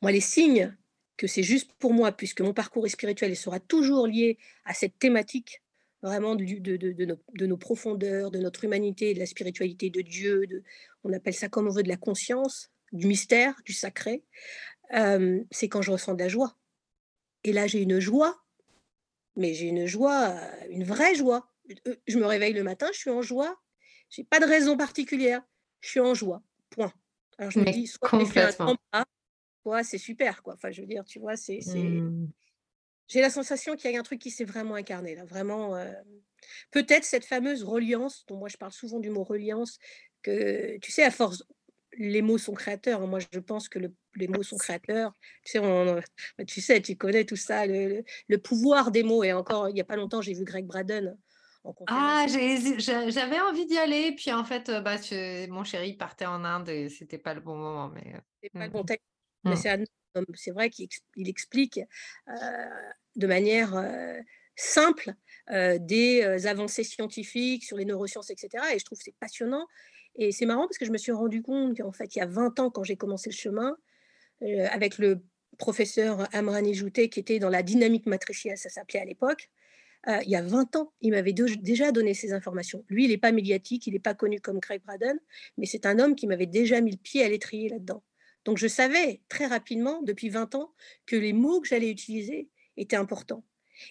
moi, 0.00 0.12
les 0.12 0.20
signes 0.20 0.76
que 1.16 1.26
c'est 1.26 1.42
juste 1.42 1.72
pour 1.80 1.92
moi, 1.92 2.12
puisque 2.12 2.40
mon 2.40 2.54
parcours 2.54 2.88
spirituel 2.88 3.36
sera 3.36 3.58
toujours 3.58 4.06
lié 4.06 4.38
à 4.64 4.72
cette 4.72 4.98
thématique 5.00 5.62
vraiment 6.02 6.34
de, 6.34 6.44
de, 6.44 6.76
de, 6.76 7.46
nos, 7.46 7.56
profondeurs, 7.56 8.30
de 8.30 8.38
notre 8.38 8.64
humanité, 8.64 9.14
de 9.14 9.18
la 9.18 9.26
spiritualité 9.26 9.90
de 9.90 10.00
Dieu, 10.00 10.64
on 11.04 11.12
appelle 11.12 11.34
ça 11.34 11.48
comme 11.48 11.66
on 11.66 11.70
veut, 11.70 11.82
de 11.82 11.88
la 11.88 11.96
conscience, 11.96 12.70
du 12.92 13.06
mystère, 13.06 13.54
du 13.64 13.72
sacré, 13.72 14.24
euh, 14.94 15.40
c'est 15.50 15.68
quand 15.68 15.82
je 15.82 15.90
ressens 15.90 16.14
de 16.14 16.20
la 16.20 16.28
joie. 16.28 16.56
Et 17.44 17.52
là, 17.52 17.66
j'ai 17.66 17.82
une 17.82 18.00
joie, 18.00 18.42
mais 19.36 19.54
j'ai 19.54 19.66
une 19.66 19.86
joie, 19.86 20.36
une 20.70 20.84
vraie 20.84 21.14
joie. 21.14 21.48
Euh, 21.86 21.96
je 22.06 22.18
me 22.18 22.26
réveille 22.26 22.54
le 22.54 22.62
matin, 22.62 22.88
je 22.92 22.98
suis 22.98 23.10
en 23.10 23.22
joie, 23.22 23.60
J'ai 24.10 24.24
pas 24.24 24.40
de 24.40 24.46
raison 24.46 24.76
particulière. 24.76 25.42
Je 25.80 25.90
suis 25.90 26.00
en 26.00 26.14
joie. 26.14 26.42
Point. 26.70 26.92
Alors 27.38 27.50
je 27.50 27.60
me 27.60 27.70
dis, 27.70 27.86
soit 27.86 28.10
un 28.12 29.04
c'est 29.82 29.98
super, 29.98 30.42
quoi. 30.42 30.54
Enfin, 30.54 30.70
je 30.70 30.80
veux 30.80 30.86
dire, 30.86 31.04
tu 31.04 31.18
vois, 31.18 31.36
c'est. 31.36 31.60
J'ai 33.08 33.20
la 33.20 33.30
sensation 33.30 33.74
qu'il 33.74 33.90
y 33.90 33.96
a 33.96 34.00
un 34.00 34.02
truc 34.02 34.20
qui 34.20 34.30
s'est 34.30 34.44
vraiment 34.44 34.74
incarné 34.74 35.14
là, 35.14 35.24
vraiment. 35.24 35.76
Euh, 35.76 35.92
peut-être 36.70 37.04
cette 37.04 37.24
fameuse 37.24 37.64
reliance, 37.64 38.24
dont 38.26 38.36
moi 38.36 38.48
je 38.48 38.56
parle 38.56 38.72
souvent 38.72 39.00
du 39.00 39.10
mot 39.10 39.24
reliance, 39.24 39.78
que 40.22 40.78
tu 40.78 40.92
sais, 40.92 41.04
à 41.04 41.10
force, 41.10 41.44
les 41.96 42.22
mots 42.22 42.38
sont 42.38 42.54
créateurs. 42.54 43.02
Hein. 43.02 43.06
Moi, 43.06 43.18
je 43.32 43.38
pense 43.40 43.68
que 43.68 43.78
les 44.14 44.28
mots 44.28 44.42
sont 44.42 44.56
créateurs. 44.56 45.12
Tu 45.44 45.58
sais, 45.58 46.02
tu 46.46 46.60
sais, 46.60 46.80
tu 46.80 46.96
connais 46.96 47.24
tout 47.24 47.36
ça, 47.36 47.66
le, 47.66 48.04
pouvoir 48.36 48.90
des 48.90 49.02
mots. 49.02 49.24
Et 49.24 49.32
encore, 49.32 49.68
il 49.68 49.74
n'y 49.74 49.80
a 49.80 49.84
pas 49.84 49.96
longtemps, 49.96 50.20
j'ai 50.20 50.34
vu 50.34 50.44
Greg 50.44 50.66
Braden 50.66 51.16
en 51.64 51.74
Ah, 51.86 52.26
j'avais 52.28 53.40
envie 53.40 53.66
d'y 53.66 53.78
aller. 53.78 54.12
Puis 54.12 54.32
en 54.32 54.44
fait, 54.44 54.70
bah, 54.70 54.96
mon 55.48 55.64
chéri 55.64 55.94
partait 55.94 56.26
en 56.26 56.44
Inde 56.44 56.68
et 56.68 56.88
c'était 56.88 57.18
pas 57.18 57.34
le 57.34 57.40
bon 57.40 57.56
moment. 57.56 57.88
Mais 57.88 58.14
c'est 58.42 58.52
pas 58.52 58.66
le 58.66 58.70
bon. 58.70 58.84
Mais 59.44 59.54
mmh. 59.54 59.84
C'est 60.34 60.50
vrai 60.50 60.70
qu'il 60.70 60.88
explique 61.16 61.80
de 63.16 63.26
manière 63.26 63.74
simple 64.56 65.14
des 65.50 66.46
avancées 66.46 66.84
scientifiques 66.84 67.64
sur 67.64 67.76
les 67.76 67.84
neurosciences, 67.84 68.30
etc. 68.30 68.64
Et 68.74 68.78
je 68.78 68.84
trouve 68.84 68.98
c'est 69.00 69.14
passionnant. 69.20 69.66
Et 70.20 70.32
c'est 70.32 70.46
marrant 70.46 70.66
parce 70.66 70.78
que 70.78 70.84
je 70.84 70.90
me 70.90 70.98
suis 70.98 71.12
rendu 71.12 71.42
compte 71.42 71.76
qu'en 71.76 71.92
fait, 71.92 72.16
il 72.16 72.18
y 72.18 72.22
a 72.22 72.26
20 72.26 72.58
ans, 72.58 72.70
quand 72.70 72.82
j'ai 72.82 72.96
commencé 72.96 73.30
le 73.30 73.36
chemin, 73.36 73.76
avec 74.70 74.98
le 74.98 75.22
professeur 75.58 76.28
Amrani 76.34 76.74
Jouté, 76.74 77.08
qui 77.08 77.20
était 77.20 77.38
dans 77.38 77.48
la 77.48 77.62
dynamique 77.62 78.06
matricielle, 78.06 78.58
ça 78.58 78.68
s'appelait 78.68 79.00
à 79.00 79.04
l'époque, 79.04 79.48
il 80.06 80.30
y 80.30 80.36
a 80.36 80.42
20 80.42 80.76
ans, 80.76 80.92
il 81.00 81.10
m'avait 81.10 81.32
déjà 81.32 81.92
donné 81.92 82.14
ces 82.14 82.32
informations. 82.32 82.84
Lui, 82.88 83.04
il 83.04 83.10
n'est 83.10 83.18
pas 83.18 83.32
médiatique, 83.32 83.86
il 83.86 83.92
n'est 83.92 83.98
pas 83.98 84.14
connu 84.14 84.40
comme 84.40 84.60
Craig 84.60 84.82
Braden, 84.84 85.18
mais 85.56 85.66
c'est 85.66 85.86
un 85.86 85.98
homme 85.98 86.14
qui 86.14 86.26
m'avait 86.26 86.46
déjà 86.46 86.80
mis 86.80 86.92
le 86.92 86.96
pied 86.96 87.24
à 87.24 87.28
l'étrier 87.28 87.68
là-dedans. 87.68 88.02
Donc 88.44 88.58
je 88.58 88.66
savais 88.66 89.20
très 89.28 89.46
rapidement, 89.46 90.02
depuis 90.02 90.28
20 90.28 90.54
ans, 90.54 90.72
que 91.06 91.16
les 91.16 91.32
mots 91.32 91.60
que 91.60 91.68
j'allais 91.68 91.90
utiliser 91.90 92.48
étaient 92.76 92.96
importants. 92.96 93.44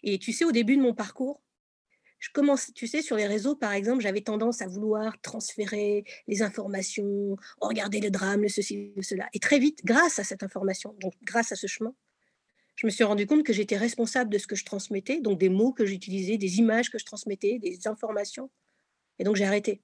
Et 0.04 0.20
tu 0.20 0.34
sais, 0.34 0.46
au 0.46 0.52
début 0.52 0.78
de 0.78 0.82
mon 0.82 0.94
parcours, 0.94 1.42
je 2.20 2.30
commence, 2.32 2.74
tu 2.74 2.88
sais, 2.88 3.02
sur 3.02 3.16
les 3.16 3.28
réseaux, 3.28 3.56
par 3.56 3.74
exemple, 3.74 4.02
j'avais 4.02 4.22
tendance 4.22 4.62
à 4.62 4.68
vouloir 4.68 5.20
transférer 5.22 6.04
les 6.28 6.42
informations, 6.42 7.38
regarder 7.62 8.00
le 8.00 8.10
drame, 8.10 8.42
le 8.42 8.50
ceci, 8.50 8.92
le 8.96 9.04
cela. 9.04 9.30
Et 9.34 9.40
très 9.40 9.60
vite, 9.60 9.82
grâce 9.86 10.18
à 10.18 10.24
cette 10.24 10.42
information, 10.42 10.96
donc 11.00 11.14
grâce 11.24 11.52
à 11.52 11.56
ce 11.56 11.68
chemin, 11.68 11.94
je 12.76 12.86
me 12.86 12.92
suis 12.92 13.04
rendu 13.04 13.26
compte 13.26 13.44
que 13.44 13.54
j'étais 13.54 13.78
responsable 13.78 14.32
de 14.32 14.38
ce 14.38 14.48
que 14.48 14.56
je 14.56 14.66
transmettais, 14.66 15.20
donc 15.20 15.40
des 15.40 15.50
mots 15.50 15.74
que 15.74 15.86
j'utilisais, 15.86 16.38
des 16.38 16.58
images 16.58 16.90
que 16.90 17.00
je 17.00 17.06
transmettais, 17.06 17.60
des 17.60 17.88
informations. 17.88 18.50
Et 19.20 19.24
donc 19.24 19.36
j'ai 19.36 19.46
arrêté. 19.46 19.82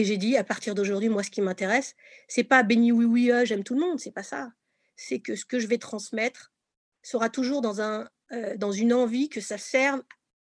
Et 0.00 0.04
j'ai 0.06 0.16
dit, 0.16 0.38
à 0.38 0.44
partir 0.44 0.74
d'aujourd'hui, 0.74 1.10
moi, 1.10 1.22
ce 1.22 1.30
qui 1.30 1.42
m'intéresse, 1.42 1.94
c'est 2.26 2.42
pas 2.42 2.62
béni 2.62 2.90
oui 2.90 3.04
oui, 3.04 3.30
euh, 3.30 3.44
j'aime 3.44 3.62
tout 3.62 3.74
le 3.74 3.80
monde, 3.80 4.00
c'est 4.00 4.10
pas 4.10 4.22
ça. 4.22 4.50
C'est 4.96 5.20
que 5.20 5.36
ce 5.36 5.44
que 5.44 5.58
je 5.58 5.66
vais 5.66 5.76
transmettre 5.76 6.54
sera 7.02 7.28
toujours 7.28 7.60
dans, 7.60 7.82
un, 7.82 8.08
euh, 8.32 8.56
dans 8.56 8.72
une 8.72 8.94
envie 8.94 9.28
que 9.28 9.42
ça 9.42 9.58
serve 9.58 10.02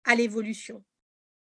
à 0.04 0.16
l'évolution. 0.16 0.84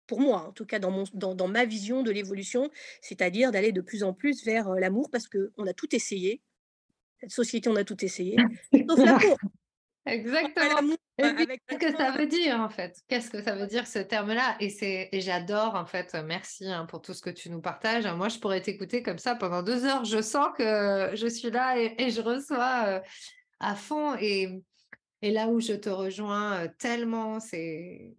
Pour 0.06 0.20
moi, 0.20 0.46
en 0.46 0.52
tout 0.52 0.66
cas, 0.66 0.78
dans, 0.78 0.90
mon, 0.90 1.04
dans, 1.14 1.34
dans 1.34 1.48
ma 1.48 1.64
vision 1.64 2.02
de 2.02 2.10
l'évolution, 2.10 2.70
c'est-à-dire 3.00 3.52
d'aller 3.52 3.72
de 3.72 3.80
plus 3.80 4.02
en 4.02 4.12
plus 4.12 4.44
vers 4.44 4.68
euh, 4.68 4.78
l'amour, 4.78 5.08
parce 5.10 5.26
qu'on 5.26 5.66
a 5.66 5.72
tout 5.72 5.96
essayé. 5.96 6.42
Cette 7.20 7.30
société, 7.30 7.70
on 7.70 7.76
a 7.76 7.84
tout 7.84 8.04
essayé, 8.04 8.36
sauf 8.86 8.98
l'amour. 8.98 9.38
Exactement. 10.08 10.96
Qu'est-ce 11.18 11.78
que 11.78 11.96
ça 11.96 12.12
veut 12.12 12.26
dire 12.26 12.60
en 12.60 12.68
fait? 12.68 12.96
Qu'est-ce 13.08 13.30
que 13.30 13.42
ça 13.42 13.54
veut 13.56 13.66
dire 13.66 13.86
ce 13.86 13.98
terme-là? 13.98 14.56
Et 14.60 14.70
c'est 14.70 15.08
j'adore 15.12 15.74
en 15.74 15.84
fait. 15.84 16.16
Merci 16.24 16.66
hein, 16.66 16.86
pour 16.86 17.02
tout 17.02 17.12
ce 17.12 17.22
que 17.22 17.30
tu 17.30 17.50
nous 17.50 17.60
partages. 17.60 18.06
Moi, 18.06 18.28
je 18.28 18.38
pourrais 18.38 18.62
t'écouter 18.62 19.02
comme 19.02 19.18
ça 19.18 19.34
pendant 19.34 19.62
deux 19.62 19.84
heures. 19.84 20.04
Je 20.04 20.22
sens 20.22 20.48
que 20.56 21.10
je 21.14 21.26
suis 21.26 21.50
là 21.50 21.76
et, 21.78 22.10
je 22.10 22.20
reçois 22.20 22.84
euh, 22.86 23.00
à 23.58 23.74
fond. 23.74 24.14
Et, 24.20 24.62
et, 25.22 25.32
là 25.32 25.48
où 25.48 25.60
je 25.60 25.72
te 25.72 25.88
rejoins 25.88 26.64
euh, 26.64 26.68
tellement, 26.78 27.40
c'est 27.40 28.14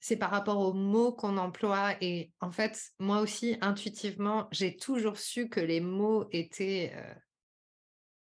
c'est 0.00 0.16
par 0.16 0.30
rapport 0.30 0.58
aux 0.58 0.74
mots 0.74 1.12
qu'on 1.12 1.38
emploie. 1.38 1.94
Et 2.00 2.32
en 2.40 2.50
fait, 2.50 2.92
moi 2.98 3.20
aussi, 3.20 3.56
intuitivement, 3.60 4.48
j'ai 4.52 4.76
toujours 4.76 5.18
su 5.18 5.48
que 5.48 5.60
les 5.60 5.80
mots 5.80 6.28
étaient 6.32 6.92
euh, 6.94 7.14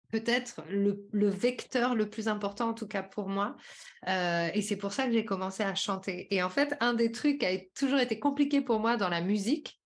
peut-être 0.09 0.61
le, 0.69 1.29
vecteur 1.29 1.95
le 1.95 2.09
plus 2.09 2.27
important, 2.27 2.69
en 2.69 2.73
tout 2.73 2.87
cas 2.87 3.03
pour 3.03 3.29
moi. 3.29 3.55
Euh, 4.07 4.49
et 4.53 4.61
c'est 4.61 4.75
pour 4.75 4.91
ça 4.91 5.05
que 5.05 5.13
j'ai 5.13 5.25
commencé 5.25 5.63
à 5.63 5.75
chanter. 5.75 6.33
Et 6.33 6.43
en 6.43 6.49
fait, 6.49 6.75
un 6.79 6.93
des 6.93 7.11
trucs 7.11 7.39
qui 7.39 7.45
a 7.45 7.57
toujours 7.75 7.99
été 7.99 8.19
compliqué 8.19 8.61
pour 8.61 8.79
moi 8.79 8.97
dans 8.97 9.09
la 9.09 9.21
musique, 9.21 9.79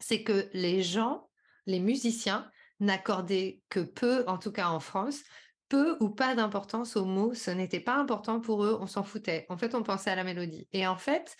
c'est 0.00 0.22
que 0.22 0.48
les 0.52 0.82
gens, 0.82 1.28
les 1.66 1.80
musiciens, 1.80 2.50
n'accordaient 2.80 3.62
que 3.70 3.80
peu, 3.80 4.24
en 4.26 4.36
tout 4.36 4.52
cas 4.52 4.68
en 4.68 4.80
France, 4.80 5.20
peu 5.68 5.96
ou 6.00 6.10
pas 6.10 6.34
d'importance 6.34 6.96
aux 6.96 7.04
mots. 7.04 7.34
Ce 7.34 7.50
n'était 7.50 7.80
pas 7.80 7.96
important 7.96 8.40
pour 8.40 8.64
eux, 8.64 8.76
on 8.80 8.86
s'en 8.86 9.02
foutait. 9.02 9.46
En 9.48 9.56
fait, 9.56 9.74
on 9.74 9.82
pensait 9.82 10.10
à 10.10 10.16
la 10.16 10.24
mélodie. 10.24 10.68
Et 10.72 10.86
en 10.86 10.96
fait, 10.96 11.36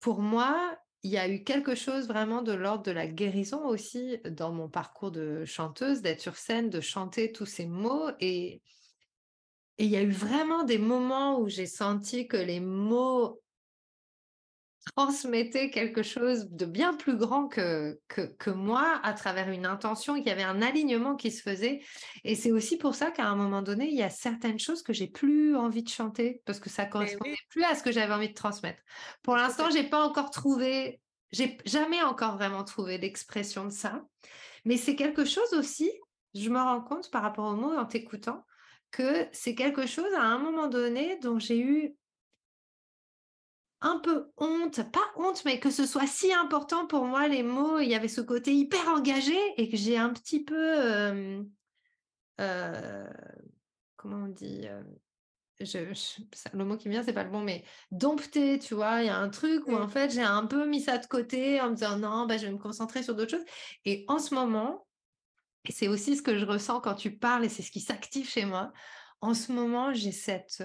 pour 0.00 0.20
moi, 0.20 0.78
il 1.02 1.10
y 1.10 1.18
a 1.18 1.28
eu 1.28 1.44
quelque 1.44 1.74
chose 1.74 2.08
vraiment 2.08 2.42
de 2.42 2.52
l'ordre 2.52 2.82
de 2.84 2.90
la 2.90 3.06
guérison 3.06 3.64
aussi 3.66 4.18
dans 4.28 4.52
mon 4.52 4.68
parcours 4.68 5.10
de 5.10 5.44
chanteuse, 5.44 6.02
d'être 6.02 6.20
sur 6.20 6.36
scène, 6.36 6.70
de 6.70 6.80
chanter 6.80 7.32
tous 7.32 7.46
ces 7.46 7.66
mots. 7.66 8.10
Et, 8.20 8.62
il 9.78 9.88
y 9.88 9.96
a 9.96 10.02
eu 10.02 10.10
vraiment 10.10 10.64
des 10.64 10.78
moments 10.78 11.38
où 11.38 11.48
j'ai 11.48 11.66
senti 11.66 12.26
que 12.26 12.38
les 12.38 12.60
mots 12.60 13.42
transmettait 14.94 15.70
quelque 15.70 16.02
chose 16.02 16.48
de 16.50 16.64
bien 16.64 16.94
plus 16.94 17.16
grand 17.16 17.48
que, 17.48 17.98
que, 18.08 18.50
moi 18.50 19.00
à 19.02 19.12
travers 19.12 19.50
une 19.50 19.66
intention, 19.66 20.14
qu'il 20.14 20.26
y 20.26 20.30
avait 20.30 20.42
un 20.42 20.62
alignement 20.62 21.16
qui 21.16 21.30
se 21.30 21.42
faisait. 21.42 21.80
Et 22.24 22.34
c'est 22.34 22.52
aussi 22.52 22.78
pour 22.78 22.94
ça 22.94 23.10
qu'à 23.10 23.26
un 23.26 23.34
moment 23.34 23.62
donné, 23.62 23.88
il 23.88 23.96
y 23.96 24.02
a 24.02 24.10
certaines 24.10 24.58
choses 24.58 24.82
que 24.82 24.92
j'ai 24.92 25.08
plus 25.08 25.56
envie 25.56 25.82
de 25.82 25.88
chanter 25.88 26.40
parce 26.44 26.60
que 26.60 26.70
ça 26.70 26.86
correspondait 26.86 27.36
plus 27.50 27.64
à 27.64 27.74
ce 27.74 27.82
que 27.82 27.92
j'avais 27.92 28.14
envie 28.14 28.28
de 28.28 28.34
transmettre. 28.34 28.80
Pour 29.22 29.36
l'instant, 29.36 29.70
j'ai 29.70 29.84
pas 29.84 30.02
encore 30.02 30.30
trouvé, 30.30 31.00
j'ai 31.32 31.58
jamais 31.64 32.02
encore 32.02 32.36
vraiment 32.36 32.64
trouvé 32.64 32.98
l'expression 32.98 33.64
de 33.64 33.70
ça. 33.70 34.02
Mais 34.64 34.76
c'est 34.76 34.96
quelque 34.96 35.24
chose 35.24 35.52
aussi, 35.52 35.90
je 36.34 36.48
me 36.48 36.58
rends 36.58 36.80
compte 36.80 37.10
par 37.10 37.22
rapport 37.22 37.52
aux 37.52 37.56
mots 37.56 37.76
en 37.76 37.86
t'écoutant, 37.86 38.44
que 38.92 39.26
c'est 39.32 39.54
quelque 39.54 39.86
chose 39.86 40.12
à 40.16 40.22
un 40.22 40.38
moment 40.38 40.68
donné 40.68 41.18
dont 41.18 41.38
j'ai 41.38 41.58
eu 41.58 41.94
un 43.80 43.98
peu 43.98 44.30
honte, 44.38 44.90
pas 44.90 45.04
honte, 45.16 45.44
mais 45.44 45.60
que 45.60 45.70
ce 45.70 45.86
soit 45.86 46.06
si 46.06 46.32
important 46.32 46.86
pour 46.86 47.04
moi, 47.04 47.28
les 47.28 47.42
mots, 47.42 47.78
il 47.78 47.88
y 47.88 47.94
avait 47.94 48.08
ce 48.08 48.20
côté 48.20 48.52
hyper 48.54 48.88
engagé 48.88 49.36
et 49.56 49.68
que 49.68 49.76
j'ai 49.76 49.98
un 49.98 50.10
petit 50.10 50.42
peu, 50.42 50.78
euh, 52.40 53.04
comment 53.96 54.24
on 54.24 54.28
dit, 54.28 54.66
je, 55.60 55.78
le 56.52 56.64
mot 56.64 56.76
qui 56.76 56.88
me 56.88 56.92
vient, 56.92 57.02
c'est 57.02 57.12
pas 57.12 57.24
le 57.24 57.30
bon, 57.30 57.40
mais 57.40 57.64
dompté, 57.90 58.58
tu 58.58 58.74
vois, 58.74 59.02
il 59.02 59.06
y 59.06 59.10
a 59.10 59.18
un 59.18 59.28
truc 59.28 59.66
où 59.66 59.74
en 59.74 59.88
fait 59.88 60.10
j'ai 60.10 60.22
un 60.22 60.46
peu 60.46 60.66
mis 60.66 60.80
ça 60.80 60.98
de 60.98 61.06
côté 61.06 61.60
en 61.60 61.70
me 61.70 61.74
disant 61.74 61.98
non, 61.98 62.26
bah, 62.26 62.36
je 62.36 62.46
vais 62.46 62.52
me 62.52 62.58
concentrer 62.58 63.02
sur 63.02 63.14
d'autres 63.14 63.32
choses. 63.32 63.46
Et 63.84 64.04
en 64.08 64.18
ce 64.18 64.34
moment, 64.34 64.86
et 65.64 65.72
c'est 65.72 65.88
aussi 65.88 66.16
ce 66.16 66.22
que 66.22 66.38
je 66.38 66.44
ressens 66.44 66.80
quand 66.80 66.94
tu 66.94 67.10
parles 67.16 67.44
et 67.44 67.48
c'est 67.48 67.62
ce 67.62 67.70
qui 67.70 67.80
s'active 67.80 68.28
chez 68.28 68.44
moi, 68.44 68.72
en 69.20 69.34
ce 69.34 69.52
moment, 69.52 69.92
j'ai 69.92 70.12
cette, 70.12 70.62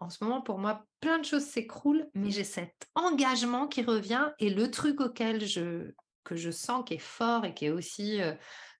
en 0.00 0.10
ce 0.10 0.22
moment, 0.22 0.42
pour 0.42 0.58
moi, 0.58 0.84
plein 1.00 1.18
de 1.18 1.24
choses 1.24 1.44
s'écroulent, 1.44 2.08
mais 2.14 2.30
j'ai 2.30 2.44
cet 2.44 2.88
engagement 2.94 3.66
qui 3.66 3.82
revient 3.82 4.30
et 4.38 4.50
le 4.50 4.70
truc 4.70 5.00
auquel 5.00 5.44
je, 5.44 5.92
que 6.24 6.36
je 6.36 6.50
sens 6.50 6.84
qui 6.86 6.94
est 6.94 6.98
fort 6.98 7.44
et 7.44 7.54
qui 7.54 7.66
est 7.66 7.70
aussi 7.70 8.20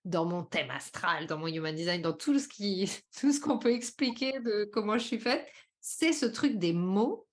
dans 0.05 0.25
mon 0.25 0.43
thème 0.43 0.69
astral, 0.71 1.25
dans 1.27 1.37
mon 1.37 1.47
human 1.47 1.75
design, 1.75 2.01
dans 2.01 2.13
tout 2.13 2.39
ce 2.39 2.47
qui, 2.47 2.89
tout 3.19 3.31
ce 3.33 3.39
qu'on 3.39 3.57
peut 3.57 3.73
expliquer 3.73 4.39
de 4.39 4.69
comment 4.71 4.97
je 4.97 5.05
suis 5.05 5.19
faite, 5.19 5.45
c'est 5.81 6.13
ce 6.13 6.25
truc 6.25 6.57
des 6.57 6.73
mots 6.73 7.27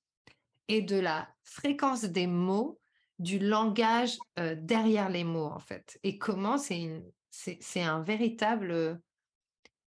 et 0.68 0.80
de 0.80 0.98
la 0.98 1.28
fréquence 1.42 2.04
des 2.04 2.26
mots, 2.26 2.80
du 3.18 3.38
langage 3.38 4.18
derrière 4.36 5.08
les 5.08 5.22
mots 5.22 5.46
en 5.46 5.60
fait, 5.60 5.98
et 6.02 6.18
comment 6.18 6.58
c'est 6.58 7.04
c'est 7.60 7.82
un 7.82 8.00
véritable 8.00 9.00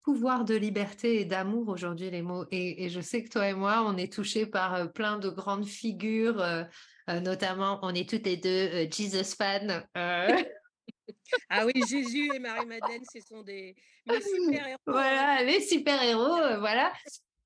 pouvoir 0.08 0.46
de 0.46 0.54
liberté 0.54 1.20
et 1.20 1.26
d'amour 1.26 1.68
aujourd'hui, 1.68 2.10
les 2.10 2.22
mots. 2.22 2.46
Et, 2.50 2.88
je 2.88 2.98
sais 3.02 3.22
que 3.22 3.28
toi 3.28 3.46
et 3.46 3.52
moi, 3.52 3.84
on 3.86 3.98
est 3.98 4.10
touchés 4.10 4.46
par 4.46 4.74
euh, 4.74 4.86
plein 4.86 5.18
de 5.18 5.28
grandes 5.28 5.66
figures, 5.66 6.40
euh, 6.40 6.64
euh, 7.10 7.20
notamment, 7.20 7.78
on 7.82 7.94
est 7.94 8.08
toutes 8.08 8.24
les 8.24 8.38
deux 8.38 8.90
Jesus 8.90 9.36
fans. 9.36 9.82
ah 9.94 11.66
oui, 11.66 11.74
Jésus 11.86 12.30
et 12.34 12.38
Marie-Madeleine, 12.38 13.02
ce 13.12 13.20
sont 13.20 13.42
des 13.42 13.76
super-héros. 14.08 14.78
Voilà, 14.86 15.42
les 15.44 15.60
super-héros, 15.60 16.58
voilà. 16.58 16.90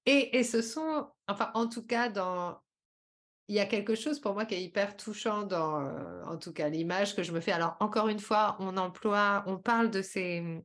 Et, 0.06 0.38
et, 0.38 0.44
ce 0.44 0.62
sont, 0.62 1.08
enfin, 1.26 1.50
en 1.54 1.68
tout 1.68 1.84
cas, 1.84 2.10
dans... 2.10 2.60
Il 3.48 3.56
y 3.56 3.60
a 3.60 3.66
quelque 3.66 3.96
chose 3.96 4.20
pour 4.20 4.34
moi 4.34 4.44
qui 4.44 4.54
est 4.54 4.62
hyper 4.62 4.96
touchant 4.96 5.42
dans, 5.42 5.82
en 6.28 6.38
tout 6.38 6.52
cas, 6.52 6.68
l'image 6.68 7.16
que 7.16 7.24
je 7.24 7.32
me 7.32 7.40
fais. 7.40 7.50
Alors, 7.50 7.76
encore 7.80 8.06
une 8.06 8.20
fois, 8.20 8.56
on 8.60 8.76
emploie, 8.76 9.42
on 9.48 9.58
parle 9.58 9.90
de 9.90 10.00
ces 10.00 10.62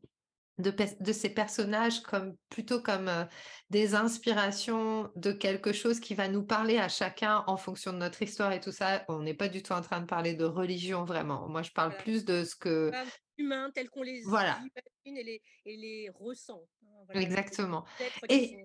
de, 0.58 1.12
ces 1.12 1.30
personnages 1.30 2.02
comme 2.02 2.36
plutôt 2.50 2.82
comme 2.82 3.28
des 3.70 3.96
inspirations 3.96 5.12
de 5.16 5.32
quelque 5.32 5.72
chose 5.72 6.00
qui 6.00 6.16
va 6.16 6.28
nous 6.28 6.44
parler 6.44 6.78
à 6.78 6.90
chacun 6.90 7.44
en 7.48 7.58
fonction 7.58 7.94
de 7.94 7.98
notre 7.98 8.22
histoire 8.22 8.52
et 8.52 8.60
tout 8.60 8.72
ça. 8.72 9.06
On 9.08 9.20
n'est 9.20 9.34
pas 9.34 9.50
du 9.50 9.62
tout 9.62 9.74
en 9.74 9.82
train 9.82 10.02
de 10.02 10.06
parler 10.06 10.34
de 10.34 10.46
religion 10.46 11.06
vraiment. 11.06 11.48
Moi, 11.48 11.62
je 11.62 11.72
parle 11.72 11.96
plus 11.98 12.26
de 12.26 12.44
ce 12.44 12.56
que 12.56 12.92
humains 13.38 13.72
tels 13.72 13.90
qu'on 13.90 14.02
les 14.02 14.22
voilà. 14.24 14.60
imagine 14.60 15.18
et 15.18 15.24
les, 15.24 15.42
et 15.66 15.78
les 15.78 16.10
ressent. 16.10 16.64
Hein, 16.84 17.20
Exactement. 17.20 17.86
Et 18.30 18.58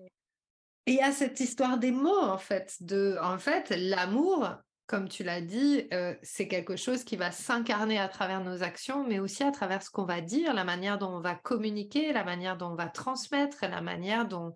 il 0.85 0.95
y 0.95 1.01
a 1.01 1.11
cette 1.11 1.39
histoire 1.39 1.77
des 1.77 1.91
mots 1.91 2.21
en 2.21 2.37
fait. 2.37 2.75
De, 2.81 3.17
en 3.21 3.37
fait, 3.37 3.69
l'amour, 3.69 4.49
comme 4.85 5.07
tu 5.07 5.23
l'as 5.23 5.41
dit, 5.41 5.87
euh, 5.93 6.13
c'est 6.23 6.47
quelque 6.47 6.75
chose 6.75 7.03
qui 7.03 7.15
va 7.15 7.31
s'incarner 7.31 7.99
à 7.99 8.09
travers 8.09 8.43
nos 8.43 8.63
actions, 8.63 9.05
mais 9.07 9.19
aussi 9.19 9.43
à 9.43 9.51
travers 9.51 9.81
ce 9.81 9.89
qu'on 9.89 10.05
va 10.05 10.21
dire, 10.21 10.53
la 10.53 10.63
manière 10.63 10.97
dont 10.97 11.15
on 11.15 11.21
va 11.21 11.35
communiquer, 11.35 12.11
la 12.11 12.23
manière 12.23 12.57
dont 12.57 12.71
on 12.71 12.75
va 12.75 12.87
transmettre, 12.87 13.57
la 13.61 13.81
manière 13.81 14.27
dont 14.27 14.53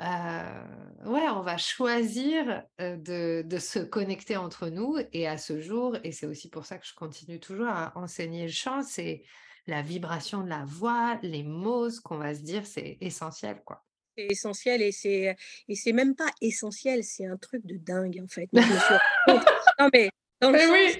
euh, 0.00 0.64
on 1.06 1.40
va 1.40 1.56
choisir 1.56 2.62
euh, 2.80 2.96
de, 2.96 3.42
de, 3.46 3.58
se 3.58 3.78
connecter 3.78 4.36
entre 4.36 4.68
nous. 4.68 4.98
Et 5.12 5.26
à 5.26 5.38
ce 5.38 5.60
jour, 5.60 5.96
et 6.04 6.12
c'est 6.12 6.26
aussi 6.26 6.50
pour 6.50 6.66
ça 6.66 6.76
que 6.76 6.86
je 6.86 6.94
continue 6.94 7.40
toujours 7.40 7.68
à 7.68 7.96
enseigner 7.96 8.42
le 8.42 8.52
chant, 8.52 8.82
c'est 8.82 9.22
la 9.66 9.80
vibration 9.80 10.42
de 10.42 10.50
la 10.50 10.64
voix, 10.66 11.18
les 11.22 11.42
mots, 11.42 11.88
ce 11.88 12.00
qu'on 12.00 12.18
va 12.18 12.34
se 12.34 12.42
dire, 12.42 12.66
c'est 12.66 12.98
essentiel, 13.00 13.62
quoi. 13.64 13.85
C'est 14.16 14.26
essentiel 14.26 14.82
et 14.82 14.92
c'est 14.92 15.36
et 15.68 15.74
c'est 15.74 15.92
même 15.92 16.14
pas 16.14 16.30
essentiel, 16.40 17.04
c'est 17.04 17.26
un 17.26 17.36
truc 17.36 17.66
de 17.66 17.76
dingue 17.76 18.20
en 18.22 18.28
fait. 18.28 18.48
non 19.78 19.90
mais 19.92 20.10
dans 20.40 20.50
le, 20.50 20.58
sens, 20.58 20.96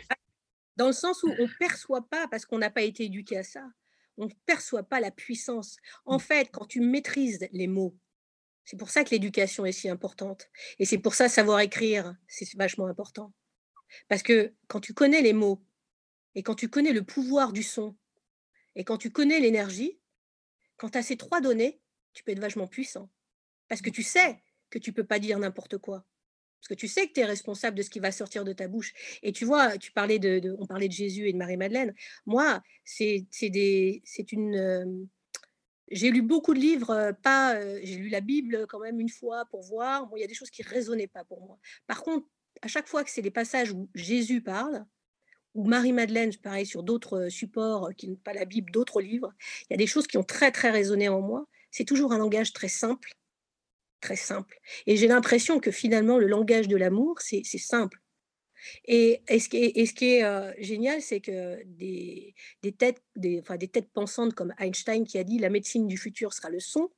dans 0.76 0.86
le 0.88 0.92
sens 0.92 1.22
où 1.22 1.32
on 1.38 1.48
perçoit 1.58 2.08
pas 2.08 2.28
parce 2.28 2.44
qu'on 2.44 2.58
n'a 2.58 2.70
pas 2.70 2.82
été 2.82 3.04
éduqué 3.04 3.38
à 3.38 3.42
ça. 3.42 3.64
On 4.18 4.26
ne 4.26 4.34
perçoit 4.46 4.82
pas 4.82 5.00
la 5.00 5.10
puissance. 5.10 5.76
En 6.06 6.16
mmh. 6.16 6.20
fait, 6.20 6.50
quand 6.50 6.64
tu 6.64 6.80
maîtrises 6.80 7.46
les 7.52 7.66
mots, 7.66 7.94
c'est 8.64 8.76
pour 8.76 8.90
ça 8.90 9.04
que 9.04 9.10
l'éducation 9.10 9.64
est 9.64 9.72
si 9.72 9.88
importante. 9.88 10.48
Et 10.78 10.84
c'est 10.84 10.98
pour 10.98 11.14
ça 11.14 11.28
savoir 11.28 11.60
écrire, 11.60 12.16
c'est 12.26 12.52
vachement 12.56 12.86
important. 12.86 13.32
Parce 14.08 14.22
que 14.22 14.52
quand 14.68 14.80
tu 14.80 14.92
connais 14.92 15.22
les 15.22 15.32
mots, 15.32 15.64
et 16.34 16.42
quand 16.42 16.54
tu 16.54 16.68
connais 16.68 16.92
le 16.92 17.04
pouvoir 17.04 17.52
du 17.52 17.62
son, 17.62 17.96
et 18.74 18.84
quand 18.84 18.98
tu 18.98 19.10
connais 19.10 19.38
l'énergie, 19.38 20.00
quand 20.76 20.90
tu 20.90 20.98
as 20.98 21.02
ces 21.02 21.16
trois 21.16 21.40
données, 21.40 21.80
tu 22.16 22.24
peux 22.24 22.32
être 22.32 22.40
vachement 22.40 22.66
puissant. 22.66 23.10
Parce 23.68 23.82
que 23.82 23.90
tu 23.90 24.02
sais 24.02 24.42
que 24.70 24.78
tu 24.78 24.90
ne 24.90 24.94
peux 24.94 25.04
pas 25.04 25.18
dire 25.18 25.38
n'importe 25.38 25.78
quoi. 25.78 26.04
Parce 26.60 26.68
que 26.68 26.74
tu 26.74 26.88
sais 26.88 27.06
que 27.06 27.12
tu 27.12 27.20
es 27.20 27.24
responsable 27.24 27.76
de 27.76 27.82
ce 27.82 27.90
qui 27.90 28.00
va 28.00 28.10
sortir 28.10 28.42
de 28.42 28.52
ta 28.52 28.66
bouche. 28.66 28.94
Et 29.22 29.32
tu 29.32 29.44
vois, 29.44 29.76
tu 29.76 29.92
parlais 29.92 30.18
de, 30.18 30.56
on 30.58 30.66
parlait 30.66 30.88
de 30.88 30.92
Jésus 30.92 31.28
et 31.28 31.32
de 31.32 31.38
Marie-Madeleine. 31.38 31.94
Moi, 32.24 32.62
c'est 32.84 33.26
une, 34.32 34.56
euh, 34.56 34.86
j'ai 35.90 36.10
lu 36.10 36.22
beaucoup 36.22 36.54
de 36.54 36.58
livres, 36.58 37.12
pas, 37.22 37.60
j'ai 37.82 37.96
lu 37.96 38.08
la 38.08 38.22
Bible 38.22 38.66
quand 38.66 38.80
même 38.80 38.98
une 38.98 39.10
fois 39.10 39.44
pour 39.50 39.62
voir. 39.62 40.06
Bon, 40.06 40.16
il 40.16 40.20
y 40.20 40.24
a 40.24 40.26
des 40.26 40.34
choses 40.34 40.50
qui 40.50 40.62
résonnaient 40.62 41.06
pas 41.06 41.24
pour 41.24 41.40
moi. 41.42 41.58
Par 41.86 42.02
contre, 42.02 42.26
à 42.62 42.68
chaque 42.68 42.88
fois 42.88 43.04
que 43.04 43.10
c'est 43.10 43.22
des 43.22 43.30
passages 43.30 43.72
où 43.72 43.90
Jésus 43.94 44.40
parle, 44.40 44.86
ou 45.54 45.64
Marie-Madeleine, 45.64 46.34
pareil, 46.36 46.66
sur 46.66 46.82
d'autres 46.82 47.28
supports 47.28 47.90
qui 47.96 48.08
n'ont 48.08 48.16
pas 48.16 48.34
la 48.34 48.44
Bible, 48.44 48.70
d'autres 48.70 49.00
livres, 49.00 49.32
il 49.62 49.72
y 49.72 49.74
a 49.74 49.78
des 49.78 49.86
choses 49.86 50.06
qui 50.06 50.18
ont 50.18 50.24
très, 50.24 50.50
très 50.50 50.70
résonné 50.70 51.08
en 51.08 51.20
moi. 51.20 51.46
C'est 51.76 51.84
toujours 51.84 52.14
un 52.14 52.18
langage 52.18 52.54
très 52.54 52.68
simple, 52.68 53.12
très 54.00 54.16
simple. 54.16 54.58
Et 54.86 54.96
j'ai 54.96 55.08
l'impression 55.08 55.60
que 55.60 55.70
finalement, 55.70 56.16
le 56.16 56.26
langage 56.26 56.68
de 56.68 56.76
l'amour, 56.76 57.20
c'est 57.20 57.44
simple. 57.44 58.00
Et, 58.86 59.20
ce 59.28 59.48
qui 59.94 60.14
est, 60.14 60.24
euh, 60.24 60.54
génial, 60.56 61.02
c'est 61.02 61.20
que 61.20 61.62
des, 61.66 62.34
têtes, 62.78 63.02
des, 63.14 63.40
enfin, 63.40 63.58
des 63.58 63.68
têtes 63.68 63.90
pensantes 63.92 64.32
comme 64.32 64.54
Einstein 64.58 65.04
qui 65.04 65.18
a 65.18 65.22
dit 65.22 65.38
la 65.38 65.50
médecine 65.50 65.86
du 65.86 65.98
futur 65.98 66.32
sera 66.32 66.48
le 66.48 66.60
son, 66.60 66.88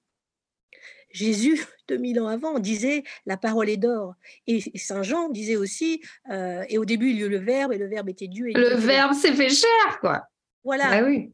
Jésus, 1.11 1.59
2000 1.89 2.21
ans 2.21 2.29
avant, 2.29 2.61
disait 2.61 3.03
la 3.27 3.37
parole 3.37 3.69
est 3.69 3.79
d'or. 3.79 4.15
Et 4.47 4.61
Saint 4.79 5.03
Jean 5.03 5.29
disait 5.29 5.57
aussi, 5.57 6.05
euh, 6.31 6.65
et 6.69 6.79
au 6.79 6.85
début 6.85 7.11
il 7.11 7.17
y 7.17 7.23
eut 7.23 7.29
le 7.29 7.39
Verbe, 7.39 7.73
et 7.73 7.79
le 7.79 7.89
Verbe 7.89 8.11
était 8.11 8.29
Dieu. 8.29 8.49
Et 8.51 8.53
le 8.53 8.77
Verbe 8.77 9.15
s'est 9.15 9.35
fait 9.35 9.51
cher, 9.51 9.99
quoi. 9.99 10.29
Voilà, 10.63 11.01
bah 11.01 11.05
oui. 11.05 11.33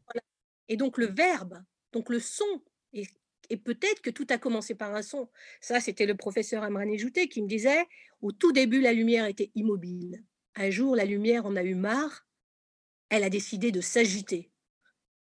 Et 0.67 0.77
donc 0.77 0.97
le 0.97 1.05
Verbe, 1.05 1.63
donc 1.91 2.09
le 2.09 2.19
son, 2.19 2.63
et, 2.91 3.05
et 3.49 3.57
peut-être 3.57 4.01
que 4.01 4.09
tout 4.09 4.27
a 4.29 4.37
commencé 4.37 4.75
par 4.75 4.93
un 4.95 5.01
son. 5.01 5.29
Ça, 5.61 5.79
c'était 5.79 6.05
le 6.05 6.15
professeur 6.15 6.63
Amran 6.63 6.95
Jouté 6.97 7.27
qui 7.27 7.41
me 7.41 7.47
disait, 7.47 7.85
au 8.21 8.31
tout 8.31 8.51
début, 8.51 8.81
la 8.81 8.93
lumière 8.93 9.25
était 9.25 9.51
immobile. 9.55 10.23
Un 10.55 10.69
jour, 10.69 10.95
la 10.95 11.05
lumière 11.05 11.45
en 11.45 11.55
a 11.55 11.63
eu 11.63 11.75
marre. 11.75 12.25
Elle 13.09 13.23
a 13.23 13.29
décidé 13.29 13.71
de 13.71 13.81
s'agiter. 13.81 14.51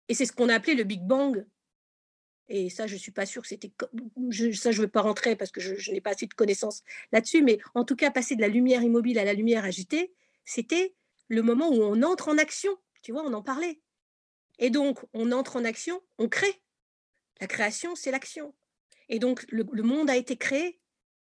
Et 0.10 0.14
c'est 0.14 0.26
ce 0.26 0.34
qu'on 0.34 0.50
a 0.50 0.56
appelé 0.56 0.76
le 0.76 0.84
Big 0.84 1.02
Bang. 1.02 1.46
Et 2.50 2.70
ça, 2.70 2.88
je 2.88 2.94
ne 2.94 3.00
suis 3.00 3.12
pas 3.12 3.26
sûre 3.26 3.42
que 3.42 3.48
c'était. 3.48 3.72
ça, 4.54 4.72
je 4.72 4.78
ne 4.78 4.86
veux 4.86 4.88
pas 4.90 5.02
rentrer 5.02 5.36
parce 5.36 5.52
que 5.52 5.62
je, 5.62 5.92
n'ai 5.92 6.02
pas 6.02 6.12
assez 6.12 6.28
de 6.28 6.34
connaissances 6.34 6.84
là-dessus. 7.12 7.42
Mais 7.42 7.60
en 7.74 7.86
tout 7.86 7.96
cas, 7.96 8.12
passer 8.12 8.36
de 8.36 8.42
la 8.42 8.50
lumière 8.50 8.84
immobile 8.84 9.18
à 9.18 9.24
la 9.24 9.34
lumière 9.34 9.64
agitée, 9.64 10.14
c'était 10.46 10.96
le 11.30 11.42
moment 11.42 11.70
où 11.70 11.82
on 11.82 12.04
entre 12.04 12.28
en 12.28 12.38
action. 12.38 12.78
Tu 13.02 13.12
vois, 13.12 13.24
on 13.24 13.34
en 13.34 13.42
parlait. 13.42 13.82
Et 14.60 14.70
donc, 14.70 15.00
on 15.14 15.32
entre 15.32 15.56
en 15.56 15.66
action, 15.66 16.02
on 16.18 16.28
crée. 16.28 16.63
La 17.44 17.48
création, 17.48 17.94
c'est 17.94 18.10
l'action. 18.10 18.56
Et 19.10 19.20
donc, 19.20 19.46
le, 19.50 19.84
monde 19.84 20.10
a 20.10 20.16
été 20.16 20.38
créé 20.38 20.80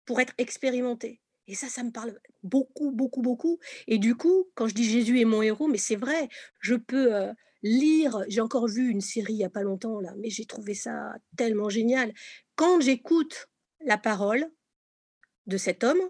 pour 0.05 0.19
être 0.19 0.33
expérimenté. 0.39 1.21
Et 1.45 1.53
ça, 1.53 1.67
ça 1.67 1.83
me 1.83 1.91
parle 1.91 2.19
beaucoup, 2.41 2.89
beaucoup, 2.89 3.21
beaucoup. 3.21 3.59
Et 3.85 3.99
du 3.99 4.15
coup, 4.15 4.49
quand 4.55 4.67
je 4.67 4.73
dis 4.73 4.89
Jésus 4.89 5.21
est 5.21 5.25
mon 5.25 5.43
héros, 5.43 5.67
mais 5.67 5.77
c'est 5.77 5.95
vrai, 5.95 6.27
je 6.61 6.73
peux 6.73 7.13
euh, 7.13 7.31
lire, 7.61 8.25
j'ai 8.27 8.41
encore 8.41 8.67
vu 8.67 8.89
une 8.89 9.01
série 9.01 9.33
il 9.33 9.37
n'y 9.37 9.45
a 9.45 9.51
pas 9.51 9.61
longtemps, 9.61 9.99
là, 9.99 10.15
mais 10.17 10.31
j'ai 10.31 10.47
trouvé 10.47 10.73
ça 10.73 11.13
tellement 11.37 11.69
génial. 11.69 12.11
Quand 12.55 12.79
j'écoute 12.81 13.47
la 13.85 13.99
parole 13.99 14.51
de 15.45 15.57
cet 15.57 15.83
homme, 15.83 16.01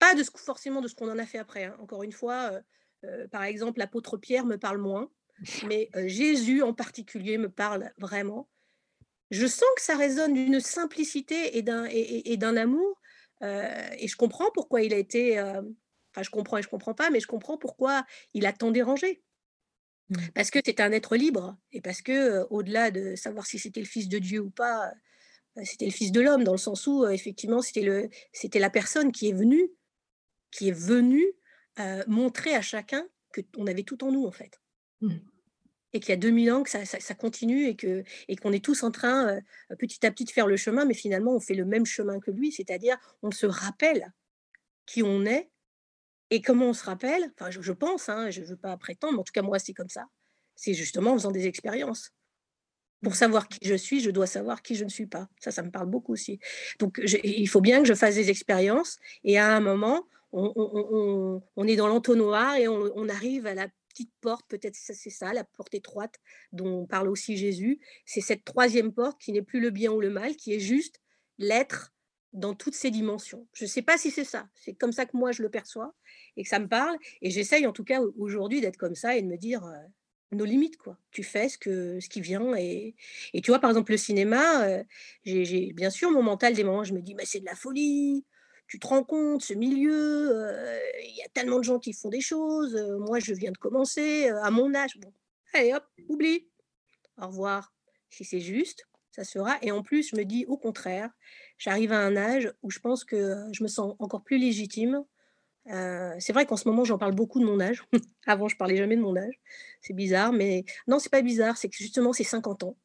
pas 0.00 0.16
de 0.16 0.24
ce, 0.24 0.32
forcément 0.34 0.80
de 0.80 0.88
ce 0.88 0.96
qu'on 0.96 1.12
en 1.12 1.18
a 1.20 1.26
fait 1.26 1.38
après, 1.38 1.66
hein. 1.66 1.76
encore 1.78 2.02
une 2.02 2.10
fois, 2.10 2.50
euh, 2.50 2.60
euh, 3.04 3.28
par 3.28 3.44
exemple, 3.44 3.78
l'apôtre 3.78 4.16
Pierre 4.16 4.46
me 4.46 4.58
parle 4.58 4.78
moins, 4.78 5.12
mais 5.68 5.90
Jésus 5.94 6.62
en 6.62 6.74
particulier 6.74 7.38
me 7.38 7.48
parle 7.48 7.92
vraiment. 7.98 8.48
Je 9.30 9.46
sens 9.46 9.68
que 9.76 9.82
ça 9.82 9.96
résonne 9.96 10.34
d'une 10.34 10.60
simplicité 10.60 11.56
et 11.58 11.62
d'un 11.62 11.86
et 11.90 12.36
d'un 12.36 12.56
amour 12.56 13.00
et 13.42 14.08
je 14.08 14.16
comprends 14.16 14.50
pourquoi 14.54 14.82
il 14.82 14.94
a 14.94 14.98
été. 14.98 15.40
enfin, 15.40 16.22
je 16.22 16.30
comprends 16.30 16.58
et 16.58 16.62
je 16.62 16.68
comprends 16.68 16.94
pas, 16.94 17.10
mais 17.10 17.20
je 17.20 17.26
comprends 17.26 17.58
pourquoi 17.58 18.04
il 18.34 18.46
a 18.46 18.52
tant 18.52 18.70
dérangé. 18.70 19.22
Mmh. 20.08 20.16
Parce 20.34 20.50
que 20.50 20.60
c'était 20.64 20.82
un 20.82 20.92
être 20.92 21.16
libre 21.16 21.56
et 21.72 21.80
parce 21.80 22.00
que, 22.00 22.46
au-delà 22.50 22.90
de 22.90 23.16
savoir 23.16 23.46
si 23.46 23.58
c'était 23.58 23.80
le 23.80 23.86
fils 23.86 24.08
de 24.08 24.18
Dieu 24.18 24.40
ou 24.40 24.50
pas, 24.50 24.92
c'était 25.64 25.86
le 25.86 25.90
fils 25.90 26.12
de 26.12 26.20
l'homme, 26.20 26.44
dans 26.44 26.52
le 26.52 26.58
sens 26.58 26.86
où, 26.86 27.06
effectivement, 27.06 27.60
c'était, 27.60 27.82
le, 27.82 28.08
c'était 28.32 28.58
la 28.58 28.70
personne 28.70 29.10
qui 29.10 29.28
est 29.28 29.32
venue, 29.32 29.68
qui 30.50 30.68
est 30.68 30.78
venue 30.78 31.26
montrer 32.06 32.54
à 32.54 32.62
chacun 32.62 33.06
qu'on 33.54 33.66
avait 33.66 33.82
tout 33.82 34.02
en 34.04 34.12
nous, 34.12 34.24
en 34.24 34.32
fait. 34.32 34.60
Mmh 35.00 35.16
et 35.96 36.00
qu'il 36.00 36.10
y 36.10 36.12
a 36.12 36.16
2000 36.16 36.52
ans 36.52 36.62
que 36.62 36.70
ça, 36.70 37.14
continue 37.14 37.66
et 37.66 37.76
que 37.76 38.04
et 38.28 38.36
qu'on 38.36 38.52
est 38.52 38.64
tous 38.64 38.82
en 38.82 38.90
train 38.90 39.28
euh, 39.28 39.76
petit 39.78 40.04
à 40.06 40.10
petit 40.10 40.24
de 40.24 40.30
faire 40.30 40.46
le 40.46 40.56
chemin, 40.56 40.84
mais 40.84 40.94
finalement 40.94 41.34
on 41.34 41.40
fait 41.40 41.54
le 41.54 41.64
même 41.64 41.86
chemin 41.86 42.20
que 42.20 42.30
lui, 42.30 42.52
c'est-à-dire 42.52 42.96
on 43.22 43.30
se 43.30 43.46
rappelle 43.46 44.12
qui 44.86 45.02
on 45.02 45.24
est 45.24 45.50
et 46.30 46.42
comment 46.42 46.66
on 46.66 46.72
se 46.72 46.84
rappelle. 46.84 47.32
Enfin, 47.34 47.50
je, 47.50 47.72
pense, 47.72 48.08
hein, 48.08 48.30
je 48.30 48.42
ne 48.42 48.46
veux 48.46 48.56
pas 48.56 48.76
prétendre, 48.76 49.14
mais 49.14 49.20
en 49.20 49.24
tout 49.24 49.32
cas 49.32 49.42
moi 49.42 49.58
c'est 49.58 49.72
comme 49.72 49.88
ça. 49.88 50.06
C'est 50.54 50.74
justement 50.74 51.12
en 51.12 51.14
faisant 51.14 51.32
des 51.32 51.46
expériences. 51.46 52.12
Pour 53.02 53.14
savoir 53.14 53.48
qui 53.48 53.58
je 53.62 53.74
suis, 53.74 54.00
je 54.00 54.10
dois 54.10 54.26
savoir 54.26 54.62
qui 54.62 54.74
je 54.74 54.84
ne 54.84 54.88
suis 54.88 55.06
pas. 55.06 55.28
Ça, 55.38 55.50
ça 55.50 55.62
me 55.62 55.70
parle 55.70 55.86
beaucoup 55.86 56.12
aussi. 56.14 56.40
Donc, 56.78 56.98
il 57.22 57.46
faut 57.46 57.60
bien 57.60 57.82
que 57.82 57.86
je 57.86 57.92
fasse 57.92 58.14
des 58.14 58.30
expériences. 58.30 58.98
Et 59.22 59.38
à 59.38 59.54
un 59.54 59.60
moment, 59.60 60.06
on, 60.32 61.66
est 61.66 61.76
dans 61.76 61.88
l'entonnoir 61.88 62.56
et 62.56 62.68
on, 62.68 63.08
arrive 63.08 63.46
à 63.46 63.54
la 63.54 63.68
petite 63.96 64.12
porte, 64.20 64.44
peut-être 64.48 64.76
c'est 64.76 65.10
ça, 65.10 65.32
la 65.32 65.44
porte 65.44 65.74
étroite 65.74 66.16
dont 66.52 66.86
parle 66.86 67.08
aussi 67.08 67.36
Jésus. 67.38 67.80
C'est 68.04 68.20
cette 68.20 68.44
troisième 68.44 68.92
porte 68.92 69.18
qui 69.20 69.32
n'est 69.32 69.42
plus 69.42 69.60
le 69.60 69.70
bien 69.70 69.90
ou 69.90 70.00
le 70.00 70.10
mal, 70.10 70.36
qui 70.36 70.52
est 70.52 70.60
juste 70.60 71.00
l'être 71.38 71.94
dans 72.34 72.54
toutes 72.54 72.74
ses 72.74 72.90
dimensions. 72.90 73.46
Je 73.54 73.64
ne 73.64 73.68
sais 73.68 73.80
pas 73.80 73.96
si 73.96 74.10
c'est 74.10 74.24
ça, 74.24 74.48
c'est 74.54 74.74
comme 74.74 74.92
ça 74.92 75.06
que 75.06 75.16
moi 75.16 75.32
je 75.32 75.42
le 75.42 75.48
perçois 75.48 75.94
et 76.36 76.42
que 76.42 76.48
ça 76.48 76.58
me 76.58 76.68
parle. 76.68 76.98
Et 77.22 77.30
j'essaye 77.30 77.66
en 77.66 77.72
tout 77.72 77.84
cas 77.84 78.00
aujourd'hui 78.18 78.60
d'être 78.60 78.76
comme 78.76 78.94
ça 78.94 79.16
et 79.16 79.22
de 79.22 79.26
me 79.26 79.38
dire 79.38 79.64
euh, 79.64 79.76
nos 80.32 80.44
limites, 80.44 80.76
quoi. 80.76 80.98
Tu 81.10 81.22
fais 81.22 81.48
ce, 81.48 81.56
que, 81.56 81.98
ce 81.98 82.10
qui 82.10 82.20
vient. 82.20 82.54
Et, 82.54 82.94
et 83.32 83.40
tu 83.40 83.50
vois, 83.50 83.60
par 83.60 83.70
exemple, 83.70 83.92
le 83.92 83.96
cinéma, 83.96 84.66
euh, 84.66 84.84
j'ai 85.24 85.72
bien 85.72 85.88
sûr 85.88 86.10
mon 86.10 86.22
mental 86.22 86.52
des 86.52 86.64
moments, 86.64 86.84
je 86.84 86.92
me 86.92 87.00
dis, 87.00 87.14
mais 87.14 87.24
c'est 87.24 87.40
de 87.40 87.46
la 87.46 87.54
folie, 87.54 88.26
tu 88.66 88.78
te 88.78 88.86
rends 88.86 89.04
compte, 89.04 89.42
ce 89.42 89.54
milieu, 89.54 90.32
il 91.02 91.16
y 91.16 91.22
a 91.22 91.28
tellement 91.34 91.58
de 91.58 91.64
gens 91.64 91.78
qui 91.78 91.92
font 91.92 92.08
des 92.08 92.20
choses. 92.20 92.76
moi, 93.00 93.20
je 93.20 93.32
viens 93.32 93.52
de 93.52 93.58
commencer 93.58 94.28
à 94.28 94.50
mon 94.50 94.74
âge. 94.74 94.98
Bon, 94.98 95.12
allez 95.54 95.72
hop, 95.72 95.84
oublie. 96.08 96.48
Au 97.18 97.28
revoir. 97.28 97.72
Si 98.10 98.24
c'est 98.24 98.40
juste, 98.40 98.86
ça 99.10 99.24
sera. 99.24 99.56
Et 99.62 99.70
en 99.70 99.82
plus, 99.82 100.10
je 100.10 100.16
me 100.16 100.24
dis 100.24 100.44
au 100.46 100.56
contraire, 100.56 101.10
j'arrive 101.58 101.92
à 101.92 101.98
un 101.98 102.16
âge 102.16 102.52
où 102.62 102.70
je 102.70 102.78
pense 102.78 103.04
que 103.04 103.36
je 103.52 103.62
me 103.62 103.68
sens 103.68 103.94
encore 103.98 104.22
plus 104.22 104.38
légitime. 104.38 105.04
c'est 105.66 106.32
vrai 106.32 106.46
qu'en 106.46 106.56
ce 106.56 106.68
moment, 106.68 106.84
j'en 106.84 106.98
parle 106.98 107.14
beaucoup 107.14 107.40
de 107.40 107.44
mon 107.44 107.60
âge. 107.60 107.82
Avant, 108.26 108.48
je 108.48 108.56
parlais 108.56 108.76
jamais 108.76 108.96
de 108.96 109.02
mon 109.02 109.16
âge. 109.16 109.40
C'est 109.80 109.94
bizarre, 109.94 110.32
mais 110.32 110.64
non, 110.86 110.98
c'est 110.98 111.10
pas 111.10 111.22
bizarre. 111.22 111.56
C'est 111.56 111.68
que 111.68 111.76
justement, 111.76 112.12
c'est 112.12 112.24
50 112.24 112.64
ans. 112.64 112.76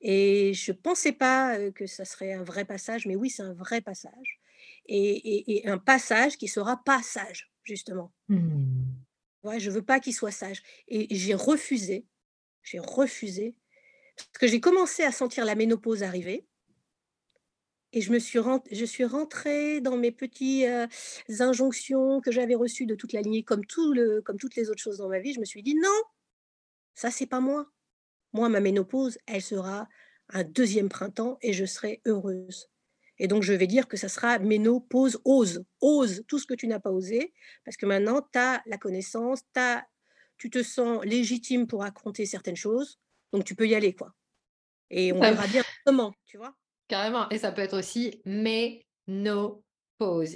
Et 0.00 0.52
je 0.54 0.72
pensais 0.72 1.12
pas 1.12 1.70
que 1.72 1.86
ça 1.86 2.04
serait 2.04 2.32
un 2.32 2.44
vrai 2.44 2.64
passage, 2.64 3.06
mais 3.06 3.16
oui, 3.16 3.30
c'est 3.30 3.42
un 3.42 3.54
vrai 3.54 3.80
passage. 3.80 4.40
Et, 4.88 5.62
un 5.66 5.78
passage 5.78 6.38
qui 6.38 6.48
sera 6.48 6.82
pas 6.84 7.02
sage, 7.02 7.52
justement. 7.62 8.12
Mmh. 8.28 8.84
Ouais, 9.42 9.60
je 9.60 9.70
veux 9.70 9.82
pas 9.82 10.00
qu'il 10.00 10.14
soit 10.14 10.30
sage. 10.30 10.62
Et 10.88 11.14
j'ai 11.14 11.34
refusé, 11.34 12.06
j'ai 12.62 12.78
refusé, 12.78 13.54
parce 14.16 14.38
que 14.40 14.46
j'ai 14.46 14.60
commencé 14.60 15.02
à 15.04 15.12
sentir 15.12 15.44
la 15.44 15.54
ménopause 15.54 16.02
arriver. 16.02 16.46
Et 17.92 18.00
je 18.02 18.12
me 18.12 18.18
suis, 18.18 18.38
je 18.70 18.84
suis 18.84 19.04
rentrée 19.04 19.80
dans 19.80 19.96
mes 19.96 20.12
petites 20.12 20.68
injonctions 21.40 22.20
que 22.20 22.30
j'avais 22.30 22.54
reçues 22.54 22.86
de 22.86 22.94
toute 22.94 23.12
la 23.12 23.22
lignée, 23.22 23.44
comme, 23.44 23.64
tout 23.64 23.94
le, 23.94 24.20
comme 24.20 24.38
toutes 24.38 24.56
les 24.56 24.68
autres 24.68 24.82
choses 24.82 24.98
dans 24.98 25.08
ma 25.08 25.20
vie. 25.20 25.32
Je 25.32 25.40
me 25.40 25.46
suis 25.46 25.62
dit 25.62 25.74
non, 25.74 26.02
ça 26.94 27.10
c'est 27.10 27.26
pas 27.26 27.40
moi. 27.40 27.70
Moi, 28.34 28.48
ma 28.50 28.60
ménopause, 28.60 29.18
elle 29.26 29.40
sera 29.40 29.88
un 30.28 30.44
deuxième 30.44 30.90
printemps 30.90 31.38
et 31.40 31.54
je 31.54 31.64
serai 31.64 32.02
heureuse. 32.04 32.68
Et 33.18 33.28
donc, 33.28 33.42
je 33.42 33.52
vais 33.52 33.66
dire 33.66 33.88
que 33.88 33.96
ça 33.96 34.08
sera 34.08 34.38
ménopause, 34.38 35.20
ose, 35.24 35.64
ose 35.80 36.24
tout 36.28 36.38
ce 36.38 36.46
que 36.46 36.54
tu 36.54 36.66
n'as 36.68 36.78
pas 36.78 36.90
osé, 36.90 37.32
parce 37.64 37.76
que 37.76 37.86
maintenant, 37.86 38.22
tu 38.32 38.38
as 38.38 38.62
la 38.66 38.78
connaissance, 38.78 39.40
as, 39.56 39.84
tu 40.36 40.50
te 40.50 40.62
sens 40.62 41.04
légitime 41.04 41.66
pour 41.66 41.80
raconter 41.80 42.26
certaines 42.26 42.56
choses, 42.56 42.98
donc 43.32 43.44
tu 43.44 43.54
peux 43.54 43.66
y 43.66 43.74
aller, 43.74 43.94
quoi. 43.94 44.14
Et 44.90 45.12
on 45.12 45.20
verra 45.20 45.46
bien 45.46 45.62
comment, 45.84 46.14
tu 46.26 46.38
vois. 46.38 46.54
Carrément. 46.88 47.28
Et 47.28 47.38
ça 47.38 47.52
peut 47.52 47.62
être 47.62 47.76
aussi 47.76 48.22
ménopause. 48.24 49.60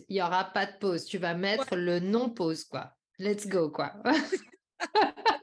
Il 0.09 0.15
n'y 0.15 0.23
aura 0.23 0.45
pas 0.45 0.67
de 0.67 0.77
pause. 0.79 1.07
Tu 1.07 1.19
vas 1.19 1.35
mettre 1.35 1.77
le 1.77 2.01
non-pause, 2.01 2.65
quoi. 2.65 2.95
Let's 3.19 3.47
go, 3.47 3.71
quoi. 3.71 3.95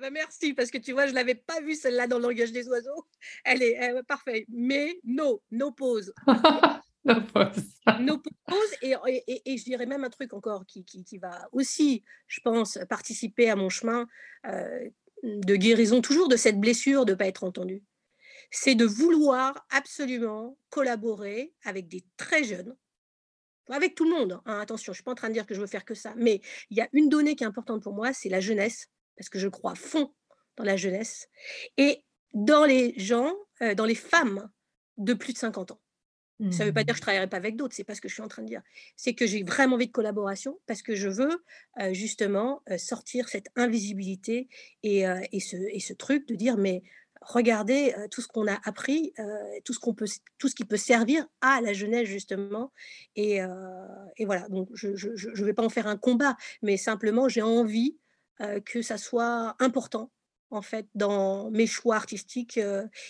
Ben, 0.00 0.12
merci, 0.12 0.54
parce 0.54 0.70
que 0.70 0.78
tu 0.78 0.92
vois, 0.92 1.06
je 1.06 1.10
ne 1.10 1.16
l'avais 1.16 1.34
pas 1.34 1.60
vue 1.60 1.74
celle-là 1.74 2.06
dans 2.06 2.18
le 2.18 2.28
langage 2.28 2.52
des 2.52 2.68
oiseaux. 2.68 3.06
Elle 3.44 3.62
est, 3.62 4.02
parfaite. 4.06 4.44
Mais 4.48 5.00
no, 5.04 5.42
no 5.50 5.72
pause. 5.72 6.12
no 7.04 7.20
pause. 7.32 7.80
no 8.00 8.18
pause. 8.18 8.74
Et, 8.82 8.94
et, 9.06 9.52
et, 9.52 9.58
je 9.58 9.64
dirais 9.64 9.86
même 9.86 10.04
un 10.04 10.10
truc 10.10 10.32
encore 10.34 10.64
qui, 10.66 10.84
qui, 10.84 11.04
qui, 11.04 11.18
va 11.18 11.48
aussi, 11.52 12.04
je 12.28 12.40
pense, 12.40 12.78
participer 12.88 13.50
à 13.50 13.56
mon 13.56 13.68
chemin 13.68 14.06
euh, 14.46 14.88
de 15.24 15.56
guérison, 15.56 16.00
toujours 16.00 16.28
de 16.28 16.36
cette 16.36 16.60
blessure 16.60 17.04
de 17.04 17.12
ne 17.12 17.16
pas 17.16 17.26
être 17.26 17.42
entendu. 17.42 17.82
C'est 18.50 18.76
de 18.76 18.84
vouloir 18.84 19.66
absolument 19.70 20.56
collaborer 20.70 21.52
avec 21.64 21.88
des 21.88 22.04
très 22.16 22.44
jeunes, 22.44 22.76
avec 23.68 23.94
tout 23.96 24.04
le 24.04 24.16
monde. 24.16 24.40
Hein, 24.46 24.60
attention, 24.60 24.92
je 24.92 24.92
ne 24.92 24.94
suis 24.96 25.04
pas 25.04 25.12
en 25.12 25.16
train 25.16 25.28
de 25.28 25.34
dire 25.34 25.46
que 25.46 25.54
je 25.54 25.60
veux 25.60 25.66
faire 25.66 25.84
que 25.84 25.94
ça, 25.94 26.14
mais 26.16 26.40
il 26.70 26.76
y 26.76 26.80
a 26.80 26.88
une 26.92 27.08
donnée 27.08 27.34
qui 27.34 27.44
est 27.44 27.48
importante 27.48 27.82
pour 27.82 27.94
moi, 27.94 28.12
c'est 28.12 28.28
la 28.28 28.40
jeunesse, 28.40 28.88
parce 29.18 29.28
que 29.28 29.38
je 29.38 29.48
crois 29.48 29.74
fond 29.74 30.14
dans 30.56 30.64
la 30.64 30.76
jeunesse, 30.76 31.28
et 31.76 32.04
dans 32.34 32.64
les 32.64 32.94
gens, 32.98 33.34
euh, 33.62 33.74
dans 33.74 33.84
les 33.84 33.94
femmes 33.94 34.48
de 34.96 35.14
plus 35.14 35.32
de 35.32 35.38
50 35.38 35.72
ans. 35.72 35.80
Ça 36.52 36.62
ne 36.62 36.68
veut 36.68 36.72
pas 36.72 36.84
dire 36.84 36.94
que 36.94 36.98
je 36.98 37.00
ne 37.00 37.02
mmh. 37.02 37.02
travaillerai 37.02 37.26
pas 37.26 37.36
avec 37.36 37.56
d'autres, 37.56 37.74
c'est 37.74 37.82
pas 37.82 37.96
ce 37.96 38.00
que 38.00 38.08
je 38.08 38.14
suis 38.14 38.22
en 38.22 38.28
train 38.28 38.42
de 38.42 38.46
dire. 38.46 38.62
C'est 38.94 39.12
que 39.12 39.26
j'ai 39.26 39.42
vraiment 39.42 39.74
envie 39.74 39.88
de 39.88 39.92
collaboration 39.92 40.56
parce 40.68 40.82
que 40.82 40.94
je 40.94 41.08
veux 41.08 41.42
euh, 41.80 41.92
justement 41.92 42.62
euh, 42.70 42.78
sortir 42.78 43.28
cette 43.28 43.48
invisibilité 43.56 44.48
et, 44.84 45.00
et, 45.32 45.40
ce, 45.40 45.56
et, 45.56 45.80
ce, 45.80 45.94
truc 45.94 46.28
de 46.28 46.36
dire 46.36 46.56
mais 46.56 46.84
regardez 47.22 47.92
tout 48.12 48.22
ce 48.22 48.28
qu'on 48.28 48.46
a 48.46 48.60
appris, 48.62 49.12
tout, 49.64 49.72
ce 49.72 49.80
qu'on 49.80 49.94
peut, 49.94 50.06
tout 50.38 50.46
ce 50.46 50.54
qui 50.54 50.64
peut 50.64 50.76
servir 50.76 51.26
à 51.40 51.60
la 51.60 51.72
jeunesse 51.72 52.06
justement. 52.06 52.70
Et, 53.16 53.40
et 54.16 54.24
voilà, 54.24 54.48
donc 54.48 54.68
je 54.74 54.90
ne 54.90 55.44
vais 55.44 55.54
pas 55.54 55.64
en 55.64 55.68
faire 55.68 55.88
un 55.88 55.96
combat, 55.96 56.36
mais 56.62 56.76
simplement 56.76 57.28
j'ai 57.28 57.42
envie 57.42 57.98
que 58.64 58.82
ça 58.82 58.98
soit 58.98 59.56
important 59.58 60.10
en 60.50 60.62
fait 60.62 60.86
dans 60.94 61.50
mes 61.50 61.66
choix 61.66 61.96
artistiques. 61.96 62.58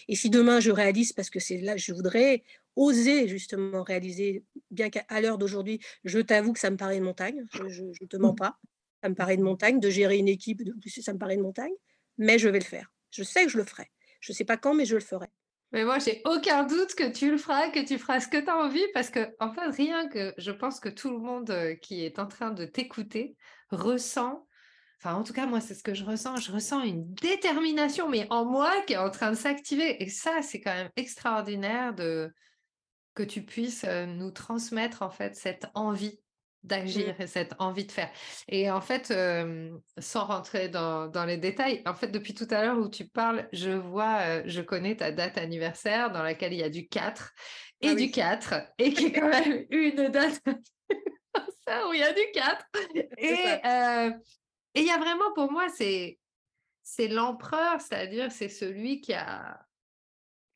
et 0.08 0.16
si 0.16 0.30
demain 0.30 0.60
je 0.60 0.70
réalise, 0.70 1.12
parce 1.12 1.30
que 1.30 1.40
c'est 1.40 1.58
là 1.58 1.76
je 1.76 1.92
voudrais 1.92 2.42
oser 2.76 3.26
justement 3.26 3.82
réaliser, 3.82 4.44
bien 4.70 4.88
qu'à 4.88 5.20
l'heure 5.20 5.36
d'aujourd'hui, 5.36 5.80
je 6.04 6.20
t'avoue 6.20 6.52
que 6.52 6.60
ça 6.60 6.70
me 6.70 6.76
paraît 6.76 6.96
une 6.96 7.04
montagne, 7.04 7.44
je 7.52 7.82
ne 7.82 8.06
te 8.06 8.16
mens 8.16 8.34
pas, 8.34 8.56
ça 9.02 9.08
me 9.08 9.14
paraît 9.14 9.34
une 9.34 9.42
montagne, 9.42 9.80
de 9.80 9.90
gérer 9.90 10.16
une 10.16 10.28
équipe, 10.28 10.62
de, 10.62 10.74
ça 10.88 11.12
me 11.12 11.18
paraît 11.18 11.34
une 11.34 11.42
montagne, 11.42 11.72
mais 12.16 12.38
je 12.38 12.48
vais 12.48 12.58
le 12.58 12.64
faire. 12.64 12.90
Je 13.10 13.22
sais 13.22 13.44
que 13.44 13.50
je 13.50 13.58
le 13.58 13.64
ferai. 13.64 13.90
Je 14.20 14.32
ne 14.32 14.36
sais 14.36 14.44
pas 14.44 14.56
quand, 14.56 14.74
mais 14.74 14.84
je 14.84 14.94
le 14.94 15.00
ferai. 15.00 15.26
Mais 15.72 15.84
moi, 15.84 15.98
j'ai 15.98 16.22
aucun 16.24 16.64
doute 16.64 16.94
que 16.94 17.10
tu 17.10 17.30
le 17.30 17.36
feras, 17.36 17.70
que 17.70 17.84
tu 17.84 17.98
feras 17.98 18.20
ce 18.20 18.28
que 18.28 18.38
tu 18.38 18.48
as 18.48 18.56
envie, 18.56 18.86
parce 18.94 19.10
que, 19.10 19.34
en 19.38 19.52
fait, 19.52 19.68
rien 19.68 20.08
que 20.08 20.32
je 20.38 20.50
pense 20.50 20.80
que 20.80 20.88
tout 20.88 21.10
le 21.10 21.18
monde 21.18 21.50
euh, 21.50 21.74
qui 21.74 22.04
est 22.04 22.18
en 22.18 22.26
train 22.26 22.50
de 22.50 22.64
t'écouter 22.64 23.36
ressent, 23.70 24.46
enfin, 24.98 25.14
en 25.14 25.22
tout 25.22 25.32
cas, 25.32 25.46
moi, 25.46 25.60
c'est 25.60 25.74
ce 25.74 25.82
que 25.82 25.94
je 25.94 26.04
ressens, 26.04 26.36
je 26.36 26.52
ressens 26.52 26.82
une 26.82 27.12
détermination, 27.14 28.08
mais 28.08 28.26
en 28.30 28.44
moi, 28.44 28.72
qui 28.86 28.94
est 28.94 28.98
en 28.98 29.10
train 29.10 29.30
de 29.30 29.36
s'activer. 29.36 30.02
Et 30.02 30.08
ça, 30.08 30.42
c'est 30.42 30.60
quand 30.60 30.74
même 30.74 30.90
extraordinaire 30.96 31.94
de 31.94 32.32
que 33.14 33.22
tu 33.22 33.42
puisses 33.42 33.84
euh, 33.84 34.06
nous 34.06 34.30
transmettre, 34.30 35.02
en 35.02 35.10
fait, 35.10 35.34
cette 35.34 35.66
envie 35.74 36.20
d'agir 36.64 37.14
mmh. 37.18 37.22
et 37.22 37.26
cette 37.26 37.54
envie 37.58 37.86
de 37.86 37.92
faire. 37.92 38.10
Et 38.48 38.70
en 38.70 38.80
fait, 38.80 39.12
sans 39.98 40.24
rentrer 40.24 40.68
dans, 40.68 41.24
les 41.26 41.36
détails, 41.36 41.82
en 41.86 41.94
fait, 41.94 42.08
depuis 42.08 42.34
tout 42.34 42.48
à 42.50 42.62
l'heure 42.62 42.78
où 42.78 42.88
tu 42.88 43.06
parles, 43.06 43.48
je 43.52 43.70
vois, 43.70 44.46
je 44.46 44.60
connais 44.60 44.96
ta 44.96 45.12
date 45.12 45.38
anniversaire 45.38 46.10
dans 46.10 46.22
laquelle 46.22 46.52
il 46.52 46.58
y 46.58 46.64
a 46.64 46.70
du 46.70 46.88
4 46.88 47.32
et 47.80 47.90
ah 47.90 47.94
du 47.94 48.10
4 48.10 48.54
et 48.78 48.92
qui 48.92 49.06
est 49.06 49.12
quand 49.12 49.28
même 49.28 49.66
une 49.70 50.08
date 50.08 50.42
où 51.88 51.92
il 51.92 52.00
y 52.00 52.02
a 52.02 52.12
du 52.12 52.20
4. 52.34 52.66
Et 53.18 53.36
il 54.80 54.86
y 54.86 54.90
a 54.90 54.98
vraiment 54.98 55.32
pour 55.34 55.50
moi, 55.50 55.68
c'est 55.68 56.18
c'est 56.82 57.08
l'empereur, 57.08 57.80
c'est-à-dire 57.80 58.32
c'est 58.32 58.48
celui 58.48 59.00
qui 59.00 59.12
a 59.12 59.66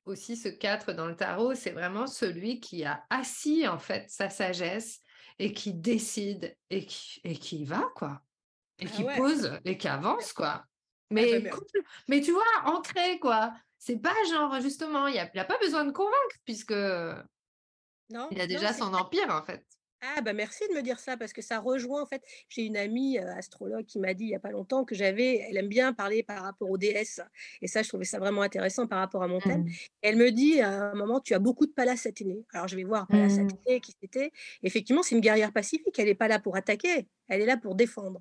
aussi 0.05 0.37
ce 0.37 0.49
4 0.49 0.93
dans 0.93 1.07
le 1.07 1.15
tarot, 1.15 1.55
c'est 1.55 1.71
vraiment 1.71 2.07
celui 2.07 2.59
qui 2.59 2.85
a 2.85 3.05
assis 3.11 3.69
en 3.69 3.79
fait 3.79 4.09
sa 4.09 4.31
sagesse 4.31 5.01
et 5.39 5.53
qui 5.53 5.75
décide 5.75 6.57
et 6.71 6.87
qui, 6.87 7.21
et 7.25 7.37
qui 7.37 7.65
va, 7.65 7.91
quoi. 7.95 8.23
Et 8.79 8.87
ah 8.87 8.91
qui 8.91 9.05
pose 9.17 9.59
et 9.65 9.77
qui 9.77 9.89
avance, 9.89 10.33
quoi. 10.33 10.65
Ah 10.65 10.67
mais, 11.11 11.51
mais 12.09 12.21
tu 12.21 12.33
vois, 12.33 12.45
ancré, 12.65 13.19
quoi. 13.19 13.53
C'est 13.79 13.99
pas 13.99 14.15
genre, 14.31 14.61
justement, 14.61 15.07
il 15.09 15.17
n'a 15.17 15.29
a 15.35 15.45
pas 15.45 15.59
besoin 15.59 15.85
de 15.85 15.93
convaincre, 15.93 16.37
puisque 16.45 16.73
non, 16.73 18.29
il 18.31 18.41
a 18.41 18.47
déjà 18.47 18.73
son 18.73 18.95
empire, 18.95 19.29
en 19.31 19.43
fait. 19.43 19.65
Ah 20.05 20.21
bah 20.21 20.33
merci 20.33 20.65
de 20.69 20.75
me 20.75 20.83
dire 20.83 20.99
ça 20.99 21.17
parce 21.17 21.33
que 21.33 21.43
ça 21.43 21.61
rejoint 21.61 22.03
en 22.03 22.07
fait. 22.07 22.23
J'ai 22.49 22.63
une 22.63 22.77
amie 22.77 23.19
astrologue 23.19 23.87
qui 23.87 24.01
m'a 24.01 24.15
dit 24.15 24.25
il 24.25 24.31
y 24.31 24.35
a 24.35 24.41
pas 24.41 24.51
longtemps 24.51 24.85
que 24.85 24.97
j'avais, 24.97 25.47
elle 25.49 25.57
aime 25.57 25.69
bien 25.69 25.93
parler 25.93 26.25
par 26.25 26.43
rapport 26.43 26.69
aux 26.69 26.77
déesses 26.77 27.21
et 27.61 27.69
ça 27.69 27.83
je 27.83 27.89
trouvais 27.89 28.05
ça 28.05 28.19
vraiment 28.19 28.43
intéressant 28.43 28.89
par 28.89 28.99
rapport 28.99 29.23
à 29.23 29.29
mon 29.29 29.39
thème. 29.39 29.63
Mmh. 29.63 29.71
Elle 30.03 30.17
me 30.17 30.31
dit 30.33 30.61
à 30.61 30.91
un 30.91 30.95
moment 30.95 31.21
tu 31.21 31.35
as 31.35 31.39
beaucoup 31.39 31.67
de 31.67 31.73
Pallas 31.73 32.03
Athénée. 32.05 32.45
Alors 32.53 32.67
je 32.67 32.75
vais 32.75 32.83
voir 32.83 33.07
Pallas 33.07 33.37
mmh. 33.37 33.47
Athénée 33.47 33.81
qui 33.81 33.95
c'était. 34.01 34.33
Effectivement 34.65 35.05
c'est 35.05 35.15
une 35.15 35.21
guerrière 35.21 35.53
pacifique. 35.53 35.97
Elle 35.97 36.07
n'est 36.07 36.15
pas 36.17 36.29
là 36.29 36.41
pour 36.41 36.57
attaquer, 36.57 37.07
elle 37.29 37.41
est 37.41 37.47
là 37.47 37.57
pour 37.57 37.77
défendre. 37.77 38.21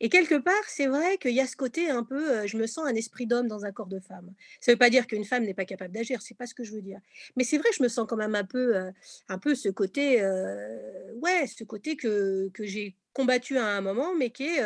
Et 0.00 0.08
quelque 0.08 0.36
part, 0.36 0.64
c'est 0.66 0.86
vrai 0.86 1.18
qu'il 1.18 1.32
y 1.32 1.40
a 1.40 1.46
ce 1.46 1.56
côté 1.56 1.90
un 1.90 2.04
peu, 2.04 2.46
je 2.46 2.56
me 2.56 2.66
sens 2.66 2.86
un 2.86 2.94
esprit 2.94 3.26
d'homme 3.26 3.48
dans 3.48 3.64
un 3.64 3.72
corps 3.72 3.86
de 3.86 4.00
femme. 4.00 4.32
Ça 4.60 4.72
ne 4.72 4.74
veut 4.74 4.78
pas 4.78 4.90
dire 4.90 5.06
qu'une 5.06 5.24
femme 5.24 5.44
n'est 5.44 5.54
pas 5.54 5.64
capable 5.64 5.94
d'agir, 5.94 6.22
c'est 6.22 6.36
pas 6.36 6.46
ce 6.46 6.54
que 6.54 6.64
je 6.64 6.72
veux 6.72 6.82
dire. 6.82 7.00
Mais 7.36 7.44
c'est 7.44 7.58
vrai, 7.58 7.68
je 7.76 7.82
me 7.82 7.88
sens 7.88 8.06
quand 8.08 8.16
même 8.16 8.34
un 8.34 8.44
peu, 8.44 8.74
un 9.28 9.38
peu 9.38 9.54
ce 9.54 9.68
côté, 9.68 10.22
ouais, 11.20 11.46
ce 11.46 11.64
côté 11.64 11.96
que, 11.96 12.48
que 12.54 12.64
j'ai 12.64 12.96
combattu 13.12 13.58
à 13.58 13.66
un 13.66 13.80
moment, 13.80 14.14
mais 14.14 14.30
qui 14.30 14.44
est, 14.44 14.60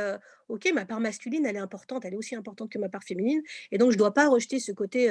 ok, 0.49 0.71
ma 0.73 0.85
part 0.85 1.01
masculine, 1.01 1.47
elle 1.47 1.57
est 1.57 1.61
importante, 1.61 2.05
elle 2.05 2.15
est 2.15 2.19
aussi 2.19 2.37
importante 2.37 2.71
que 2.71 2.79
ma 2.79 2.89
part 2.89 3.03
féminine, 3.03 3.43
et 3.73 3.79
donc 3.79 3.91
je 3.91 3.97
ne 3.97 3.99
dois 3.99 4.15
pas 4.15 4.29
rejeter 4.29 4.61
ce 4.61 4.73
côté 4.73 5.11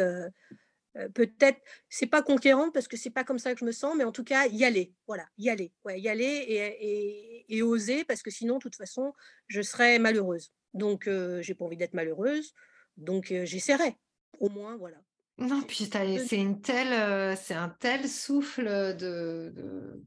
peut-être, 1.13 1.59
c'est 1.89 2.07
pas 2.07 2.21
conquérante 2.21 2.73
parce 2.73 2.87
que 2.87 2.97
c'est 2.97 3.09
pas 3.09 3.23
comme 3.23 3.39
ça 3.39 3.53
que 3.53 3.59
je 3.59 3.65
me 3.65 3.71
sens, 3.71 3.95
mais 3.97 4.03
en 4.03 4.11
tout 4.11 4.23
cas, 4.23 4.47
y 4.47 4.63
aller. 4.63 4.93
Voilà, 5.07 5.25
y 5.37 5.49
aller. 5.49 5.73
Ouais, 5.83 5.99
y 5.99 6.09
aller 6.09 6.23
et, 6.23 7.55
et, 7.55 7.61
oser 7.61 8.03
parce 8.05 8.21
que 8.21 8.31
sinon, 8.31 8.55
de 8.55 8.59
toute 8.59 8.75
façon, 8.75 9.13
je 9.47 9.61
serais 9.61 9.99
malheureuse. 9.99 10.51
Donc, 10.73 11.09
j'ai 11.41 11.55
pas 11.55 11.65
envie 11.65 11.77
d'être 11.77 11.93
malheureuse. 11.93 12.53
Donc, 12.97 13.27
j'essaierai. 13.43 13.97
Au 14.39 14.49
moins, 14.49 14.77
voilà. 14.77 14.97
Non, 15.37 15.61
puis 15.63 15.89
c'est 15.91 16.37
une 16.37 16.61
telle, 16.61 17.37
c'est 17.37 17.53
un 17.53 17.69
tel 17.69 18.07
souffle 18.07 18.95
de, 18.95 19.51
de... 19.53 20.01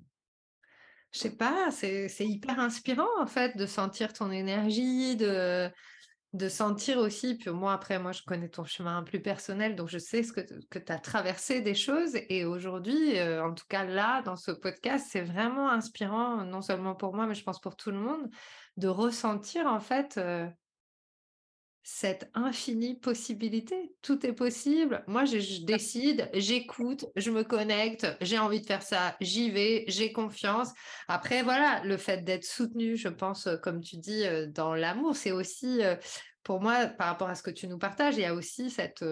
je 1.12 1.18
sais 1.18 1.36
pas, 1.36 1.70
c'est 1.70 2.08
hyper 2.20 2.58
inspirant 2.58 3.20
en 3.20 3.26
fait 3.26 3.56
de 3.56 3.66
sentir 3.66 4.14
ton 4.14 4.30
énergie, 4.30 5.16
de 5.16 5.70
de 6.34 6.48
sentir 6.48 6.98
aussi, 6.98 7.36
puis 7.36 7.50
moi 7.50 7.72
après, 7.72 7.98
moi 7.98 8.12
je 8.12 8.22
connais 8.22 8.50
ton 8.50 8.64
chemin 8.64 9.02
plus 9.02 9.20
personnel, 9.20 9.76
donc 9.76 9.88
je 9.88 9.98
sais 9.98 10.22
ce 10.22 10.32
que, 10.32 10.42
que 10.68 10.78
tu 10.78 10.92
as 10.92 10.98
traversé 10.98 11.62
des 11.62 11.74
choses. 11.74 12.16
Et 12.28 12.44
aujourd'hui, 12.44 13.18
euh, 13.18 13.42
en 13.42 13.54
tout 13.54 13.64
cas 13.68 13.84
là, 13.84 14.20
dans 14.22 14.36
ce 14.36 14.50
podcast, 14.50 15.06
c'est 15.10 15.22
vraiment 15.22 15.70
inspirant, 15.70 16.44
non 16.44 16.60
seulement 16.60 16.94
pour 16.94 17.14
moi, 17.14 17.26
mais 17.26 17.34
je 17.34 17.42
pense 17.42 17.60
pour 17.60 17.76
tout 17.76 17.90
le 17.90 17.98
monde, 17.98 18.28
de 18.76 18.88
ressentir 18.88 19.66
en 19.66 19.80
fait 19.80 20.18
euh, 20.18 20.46
cette 21.90 22.30
infinie 22.34 22.96
possibilité. 22.96 23.94
Tout 24.02 24.26
est 24.26 24.34
possible. 24.34 25.02
Moi, 25.06 25.24
je, 25.24 25.64
décide, 25.64 26.28
j'écoute, 26.34 27.06
je 27.16 27.30
me 27.30 27.42
connecte, 27.42 28.06
j'ai 28.20 28.38
envie 28.38 28.60
de 28.60 28.66
faire 28.66 28.82
ça, 28.82 29.16
j'y 29.22 29.50
vais, 29.50 29.84
j'ai 29.88 30.12
confiance. 30.12 30.68
Après, 31.08 31.42
voilà, 31.42 31.82
le 31.84 31.96
fait 31.96 32.24
d'être 32.24 32.44
soutenu, 32.44 32.98
je 32.98 33.08
pense, 33.08 33.46
euh, 33.46 33.56
comme 33.56 33.80
tu 33.80 33.96
dis, 33.96 34.26
euh, 34.26 34.46
dans 34.48 34.74
l'amour, 34.74 35.16
c'est 35.16 35.32
aussi, 35.32 35.82
euh, 35.82 35.96
pour 36.42 36.60
moi, 36.60 36.88
par 36.88 37.06
rapport 37.06 37.30
à 37.30 37.34
ce 37.34 37.42
que 37.42 37.50
tu 37.50 37.66
nous 37.66 37.78
partages, 37.78 38.16
il 38.16 38.20
y 38.20 38.26
a 38.26 38.34
aussi 38.34 38.68
cette... 38.68 39.02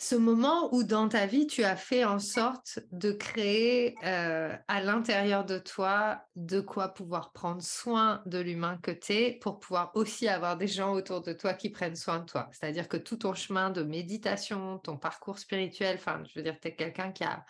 ce 0.00 0.14
moment 0.14 0.72
où 0.72 0.84
dans 0.84 1.08
ta 1.08 1.26
vie, 1.26 1.48
tu 1.48 1.64
as 1.64 1.74
fait 1.74 2.04
en 2.04 2.20
sorte 2.20 2.78
de 2.92 3.10
créer 3.10 3.96
à 4.02 4.80
l'intérieur 4.80 5.44
de 5.44 5.58
toi 5.58 6.22
de 6.36 6.60
quoi 6.60 6.88
pouvoir 6.88 7.32
prendre 7.32 7.62
soin 7.62 8.22
de 8.24 8.38
l'humain 8.38 8.78
que 8.80 8.92
tu 8.92 9.12
es 9.12 9.32
pour 9.32 9.58
pouvoir 9.58 9.90
aussi 9.94 10.28
avoir 10.28 10.56
des 10.56 10.68
gens 10.68 10.92
autour 10.92 11.20
de 11.20 11.32
toi 11.32 11.52
qui 11.52 11.70
prennent 11.70 11.96
soin 11.96 12.20
de 12.20 12.26
toi. 12.26 12.48
C'est-à-dire 12.52 12.86
que 12.88 12.96
tout 12.96 13.16
ton 13.16 13.34
chemin 13.34 13.70
de 13.70 13.82
méditation, 13.82 14.78
ton 14.78 14.96
parcours 14.96 15.40
spirituel, 15.40 15.98
je 15.98 16.38
veux 16.38 16.44
dire, 16.44 16.56
tu 16.60 16.68
es 16.68 16.76
quelqu'un 16.76 17.10
qui 17.10 17.24
a, 17.24 17.44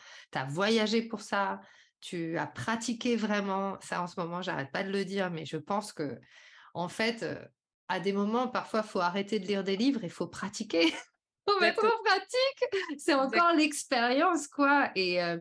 voyagé 0.49 1.03
pour 1.03 1.21
ça, 1.21 1.61
tu 2.01 2.39
as 2.39 2.47
pratiqué 2.47 3.17
vraiment. 3.17 3.77
Ça, 3.83 4.03
en 4.03 4.07
ce 4.07 4.19
moment, 4.19 4.41
j'arrête 4.41 4.73
pas 4.73 4.85
de 4.85 4.91
le 4.91 5.05
dire, 5.05 5.31
mais 5.31 5.45
je 5.45 5.59
pense 5.59 5.93
que, 5.93 6.19
en 6.73 6.89
fait, 6.89 7.27
à 7.89 8.01
des 8.01 8.15
moments, 8.15 8.49
parfois, 8.49 8.83
faut 8.83 9.01
arrêter 9.01 9.39
de 9.39 9.47
lire 9.47 9.65
des 9.65 9.77
livres, 9.77 10.01
il 10.03 10.11
faut 10.11 10.29
pratiquer. 10.29 10.95
mettre 11.61 11.85
en 11.85 12.03
pratique. 12.05 12.99
C'est 12.99 13.15
encore 13.15 13.53
l'expérience, 13.55 14.49
quoi. 14.49 14.91
Et, 14.95 15.23
euh, 15.23 15.39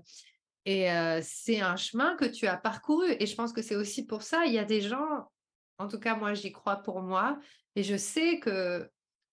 et 0.66 0.92
euh, 0.92 1.20
c'est 1.24 1.62
un 1.62 1.76
chemin 1.76 2.16
que 2.16 2.26
tu 2.26 2.48
as 2.48 2.58
parcouru. 2.58 3.16
Et 3.20 3.26
je 3.26 3.36
pense 3.36 3.54
que 3.54 3.62
c'est 3.62 3.76
aussi 3.76 4.06
pour 4.06 4.24
ça, 4.24 4.46
il 4.46 4.54
y 4.54 4.60
a 4.60 4.66
des 4.66 4.82
gens, 4.82 5.30
en 5.78 5.88
tout 5.88 6.00
cas, 6.00 6.16
moi, 6.16 6.34
j'y 6.34 6.52
crois 6.52 6.78
pour 6.78 7.02
moi. 7.02 7.40
Et 7.76 7.84
je 7.84 7.96
sais 7.96 8.40
que, 8.40 8.90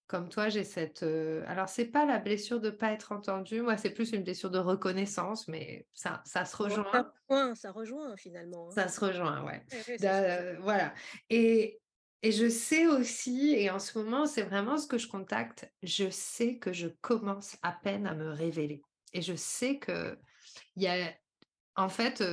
comme 0.07 0.29
toi, 0.29 0.49
j'ai 0.49 0.65
cette. 0.65 1.03
Euh, 1.03 1.43
alors, 1.47 1.69
c'est 1.69 1.87
pas 1.87 2.05
la 2.05 2.19
blessure 2.19 2.61
de 2.61 2.71
ne 2.71 2.75
pas 2.75 2.93
être 2.93 3.13
entendu. 3.13 3.63
Moi, 3.63 3.77
c'est 3.77 3.91
plus 3.91 4.13
une 4.13 4.23
blessure 4.23 4.51
de 4.51 4.59
reconnaissance, 4.59 5.49
mais 5.49 5.87
ça, 5.95 6.23
ça 6.25 6.45
se 6.45 6.57
rejoint. 6.57 6.85
Ça 6.93 7.13
rejoint, 7.29 7.55
ça 7.55 7.73
rejoint 7.73 8.17
finalement. 8.17 8.69
Hein. 8.69 8.75
Ça 8.75 8.89
se 8.89 9.01
rejoint, 9.01 9.43
ouais. 9.45 9.65
voilà. 10.61 10.93
Et, 11.31 11.81
et 12.25 12.33
je 12.33 12.49
sais 12.49 12.87
aussi, 12.87 13.55
et 13.55 13.69
en 13.69 13.79
ce 13.79 13.99
moment, 13.99 14.25
c'est 14.25 14.45
vraiment 14.45 14.79
ce 14.79 14.87
que 14.87 14.97
je 14.97 15.09
contacte, 15.09 15.71
je 15.83 16.09
sais 16.09 16.57
que 16.57 16.73
je 16.73 16.89
commence 17.03 17.59
à 17.61 17.71
peine 17.71 18.07
à 18.07 18.15
me 18.15 18.31
révéler. 18.31 18.83
Et 19.13 19.21
je 19.21 19.35
sais 19.37 19.79
que 19.79 20.19
en 21.77 21.89
fait, 21.91 22.25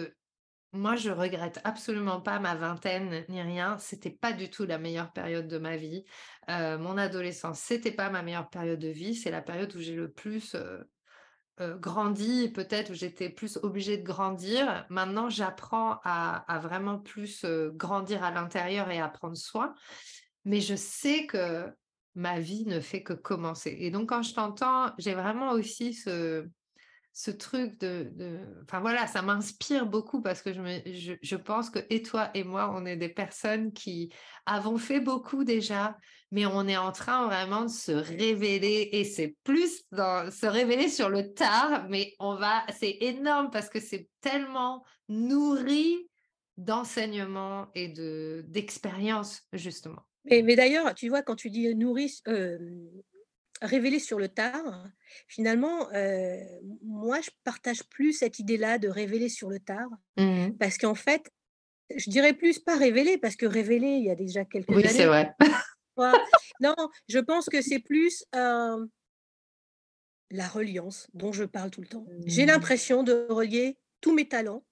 moi, 0.72 0.96
je 0.96 1.10
regrette 1.10 1.60
absolument 1.66 2.22
pas 2.22 2.39
ma 2.39 2.56
vingtaine 2.56 3.26
ni 3.28 3.42
rien. 3.42 3.78
C'était 3.80 4.12
pas 4.12 4.32
du 4.32 4.50
tout 4.50 4.66
la 4.66 4.78
meilleure 4.78 5.12
période 5.12 5.50
de 5.50 5.58
ma 5.58 5.76
vie. 5.76 6.06
mon 6.48 6.98
adolescence, 6.98 7.60
c'était 7.60 7.92
pas 7.92 8.10
ma 8.10 8.22
meilleure 8.22 8.50
période 8.50 8.80
de 8.80 8.88
vie. 8.88 9.14
C'est 9.14 9.30
la 9.30 9.42
période 9.42 9.76
où 9.76 9.82
j'ai 9.82 9.96
le 9.96 10.10
plus 10.10 10.56
euh, 10.56 10.82
grandi, 11.60 12.49
peut-être 12.49 12.93
j'étais 12.93 13.30
plus 13.30 13.60
obligée 13.62 13.97
de 13.97 14.04
grandir. 14.04 14.86
Maintenant, 14.89 15.30
j'apprends 15.30 15.99
à, 16.04 16.60
vraiment 16.62 16.97
plus 16.97 17.45
grandir 17.74 18.24
à 18.24 18.32
l'intérieur 18.32 18.89
et 18.89 18.99
à 18.99 19.08
prendre 19.10 19.38
soin. 19.38 19.74
Mais 20.45 20.60
je 20.60 20.76
sais 20.76 21.28
que 21.28 21.68
ma 22.16 22.39
vie 22.39 22.66
ne 22.66 22.80
fait 22.80 23.04
que 23.04 23.14
commencer. 23.14 23.76
Et 23.80 23.91
donc, 23.91 24.10
quand 24.10 24.24
je 24.24 24.34
t'entends, 24.34 24.91
j'ai 24.97 25.14
vraiment 25.14 25.52
aussi 25.52 25.93
ce, 25.93 26.47
ce 27.14 27.32
truc 27.32 27.80
de, 27.80 28.39
Enfin 28.64 28.80
voilà, 28.80 29.05
ça 29.07 29.22
m'inspire 29.22 29.86
beaucoup 29.86 30.22
parce 30.22 30.41
que 30.41 30.53
je, 30.53 30.62
me, 30.62 30.80
je, 31.22 31.36
pense 31.36 31.70
que 31.70 31.80
et 31.89 32.01
toi 32.03 32.30
et 32.34 32.43
moi, 32.43 32.74
on 32.74 32.86
est 32.86 32.95
des 32.95 33.09
personnes 33.09 33.74
qui 33.74 34.14
avons 34.45 34.78
fait 34.78 35.01
beaucoup 35.01 35.43
déjà, 35.43 35.97
mais 36.32 36.45
on 36.45 36.68
est 36.68 36.78
en 36.78 36.91
train 36.91 37.26
vraiment 37.26 37.64
de 37.64 37.70
se 37.70 37.91
révéler 37.91 38.89
et 38.93 39.03
c'est 39.03 39.36
plus 39.43 39.84
dans 39.91 40.32
se 40.32 40.45
révéler 40.45 40.88
sur 40.88 41.09
le 41.09 41.34
tard, 41.34 41.88
mais 41.89 42.14
on 42.20 42.36
va, 42.36 42.64
c'est 42.80 42.97
énorme 43.01 43.49
parce 43.51 43.70
que 43.70 43.80
c'est 43.80 44.07
tellement 44.22 44.86
nourri 45.09 46.09
d'enseignement 46.57 47.68
et 47.76 47.89
de 47.89 48.45
justement. 49.53 50.05
Mais, 50.26 50.43
mais 50.43 50.55
d'ailleurs, 50.55 50.93
tu 50.93 51.09
vois, 51.09 51.24
quand 51.24 51.36
tu 51.36 51.49
dis 51.49 51.74
nourri, 51.76 52.22
euh, 52.28 52.57
révéler 53.62 53.99
sur 53.99 54.18
le 54.18 54.28
tard, 54.28 54.88
finalement, 55.28 55.91
euh, 55.93 56.38
moi, 56.84 57.22
je 57.22 57.30
partage 57.43 57.84
plus 57.84 58.14
cette 58.14 58.39
idée-là 58.39 58.78
de 58.78 58.88
révéler 58.88 59.30
sur 59.30 59.49
le 59.49 59.59
tard, 59.59 59.89
mmh 60.18 60.51
parce 60.59 60.78
qu'en 60.78 60.95
fait, 60.95 61.32
je 61.95 62.09
dirais 62.09 62.34
plus 62.34 62.59
pas 62.59 62.78
révéler, 62.78 63.18
parce 63.18 63.36
que 63.36 63.45
révéler, 63.45 63.97
il 63.97 64.05
y 64.05 64.09
a 64.09 64.16
déjà 64.16 64.45
quelques 64.45 64.70
oui, 64.70 64.84
c'est 64.88 65.05
vrai. 65.05 65.34
non, 66.59 66.76
je 67.07 67.20
pense 67.20 67.47
que 67.47 67.62
c'est 67.62 67.80
plus 67.80 68.24
euh, 68.36 68.86
la 70.32 70.47
reliance 70.47 71.07
dont 71.14 71.32
je 71.32 71.43
parle 71.43 71.70
tout 71.70 71.82
le 71.82 71.88
temps. 71.88 72.05
J'ai 72.26 72.43
mmh. 72.43 72.47
l'impression 72.47 73.03
de 73.03 73.28
relier 73.30 73.78
tous 73.99 74.14
mes 74.14 74.28
talents. 74.28 74.66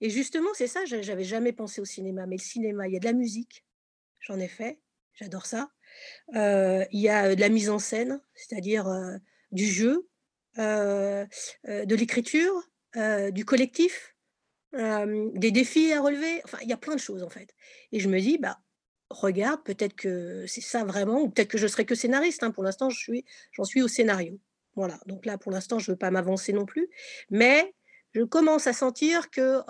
Et 0.00 0.10
justement, 0.10 0.50
c'est 0.54 0.66
ça, 0.66 0.84
j'avais 0.84 1.24
jamais 1.24 1.52
pensé 1.52 1.80
au 1.80 1.84
cinéma, 1.84 2.26
mais 2.26 2.36
le 2.36 2.42
cinéma, 2.42 2.88
il 2.88 2.94
y 2.94 2.96
a 2.96 3.00
de 3.00 3.04
la 3.04 3.12
musique, 3.12 3.64
j'en 4.20 4.38
ai 4.38 4.48
fait, 4.48 4.80
j'adore 5.14 5.46
ça. 5.46 5.70
Il 6.32 6.88
y 6.92 7.08
a 7.08 7.34
de 7.34 7.40
la 7.40 7.48
mise 7.48 7.70
en 7.70 7.78
scène, 7.78 8.20
c'est-à-dire 8.34 8.86
du 9.50 9.66
jeu, 9.66 10.08
de 10.56 11.94
l'écriture, 11.94 12.68
du 13.30 13.44
collectif, 13.44 14.14
des 14.74 15.50
défis 15.50 15.92
à 15.92 16.00
relever. 16.00 16.40
Enfin, 16.44 16.58
il 16.62 16.68
y 16.68 16.72
a 16.72 16.78
plein 16.78 16.94
de 16.94 17.00
choses 17.00 17.22
en 17.22 17.30
fait. 17.30 17.54
Et 17.92 18.00
je 18.00 18.08
me 18.08 18.20
dis, 18.20 18.38
bah, 18.38 18.58
regarde, 19.10 19.62
peut-être 19.62 19.94
que 19.94 20.46
c'est 20.46 20.62
ça 20.62 20.84
vraiment, 20.84 21.20
ou 21.20 21.28
peut-être 21.28 21.48
que 21.48 21.58
je 21.58 21.66
serai 21.66 21.84
que 21.84 21.94
scénariste. 21.94 22.42
Hein. 22.42 22.50
Pour 22.50 22.64
l'instant, 22.64 22.88
j'en 22.88 23.64
suis 23.64 23.82
au 23.82 23.88
scénario. 23.88 24.38
Voilà. 24.74 24.98
Donc 25.06 25.26
là, 25.26 25.36
pour 25.36 25.52
l'instant, 25.52 25.78
je 25.78 25.90
ne 25.90 25.94
veux 25.94 25.98
pas 25.98 26.10
m'avancer 26.10 26.54
non 26.54 26.64
plus. 26.64 26.88
Mais 27.28 27.74
je 28.14 28.22
commence 28.22 28.66
à 28.66 28.72
sentir 28.72 29.30
que 29.30 29.60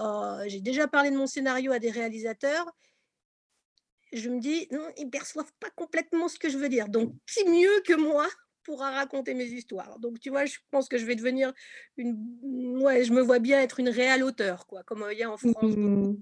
j'ai 0.46 0.60
déjà 0.60 0.86
parlé 0.86 1.10
de 1.10 1.16
mon 1.16 1.26
scénario 1.26 1.72
à 1.72 1.80
des 1.80 1.90
réalisateurs 1.90 2.70
je 4.12 4.28
me 4.28 4.40
dis, 4.40 4.68
non, 4.70 4.86
ils 4.96 5.06
ne 5.06 5.10
perçoivent 5.10 5.52
pas 5.60 5.70
complètement 5.70 6.28
ce 6.28 6.38
que 6.38 6.48
je 6.48 6.58
veux 6.58 6.68
dire. 6.68 6.88
Donc, 6.88 7.14
qui 7.26 7.44
mieux 7.48 7.80
que 7.86 7.94
moi 7.94 8.28
pourra 8.64 8.90
raconter 8.90 9.34
mes 9.34 9.46
histoires? 9.46 9.98
Donc, 9.98 10.20
tu 10.20 10.30
vois, 10.30 10.44
je 10.44 10.58
pense 10.70 10.88
que 10.88 10.98
je 10.98 11.06
vais 11.06 11.16
devenir 11.16 11.52
une. 11.96 12.78
Ouais, 12.82 13.04
je 13.04 13.12
me 13.12 13.22
vois 13.22 13.38
bien 13.38 13.60
être 13.60 13.80
une 13.80 13.88
réelle 13.88 14.22
auteure, 14.22 14.66
quoi, 14.66 14.82
comme 14.84 15.06
il 15.10 15.18
y 15.18 15.22
a 15.22 15.30
en 15.30 15.36
France. 15.36 15.54
Mmh. 15.62 16.16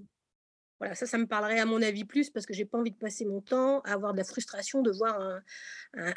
Voilà, 0.79 0.95
ça, 0.95 1.05
ça 1.05 1.19
me 1.19 1.27
parlerait 1.27 1.59
à 1.59 1.65
mon 1.65 1.79
avis 1.83 2.05
plus 2.05 2.31
parce 2.31 2.47
que 2.47 2.55
j'ai 2.55 2.65
pas 2.65 2.79
envie 2.79 2.89
de 2.89 2.97
passer 2.97 3.23
mon 3.23 3.39
temps 3.39 3.81
à 3.81 3.93
avoir 3.93 4.13
de 4.13 4.17
la 4.17 4.23
frustration 4.23 4.81
de 4.81 4.89
voir 4.89 5.21
un, 5.21 5.43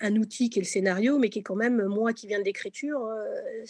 un, 0.01 0.16
outil 0.16 0.49
qui 0.49 0.59
est 0.59 0.62
le 0.62 0.66
scénario, 0.66 1.18
mais 1.18 1.29
qui 1.29 1.41
est 1.41 1.43
quand 1.43 1.55
même, 1.55 1.85
moi 1.85 2.14
qui 2.14 2.27
viens 2.29 2.39
de 2.39 2.45
l'écriture, 2.45 3.05
euh, 3.05 3.64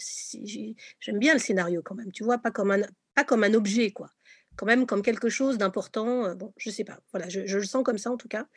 j'aime 1.01 1.19
bien 1.19 1.33
le 1.33 1.39
scénario 1.39 1.81
quand 1.83 1.95
même, 1.95 2.13
tu 2.13 2.23
vois, 2.23 2.37
pas 2.37 2.51
comme 2.51 2.71
un, 2.71 2.81
pas 3.13 3.25
comme 3.25 3.43
un 3.43 3.53
objet, 3.55 3.91
quoi 3.91 4.09
quand 4.55 4.65
même 4.65 4.85
comme 4.85 5.01
quelque 5.01 5.29
chose 5.29 5.57
d'important. 5.57 6.35
Bon, 6.35 6.53
je 6.57 6.69
sais 6.69 6.83
pas. 6.83 6.99
Voilà, 7.11 7.29
je, 7.29 7.57
le 7.57 7.63
sens 7.63 7.83
comme 7.83 7.97
ça 7.97 8.11
en 8.11 8.17
tout 8.17 8.27
cas. 8.27 8.47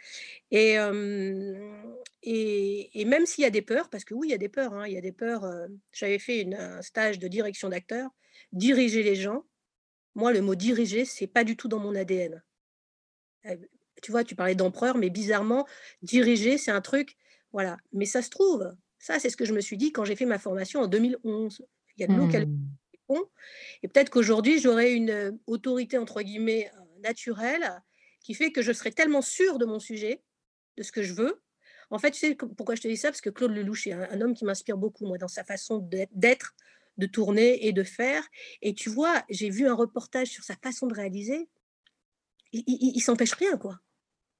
Et, 0.51 0.77
et, 2.23 3.05
même 3.05 3.27
s'il 3.27 3.43
y 3.43 3.47
a 3.47 3.51
des 3.51 3.63
peurs, 3.63 3.89
parce 3.91 4.05
que 4.05 4.15
oui, 4.15 4.29
il 4.29 4.31
y 4.31 4.35
a 4.35 4.39
des 4.39 4.49
peurs. 4.49 4.75
Hein, 4.75 4.87
il 4.87 4.95
y 4.95 4.99
a 4.99 5.01
des 5.01 5.13
peurs. 5.13 5.45
J'avais 5.93 6.19
fait 6.19 6.47
un 6.55 6.83
stage 6.83 7.19
de 7.19 7.29
direction 7.29 7.69
d'acteur, 7.69 8.11
diriger 8.53 9.03
les 9.03 9.15
gens. 9.15 9.45
Moi, 10.15 10.33
le 10.33 10.41
mot 10.41 10.55
diriger, 10.55 11.05
c'est 11.05 11.27
pas 11.27 11.45
du 11.45 11.57
tout 11.57 11.69
dans 11.69 11.79
mon 11.79 11.95
ADN. 11.95 12.43
Tu 14.03 14.11
vois, 14.11 14.25
tu 14.25 14.35
parlais 14.37 14.55
d'empereur, 14.55 14.97
mais 14.97 15.11
bizarrement, 15.11 15.67
diriger, 16.03 16.59
c'est 16.59 16.71
un 16.71 16.81
truc. 16.81 17.17
Voilà. 17.53 17.79
Mais 17.93 18.05
ça 18.05 18.23
se 18.23 18.31
trouve. 18.31 18.75
Ça, 18.99 19.19
c'est 19.19 19.31
ce 19.31 19.37
que 19.37 19.45
je 19.45 19.53
me 19.53 19.61
suis 19.61 19.77
dit 19.77 19.93
quand 19.93 20.05
j'ai 20.05 20.17
fait 20.17 20.27
ma 20.27 20.39
formation 20.39 20.81
en 20.81 20.89
2011. 20.89 21.65
Il 21.97 22.01
y 22.01 22.05
a 22.05 22.07
de 22.07 22.15
l'eau 22.15 22.29
et 23.83 23.89
peut-être 23.89 24.11
qu'aujourd'hui, 24.11 24.61
j'aurai 24.61 24.93
une 24.93 25.11
euh, 25.11 25.33
autorité, 25.47 25.99
entre 25.99 26.23
guillemets, 26.23 26.71
euh, 26.75 27.01
naturelle, 27.01 27.83
qui 28.23 28.35
fait 28.35 28.53
que 28.53 28.63
je 28.63 28.73
serai 28.73 28.93
tellement 28.93 29.23
sûre 29.23 29.59
de 29.59 29.65
mon 29.65 29.79
sujet, 29.79 30.23
de 30.77 30.83
ce 30.83 30.93
que 30.93 31.03
je 31.03 31.15
veux. 31.15 31.41
En 31.91 31.99
fait, 31.99 32.11
tu 32.11 32.19
sais 32.19 32.35
pourquoi 32.35 32.75
je 32.75 32.83
te 32.83 32.89
dis 32.89 32.97
ça? 32.97 33.09
Parce 33.09 33.21
que 33.21 33.31
Claude 33.31 33.53
Lelouch 33.53 33.87
est 33.87 33.93
un, 33.93 34.21
homme 34.21 34.35
qui 34.35 34.45
m'inspire 34.45 34.77
beaucoup, 34.77 35.07
moi, 35.07 35.17
dans 35.17 35.29
sa 35.29 35.45
façon 35.45 35.79
d'être, 36.13 36.55
de 36.99 37.07
tourner 37.07 37.67
et 37.67 37.73
de 37.73 37.83
faire. 37.83 38.23
Et 38.61 38.75
tu 38.75 38.91
vois, 38.91 39.25
j'ai 39.31 39.49
vu 39.49 39.67
un 39.67 39.75
reportage 39.75 40.29
sur 40.29 40.45
sa 40.45 40.55
façon 40.57 40.87
de 40.87 40.95
réaliser. 40.95 41.49
Il, 42.53 43.01
s'empêche 43.01 43.33
rien, 43.33 43.57
quoi. 43.57 43.81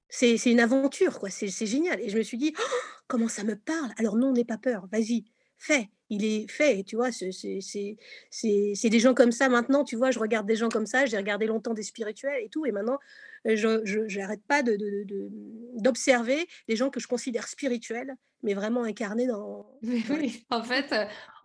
C'est 0.09 0.35
une 0.45 0.59
aventure, 0.59 1.19
quoi. 1.19 1.29
C'est 1.31 1.65
génial. 1.65 1.99
Et 2.01 2.09
je 2.09 2.17
me 2.17 2.23
suis 2.23 2.37
dit, 2.37 2.53
«Oh, 2.59 2.77
comment 3.07 3.27
ça 3.27 3.43
me 3.43 3.55
parle? 3.55 3.91
Alors 3.97 4.15
non, 4.15 4.31
n'aie 4.31 4.45
pas 4.45 4.57
peur, 4.57 4.87
vas-y, 4.91 5.25
fais 5.59 5.89
il 6.09 6.25
est 6.25 6.49
fait, 6.49 6.83
tu 6.83 6.95
vois, 6.95 7.11
c'est 7.11 8.89
des 8.89 8.99
gens 8.99 9.13
comme 9.13 9.31
ça 9.31 9.47
maintenant, 9.47 9.83
tu 9.83 9.95
vois, 9.95 10.09
je 10.11 10.19
regarde 10.19 10.47
des 10.47 10.55
gens 10.55 10.69
comme 10.69 10.87
ça, 10.87 11.05
j'ai 11.05 11.17
regardé 11.17 11.45
longtemps 11.45 11.73
des 11.73 11.83
spirituels 11.83 12.43
et 12.43 12.49
tout, 12.49 12.65
et 12.65 12.71
maintenant, 12.71 12.97
je 13.45 14.17
n'arrête 14.17 14.41
pas 14.47 14.63
d'observer 14.63 16.35
de, 16.35 16.41
de, 16.41 16.47
des 16.67 16.75
gens 16.75 16.89
que 16.89 16.99
je 16.99 17.07
considère 17.07 17.47
spirituels, 17.47 18.15
mais 18.41 18.55
vraiment 18.55 18.83
incarnés 18.83 19.27
dans... 19.27 19.69
Oui, 20.09 20.45
en 20.49 20.63
fait, 20.63 20.95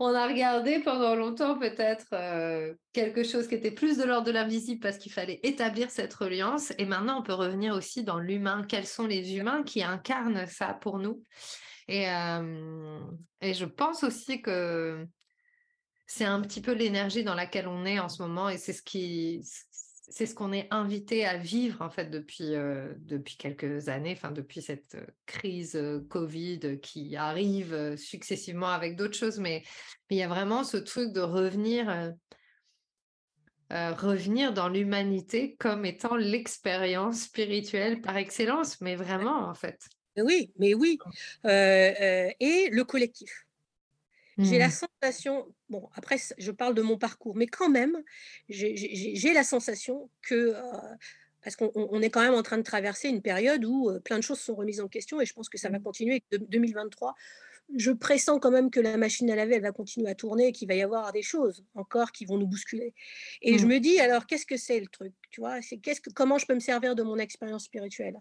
on 0.01 0.15
a 0.15 0.27
regardé 0.27 0.79
pendant 0.79 1.15
longtemps 1.15 1.59
peut-être 1.59 2.07
quelque 2.95 3.23
chose 3.23 3.47
qui 3.49 3.57
était 3.57 3.71
plus 3.71 3.99
de 3.99 4.05
l'ordre 4.05 4.27
de 4.27 4.33
l'invisible 4.33 4.81
parce 4.81 4.97
qu'il 4.97 5.13
fallait 5.13 5.41
établir 5.43 5.91
cette 5.91 6.15
reliance, 6.15 6.73
et 6.79 6.87
maintenant 6.87 7.21
on 7.21 7.23
peut 7.23 7.35
revenir 7.35 7.75
aussi 7.75 8.03
dans 8.03 8.19
l'humain, 8.19 8.65
quels 8.67 8.87
sont 8.87 9.07
les 9.07 9.37
humains 9.37 9.63
qui 9.63 9.83
incarnent 9.83 10.47
ça 10.47 10.73
pour 10.73 10.99
nous? 10.99 11.23
Et, 11.89 12.05
et 13.41 13.55
je 13.55 13.65
pense 13.65 14.05
aussi 14.05 14.41
que 14.41 15.07
c'est 16.07 16.25
un 16.25 16.41
petit 16.41 16.61
peu 16.61 16.73
l'énergie 16.73 17.25
dans 17.25 17.35
laquelle 17.35 17.69
on 17.69 17.85
est 17.85 17.99
en 17.99 18.09
ce 18.09 18.23
moment 18.23 18.49
et 18.49 18.59
c'est 18.59 18.73
ce 18.73 18.83
qui, 18.83 19.43
c'est 19.43 20.27
ce 20.27 20.35
qu'on 20.35 20.53
est 20.53 20.69
invité 20.71 21.27
à 21.27 21.37
vivre 21.37 21.83
en 21.83 21.91
fait 21.91 22.11
depuis, 22.11 22.51
depuis 22.99 23.37
quelques 23.37 23.89
années, 23.89 24.13
enfin 24.13 24.31
depuis 24.31 24.63
cette 24.63 24.97
crise 25.27 25.81
Covid 26.11 26.79
qui 26.81 27.17
arrive 27.17 27.97
successivement 27.97 28.69
avec 28.69 28.97
d'autres 28.97 29.17
choses, 29.17 29.39
mais 29.39 29.63
il 30.11 30.19
y 30.19 30.23
a 30.23 30.29
vraiment 30.29 30.63
ce 30.63 30.77
truc 30.77 31.13
de 31.13 31.21
revenir, 31.21 32.13
revenir 33.71 34.53
dans 34.53 34.69
l'humanité 34.69 35.57
comme 35.57 35.85
étant 35.85 36.17
l'expérience 36.17 37.23
spirituelle 37.23 38.01
par 38.01 38.17
excellence, 38.17 38.81
mais 38.81 38.97
vraiment 38.97 39.49
en 39.49 39.55
fait. 39.55 39.81
Oui, 40.17 40.53
mais 40.59 40.75
oui. 40.75 40.99
et 41.45 42.69
le 42.71 42.83
collectif. 42.85 43.45
J'ai 44.39 44.59
la 44.59 44.69
mmh. 44.69 44.87
sensation, 45.03 45.47
bon, 45.69 45.89
après, 45.95 46.17
je 46.39 46.51
parle 46.51 46.75
de 46.75 46.83
mon 46.83 46.99
parcours, 46.99 47.37
mais 47.37 47.47
quand 47.47 47.69
même, 47.69 48.03
j'ai 48.49 49.33
la 49.33 49.45
sensation 49.45 50.11
que, 50.23 50.55
parce 51.43 51.57
qu'on 51.57 52.01
est 52.01 52.11
quand 52.11 52.23
même 52.23 52.35
en 52.35 52.43
train 52.43 52.59
de 52.59 52.63
traverser 52.63 53.09
une 53.09 53.23
période 53.23 53.65
où 53.65 53.93
plein 54.05 54.19
de 54.19 54.23
choses 54.23 54.41
sont 54.41 54.57
remises 54.57 54.81
en 54.81 54.89
question 54.89 55.21
et 55.21 55.27
je 55.27 55.33
pense 55.35 55.49
que 55.49 55.59
ça 55.59 55.69
va 55.69 55.79
mmh. 55.79 55.83
continuer. 55.83 56.23
De, 56.33 56.39
2023, 56.39 57.15
je 57.77 57.93
pressens 57.93 58.41
quand 58.41 58.51
même 58.51 58.71
que 58.71 58.81
la 58.81 58.97
machine 58.97 59.31
à 59.31 59.37
laver, 59.37 59.55
elle 59.55 59.63
va 59.63 59.73
continuer 59.73 60.11
à 60.11 60.15
tourner 60.15 60.49
et 60.49 60.53
qu'il 60.53 60.69
va 60.69 60.75
y 60.75 60.83
avoir 60.83 61.13
des 61.13 61.23
choses 61.23 61.65
encore 61.75 62.11
qui 62.11 62.25
vont 62.25 62.37
nous 62.37 62.47
bousculer. 62.47 62.93
Et 63.41 63.59
je 63.59 63.67
mmh. 63.67 63.69
me 63.69 63.79
dis, 63.79 64.01
alors, 64.01 64.27
qu'est-ce 64.27 64.47
que 64.47 64.57
c'est 64.57 64.81
le 64.81 64.89
truc 64.89 65.13
Tu 65.31 65.41
vois, 65.41 65.63
c'est 65.63 65.79
qu'est-ce 65.79 66.01
que, 66.01 66.11
comment 66.11 66.39
je 66.39 66.47
peux 66.47 66.55
me 66.55 66.61
servir 66.61 66.97
de 66.97 67.05
mon 67.05 67.19
expérience 67.19 67.65
spirituelle? 67.65 68.17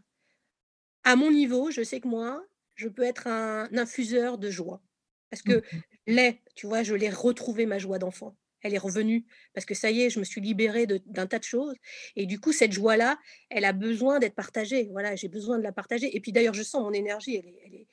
À 1.04 1.16
mon 1.16 1.32
niveau, 1.32 1.72
je 1.72 1.84
sais 1.84 2.00
que 2.00 2.08
moi, 2.08 2.46
je 2.76 2.88
peux 2.88 3.04
être 3.04 3.28
un 3.28 3.70
infuseur 3.78 4.38
de 4.38 4.50
joie. 4.50 4.82
Parce 5.30 5.42
que 5.42 5.64
l'ai, 6.08 6.42
tu 6.56 6.68
vois, 6.68 6.84
je 6.84 6.94
l'ai 6.94 7.10
retrouvé 7.10 7.66
ma 7.66 7.80
joie 7.80 8.00
d'enfant. 8.00 8.36
Elle 8.62 8.74
est 8.74 8.80
revenue 8.80 9.26
parce 9.54 9.66
que 9.66 9.74
ça 9.74 9.92
y 9.92 10.02
est, 10.04 10.10
je 10.10 10.20
me 10.20 10.24
suis 10.24 10.40
libérée 10.40 10.88
d'un 10.88 11.28
tas 11.28 11.40
de 11.40 11.44
choses. 11.44 11.76
Et 12.16 12.26
du 12.26 12.40
coup, 12.40 12.54
cette 12.54 12.72
joie-là, 12.72 13.20
elle 13.50 13.66
a 13.66 13.74
besoin 13.74 14.20
d'être 14.20 14.36
partagée. 14.36 14.88
Voilà, 14.92 15.16
j'ai 15.16 15.28
besoin 15.28 15.58
de 15.58 15.64
la 15.64 15.74
partager. 15.74 16.16
Et 16.16 16.22
puis 16.22 16.32
d'ailleurs, 16.32 16.54
je 16.54 16.64
sens 16.64 16.82
mon 16.82 16.94
énergie, 16.94 17.36
elle 17.36 17.48
est, 17.48 17.60
elle 17.66 17.76
est 17.76 17.88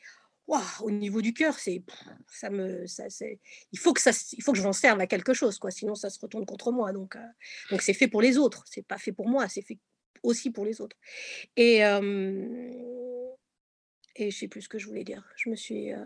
au 0.80 0.90
niveau 0.90 1.22
du 1.22 1.32
cœur, 1.32 1.58
c'est 1.58 1.82
ça 2.26 2.50
me, 2.50 2.86
ça, 2.86 3.04
il 3.72 3.78
faut 3.78 3.92
que 3.92 4.00
ça, 4.00 4.11
il 4.32 4.42
faut 4.42 4.52
que 4.52 4.58
je 4.58 4.62
m'en 4.62 4.72
serve 4.72 5.00
à 5.00 5.06
quelque 5.06 5.32
chose, 5.32 5.58
quoi. 5.58 5.70
Sinon, 5.70 5.94
ça 5.94 6.11
se 6.11 6.18
retourne 6.18 6.44
contre 6.44 6.72
moi. 6.72 6.92
Donc, 6.92 7.16
euh, 7.16 7.20
donc 7.70 7.82
c'est 7.82 7.94
fait 7.94 8.08
pour 8.08 8.22
les 8.22 8.38
autres. 8.38 8.64
C'est 8.66 8.86
pas 8.86 8.98
fait 8.98 9.12
pour 9.12 9.28
moi, 9.28 9.48
c'est 9.48 9.62
fait 9.62 9.78
aussi 10.22 10.50
pour 10.50 10.64
les 10.64 10.80
autres. 10.80 10.96
Et 11.56 11.84
euh, 11.84 12.99
et 14.21 14.31
je 14.31 14.39
sais 14.39 14.49
plus 14.49 14.62
ce 14.62 14.68
que 14.68 14.79
je 14.79 14.87
voulais 14.87 15.05
dire. 15.05 15.25
Je 15.37 15.51
me 15.51 15.57
suis 15.57 15.93
euh, 15.93 15.99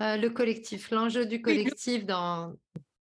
euh, 0.00 0.16
le 0.16 0.30
collectif, 0.30 0.90
l'enjeu 0.90 1.26
du 1.26 1.42
collectif 1.42 2.04
dans... 2.04 2.54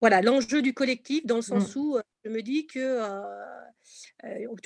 Voilà, 0.01 0.23
l'enjeu 0.23 0.63
du 0.63 0.75
collectif 0.75 1.27
dans 1.27 1.37
le 1.37 1.43
sens 1.43 1.75
mmh. 1.75 1.79
où 1.79 1.97
euh, 1.97 2.03
je 2.25 2.31
me 2.31 2.43
dis 2.43 2.67
que 2.67 3.01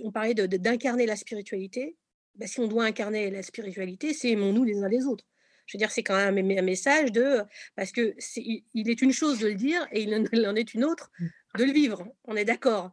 on 0.03 0.13
parlait 0.13 0.35
d'incarner 0.35 1.07
la 1.07 1.17
spiritualité. 1.17 1.97
Bah, 2.35 2.47
si 2.47 2.61
on 2.61 2.67
doit 2.67 2.85
incarner 2.85 3.31
la 3.31 3.43
spiritualité, 3.43 4.15
c'est 4.15 4.31
aimons-nous 4.31 4.65
les 4.65 4.83
uns 4.83 4.89
les 4.89 5.05
autres. 5.05 5.25
Je 5.67 5.77
veux 5.77 5.79
dire, 5.79 5.91
c'est 5.91 6.03
quand 6.03 6.17
même 6.17 6.39
un 6.51 6.63
message 6.63 7.13
de 7.13 7.41
parce 7.77 7.93
que 7.93 8.15
est, 8.19 8.65
il 8.75 8.91
est 8.91 9.01
une 9.01 9.13
chose 9.13 9.39
de 9.39 9.49
le 9.49 9.55
dire 9.55 9.87
et 9.93 10.03
il 10.03 10.47
en 10.47 10.57
est 10.57 10.75
une 10.75 10.85
autre 10.85 11.11
mmh. 11.19 11.27
de 11.59 11.65
le 11.65 11.73
vivre. 11.73 12.07
On 12.25 12.37
est 12.37 12.45
d'accord. 12.45 12.91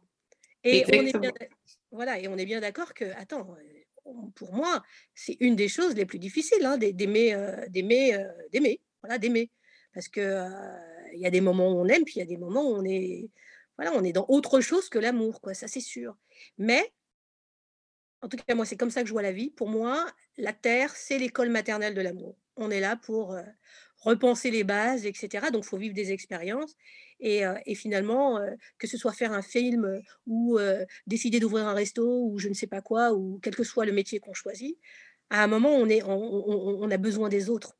Et 0.62 0.84
on 0.88 1.06
est 1.06 1.18
bien, 1.18 1.32
voilà, 1.90 2.20
et 2.20 2.28
on 2.28 2.36
est 2.36 2.44
bien 2.44 2.60
d'accord 2.60 2.94
que 2.94 3.04
attends, 3.16 3.56
pour 4.34 4.52
moi, 4.54 4.82
c'est 5.14 5.36
une 5.40 5.56
des 5.56 5.68
choses 5.68 5.94
les 5.94 6.06
plus 6.06 6.18
difficiles 6.18 6.64
hein, 6.64 6.78
d'aimer, 6.78 7.36
d'aimer, 7.68 8.18
d'aimer 8.52 8.80
voilà, 9.02 9.18
d'aimer. 9.18 9.50
Parce 9.92 10.08
que 10.08 10.20
il 11.12 11.20
y 11.20 11.26
a 11.26 11.30
des 11.30 11.40
moments 11.40 11.72
où 11.72 11.80
on 11.80 11.86
aime, 11.86 12.04
puis 12.04 12.14
il 12.16 12.18
y 12.20 12.22
a 12.22 12.26
des 12.26 12.36
moments 12.36 12.62
où 12.62 12.74
on 12.76 12.84
est, 12.84 13.30
voilà, 13.76 13.92
on 13.94 14.04
est 14.04 14.12
dans 14.12 14.26
autre 14.28 14.60
chose 14.60 14.88
que 14.88 14.98
l'amour, 14.98 15.40
quoi. 15.40 15.54
Ça, 15.54 15.68
c'est 15.68 15.80
sûr. 15.80 16.16
Mais 16.58 16.92
en 18.22 18.28
tout 18.28 18.36
cas, 18.36 18.54
moi, 18.54 18.66
c'est 18.66 18.76
comme 18.76 18.90
ça 18.90 19.02
que 19.02 19.08
je 19.08 19.12
vois 19.12 19.22
la 19.22 19.32
vie. 19.32 19.50
Pour 19.50 19.68
moi, 19.68 20.06
la 20.36 20.52
terre, 20.52 20.94
c'est 20.94 21.18
l'école 21.18 21.48
maternelle 21.48 21.94
de 21.94 22.00
l'amour. 22.00 22.36
On 22.56 22.70
est 22.70 22.80
là 22.80 22.96
pour 22.96 23.36
repenser 24.00 24.50
les 24.50 24.64
bases, 24.64 25.06
etc. 25.06 25.46
Donc, 25.52 25.64
il 25.64 25.68
faut 25.68 25.76
vivre 25.76 25.94
des 25.94 26.12
expériences. 26.12 26.74
Et, 27.20 27.44
finalement, 27.74 28.40
que 28.78 28.86
ce 28.86 28.96
soit 28.96 29.12
faire 29.12 29.32
un 29.32 29.42
film 29.42 30.00
ou 30.26 30.58
décider 31.06 31.38
d'ouvrir 31.38 31.66
un 31.68 31.74
resto 31.74 32.24
ou 32.24 32.38
je 32.38 32.48
ne 32.48 32.54
sais 32.54 32.66
pas 32.66 32.80
quoi, 32.80 33.12
ou 33.12 33.38
quel 33.42 33.54
que 33.54 33.62
soit 33.62 33.84
le 33.84 33.92
métier 33.92 34.20
qu'on 34.20 34.32
choisit, 34.32 34.78
à 35.28 35.44
un 35.44 35.46
moment, 35.46 35.70
on, 35.70 35.86
est, 35.86 36.02
on 36.02 36.90
a 36.90 36.96
besoin 36.96 37.28
des 37.28 37.50
autres. 37.50 37.76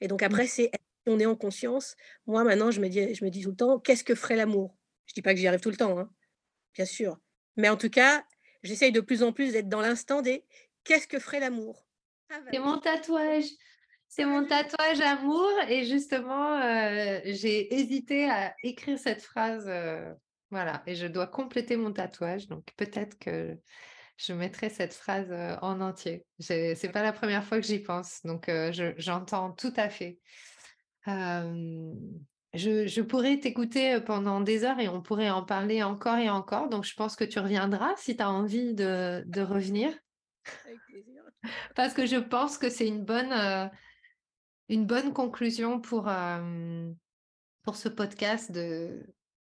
Et 0.00 0.08
donc 0.08 0.22
mmh. 0.22 0.26
après, 0.26 0.46
c'est 0.46 0.70
on 1.06 1.18
est 1.18 1.26
en 1.26 1.36
conscience. 1.36 1.96
Moi, 2.26 2.44
maintenant, 2.44 2.70
je 2.70 2.80
me 2.80 2.88
dis, 2.88 3.14
je 3.14 3.24
me 3.24 3.30
dis 3.30 3.42
tout 3.42 3.50
le 3.50 3.56
temps, 3.56 3.78
qu'est-ce 3.78 4.04
que 4.04 4.14
ferait 4.14 4.36
l'amour? 4.36 4.76
Je 5.06 5.14
dis 5.14 5.22
pas 5.22 5.34
que 5.34 5.40
j'y 5.40 5.46
arrive 5.46 5.60
tout 5.60 5.70
le 5.70 5.76
temps, 5.76 5.98
hein, 5.98 6.10
bien 6.74 6.86
sûr. 6.86 7.18
Mais 7.56 7.68
en 7.68 7.76
tout 7.76 7.90
cas, 7.90 8.24
j'essaye 8.62 8.92
de 8.92 9.00
plus 9.00 9.22
en 9.22 9.32
plus 9.32 9.52
d'être 9.52 9.68
dans 9.68 9.80
l'instant 9.80 10.22
des 10.22 10.44
qu'est-ce 10.82 11.06
que 11.06 11.18
ferait 11.18 11.40
l'amour? 11.40 11.86
Ah, 12.30 12.40
C'est 12.50 12.58
mon 12.58 12.78
tatouage. 12.78 13.50
C'est 14.16 14.26
mon 14.26 14.46
tatouage 14.46 15.00
amour. 15.00 15.50
Et 15.68 15.84
justement, 15.84 16.56
euh, 16.60 17.18
j'ai 17.24 17.74
hésité 17.74 18.30
à 18.30 18.54
écrire 18.62 18.96
cette 18.96 19.22
phrase. 19.22 19.64
Euh, 19.66 20.14
voilà. 20.52 20.84
Et 20.86 20.94
je 20.94 21.08
dois 21.08 21.26
compléter 21.26 21.76
mon 21.76 21.92
tatouage. 21.92 22.46
Donc 22.46 22.64
peut-être 22.76 23.18
que 23.18 23.58
je 24.16 24.32
mettrai 24.32 24.70
cette 24.70 24.94
phrase 24.94 25.32
en 25.62 25.80
entier. 25.80 26.24
C'est 26.38 26.80
n'est 26.80 26.90
pas 26.90 27.02
la 27.02 27.12
première 27.12 27.42
fois 27.42 27.60
que 27.60 27.66
j'y 27.66 27.80
pense, 27.80 28.20
donc 28.22 28.48
j'entends 28.98 29.50
tout 29.50 29.72
à 29.74 29.88
fait. 29.88 30.20
je, 31.04 33.00
pourrais 33.00 33.40
t'écouter 33.40 34.00
pendant 34.00 34.40
des 34.40 34.62
heures 34.62 34.78
et 34.78 34.86
on 34.86 35.02
pourrait 35.02 35.30
en 35.30 35.42
parler 35.42 35.82
encore 35.82 36.18
et 36.18 36.30
encore. 36.30 36.68
Donc, 36.68 36.84
je 36.84 36.94
pense 36.94 37.16
que 37.16 37.24
tu 37.24 37.40
reviendras 37.40 37.94
si 37.96 38.16
tu 38.16 38.22
as 38.22 38.30
envie 38.30 38.74
de, 38.74 39.40
revenir. 39.40 39.92
Avec 40.64 40.78
plaisir. 40.86 41.20
Parce 41.74 41.92
que 41.92 42.06
je 42.06 42.16
pense 42.16 42.56
que 42.56 42.70
c'est 42.70 42.86
une 42.86 43.04
bonne, 43.04 43.32
une 44.68 44.86
bonne 44.86 45.12
conclusion 45.12 45.80
pour, 45.80 46.10
pour 47.62 47.76
ce 47.76 47.88
podcast 47.88 48.52
de 48.52 49.06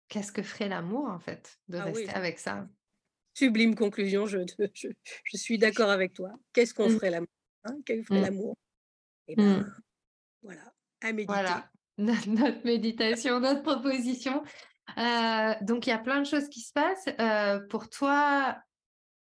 qu'est-ce 0.07 0.32
que 0.32 0.43
ferait 0.43 0.70
l'amour, 0.70 1.07
en 1.09 1.20
fait, 1.20 1.57
de 1.68 1.78
ah 1.78 1.86
rester 1.86 2.09
avec 2.09 2.39
ça? 2.39 2.68
Sublime 3.34 3.76
conclusion, 3.76 4.28
je, 4.28 4.39
je, 4.76 5.38
suis 5.38 5.57
d'accord 5.57 5.89
avec 5.89 6.14
toi. 6.14 6.32
Qu'est-ce 6.53 6.74
qu'on 6.74 6.88
mmh. 6.88 6.95
ferait 6.95 7.09
l'amour 7.09 7.30
hein? 7.64 7.76
Qu'est-ce 7.86 8.03
ferait 8.03 8.20
mmh. 8.20 8.24
l'amour? 8.24 8.57
Et 9.28 9.34
eh 9.34 9.36
ben 9.36 9.59
mmh. 9.59 9.76
voilà, 10.43 10.74
à 11.01 11.14
méditer. 11.14 11.34
Voilà, 11.34 11.72
notre 11.97 12.66
méditation, 12.66 13.39
notre 13.39 13.64
proposition. 13.64 14.43
Euh, 14.97 15.53
donc, 15.61 15.88
il 15.88 15.89
y 15.89 15.93
a 15.93 15.97
plein 15.97 16.20
de 16.20 16.28
choses 16.28 16.47
qui 16.49 16.61
se 16.61 16.74
passent. 16.74 17.09
Euh, 17.20 17.59
pour 17.70 17.89
toi, 17.89 18.57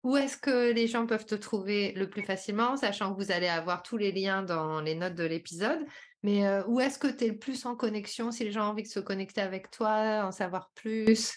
où 0.03 0.17
est-ce 0.17 0.37
que 0.37 0.71
les 0.71 0.87
gens 0.87 1.05
peuvent 1.05 1.25
te 1.25 1.35
trouver 1.35 1.91
le 1.93 2.09
plus 2.09 2.23
facilement, 2.23 2.75
sachant 2.75 3.13
que 3.13 3.23
vous 3.23 3.31
allez 3.31 3.47
avoir 3.47 3.83
tous 3.83 3.97
les 3.97 4.11
liens 4.11 4.41
dans 4.43 4.81
les 4.81 4.95
notes 4.95 5.15
de 5.15 5.23
l'épisode 5.23 5.79
Mais 6.23 6.47
euh, 6.47 6.63
où 6.67 6.79
est-ce 6.79 6.97
que 6.97 7.07
tu 7.07 7.25
es 7.25 7.27
le 7.27 7.37
plus 7.37 7.65
en 7.65 7.75
connexion 7.75 8.31
si 8.31 8.43
les 8.43 8.51
gens 8.51 8.67
ont 8.67 8.71
envie 8.71 8.83
de 8.83 8.87
se 8.87 8.99
connecter 8.99 9.41
avec 9.41 9.69
toi, 9.69 10.23
en 10.25 10.31
savoir 10.31 10.71
plus? 10.75 11.35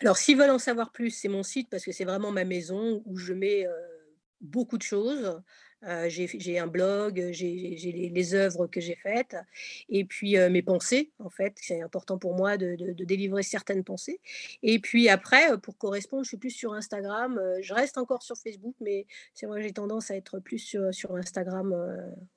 Alors, 0.00 0.16
s'ils 0.16 0.36
veulent 0.36 0.50
en 0.50 0.58
savoir 0.58 0.92
plus, 0.92 1.10
c'est 1.10 1.28
mon 1.28 1.42
site 1.42 1.68
parce 1.70 1.84
que 1.84 1.92
c'est 1.92 2.04
vraiment 2.04 2.32
ma 2.32 2.44
maison 2.44 3.02
où 3.06 3.16
je 3.16 3.32
mets 3.32 3.64
beaucoup 4.40 4.76
de 4.76 4.82
choses. 4.82 5.40
J'ai 6.08 6.58
un 6.58 6.66
blog, 6.66 7.28
j'ai 7.32 8.10
les, 8.12 8.34
œuvres 8.34 8.66
que 8.66 8.80
j'ai 8.80 8.96
faites 8.96 9.36
et 9.88 10.04
puis 10.04 10.36
mes 10.50 10.62
pensées, 10.62 11.12
en 11.18 11.30
fait. 11.30 11.54
C'est 11.60 11.82
important 11.82 12.18
pour 12.18 12.34
moi 12.34 12.56
de, 12.56 12.76
délivrer 13.04 13.42
certaines 13.42 13.84
pensées. 13.84 14.20
Et 14.62 14.78
puis 14.78 15.08
après, 15.08 15.58
pour 15.58 15.76
correspondre, 15.76 16.24
je 16.24 16.28
suis 16.28 16.36
plus 16.36 16.50
sur 16.50 16.74
Instagram. 16.74 17.40
je 17.60 17.74
reste 17.74 17.98
encore 17.98 18.22
sur 18.22 18.36
Facebook, 18.36 18.74
mais 18.80 19.06
c'est 19.34 19.46
vrai 19.46 19.60
que 19.60 19.66
j'ai 19.66 19.72
tendance 19.72 20.10
à 20.10 20.16
être 20.16 20.38
plus 20.38 20.76
sur, 20.90 21.14
Instagram 21.16 21.74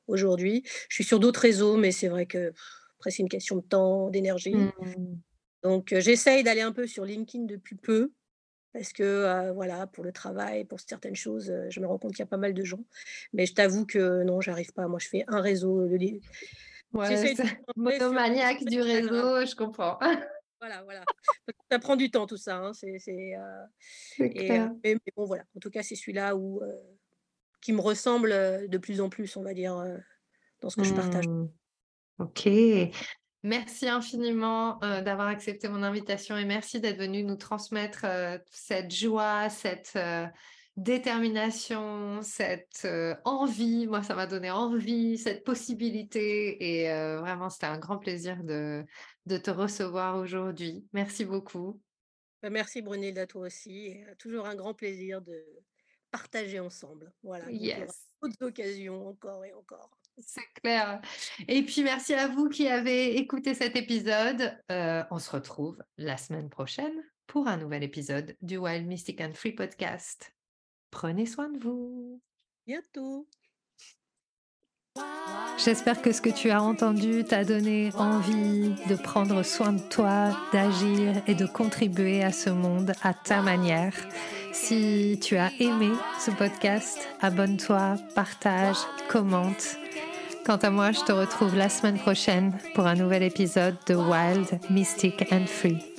aujourd'hui. 0.07 0.63
Je 0.89 0.95
suis 0.95 1.03
sur 1.03 1.19
d'autres 1.19 1.41
réseaux, 1.41 1.77
mais 1.77 1.91
c'est 1.91 2.07
vrai 2.07 2.25
que 2.25 2.53
après, 2.99 3.11
c'est 3.11 3.21
une 3.21 3.29
question 3.29 3.57
de 3.57 3.61
temps, 3.61 4.09
d'énergie. 4.09 4.55
Mmh. 4.55 4.71
Donc, 5.63 5.93
j'essaye 5.97 6.43
d'aller 6.43 6.61
un 6.61 6.71
peu 6.71 6.87
sur 6.87 7.05
LinkedIn 7.05 7.45
depuis 7.45 7.75
peu, 7.75 8.11
parce 8.73 8.93
que, 8.93 9.51
voilà, 9.53 9.87
pour 9.87 10.03
le 10.03 10.11
travail, 10.11 10.65
pour 10.65 10.79
certaines 10.79 11.15
choses, 11.15 11.53
je 11.69 11.79
me 11.79 11.87
rends 11.87 11.97
compte 11.97 12.11
qu'il 12.11 12.19
y 12.19 12.23
a 12.23 12.27
pas 12.27 12.37
mal 12.37 12.53
de 12.53 12.63
gens. 12.63 12.83
Mais 13.33 13.45
je 13.45 13.53
t'avoue 13.53 13.85
que 13.85 14.23
non, 14.23 14.41
j'arrive 14.41 14.71
pas. 14.73 14.87
Moi, 14.87 14.99
je 14.99 15.07
fais 15.07 15.23
un 15.27 15.41
réseau. 15.41 15.87
Le... 15.87 15.97
Ouais, 16.93 17.33
monomaniaque 17.75 18.63
du 18.65 18.81
réseau, 18.81 19.45
je 19.45 19.55
comprends. 19.55 19.99
Voilà, 20.59 20.81
voilà. 20.85 21.03
Ça 21.69 21.77
prend 21.77 21.95
du 21.95 22.09
temps 22.09 22.25
tout 22.25 22.35
ça. 22.35 22.57
Hein. 22.57 22.73
C'est, 22.73 22.97
mais, 24.17 24.97
bon, 25.15 25.25
voilà. 25.25 25.43
En 25.55 25.59
tout 25.59 25.69
cas, 25.69 25.83
c'est 25.83 25.93
celui-là 25.93 26.35
où, 26.35 26.63
qui 27.61 27.73
me 27.73 27.79
ressemble 27.79 28.31
de 28.67 28.77
plus 28.79 28.99
en 28.99 29.07
plus, 29.07 29.37
on 29.37 29.43
va 29.43 29.53
dire, 29.53 29.85
dans 30.61 30.71
ce 30.71 30.77
que 30.77 30.83
je 30.83 30.95
partage. 30.95 31.27
Mmh. 31.27 31.47
Ok. 32.17 32.49
Merci 33.43 33.87
infiniment 33.87 34.83
euh, 34.83 35.01
d'avoir 35.01 35.27
accepté 35.27 35.67
mon 35.67 35.83
invitation 35.83 36.37
et 36.37 36.45
merci 36.45 36.79
d'être 36.79 36.97
venu 36.97 37.23
nous 37.23 37.35
transmettre 37.35 38.01
euh, 38.05 38.37
cette 38.51 38.91
joie, 38.91 39.49
cette 39.49 39.93
euh, 39.95 40.25
détermination, 40.75 42.21
cette 42.23 42.87
envie. 43.25 43.87
Moi, 43.87 44.01
ça 44.03 44.15
m'a 44.15 44.27
donné 44.27 44.49
envie, 44.49 45.17
cette 45.17 45.43
possibilité 45.43 46.83
et 46.83 46.89
vraiment, 47.19 47.49
c'était 47.49 47.65
un 47.65 47.79
grand 47.79 47.97
plaisir 47.97 48.43
de, 48.43 48.85
de 49.25 49.37
te 49.37 49.49
recevoir 49.49 50.17
aujourd'hui. 50.17 50.85
Merci 50.93 51.25
beaucoup. 51.25 51.81
Bah, 52.43 52.51
merci 52.51 52.83
Brunilda, 52.83 53.25
toi 53.25 53.47
aussi. 53.47 53.87
Et, 53.87 54.05
toujours 54.19 54.45
un 54.45 54.55
grand 54.55 54.75
plaisir 54.75 55.21
de 55.21 55.43
partager 56.11 56.59
ensemble. 56.59 57.11
Voilà. 57.23 57.49
Yes. 57.49 58.07
D'autres 58.21 58.45
occasions 58.45 59.07
encore 59.07 59.45
et 59.45 59.53
encore. 59.53 59.97
C'est 60.19 60.47
clair. 60.61 61.01
Et 61.47 61.61
puis 61.63 61.83
merci 61.83 62.13
à 62.13 62.27
vous 62.27 62.49
qui 62.49 62.67
avez 62.67 63.17
écouté 63.17 63.53
cet 63.53 63.75
épisode. 63.75 64.57
Euh, 64.71 65.03
on 65.11 65.19
se 65.19 65.29
retrouve 65.29 65.77
la 65.97 66.17
semaine 66.17 66.49
prochaine 66.49 67.03
pour 67.27 67.47
un 67.47 67.57
nouvel 67.57 67.83
épisode 67.83 68.35
du 68.41 68.57
Wild 68.57 68.87
Mystic 68.87 69.21
and 69.21 69.33
Free 69.35 69.51
Podcast. 69.51 70.33
Prenez 70.89 71.25
soin 71.25 71.49
de 71.49 71.59
vous. 71.59 72.21
Bientôt. 72.65 73.27
J'espère 75.57 76.01
que 76.01 76.11
ce 76.11 76.21
que 76.21 76.29
tu 76.29 76.49
as 76.49 76.61
entendu 76.61 77.23
t'a 77.23 77.43
donné 77.43 77.91
envie 77.95 78.73
de 78.89 78.95
prendre 78.95 79.43
soin 79.43 79.73
de 79.73 79.81
toi, 79.89 80.35
d'agir 80.51 81.21
et 81.27 81.35
de 81.35 81.45
contribuer 81.45 82.23
à 82.23 82.31
ce 82.31 82.49
monde 82.49 82.93
à 83.03 83.13
ta 83.13 83.41
manière. 83.41 83.93
Si 84.53 85.19
tu 85.21 85.37
as 85.37 85.51
aimé 85.59 85.91
ce 86.19 86.31
podcast, 86.31 87.07
abonne-toi, 87.21 87.95
partage, 88.15 88.77
commente. 89.09 89.77
Quant 90.47 90.55
à 90.55 90.69
moi, 90.69 90.93
je 90.93 91.01
te 91.01 91.11
retrouve 91.11 91.57
la 91.57 91.67
semaine 91.67 91.97
prochaine 91.97 92.53
pour 92.73 92.87
un 92.87 92.95
nouvel 92.95 93.21
épisode 93.21 93.75
de 93.85 93.95
Wild, 93.95 94.61
Mystic 94.69 95.27
and 95.29 95.45
Free. 95.45 95.96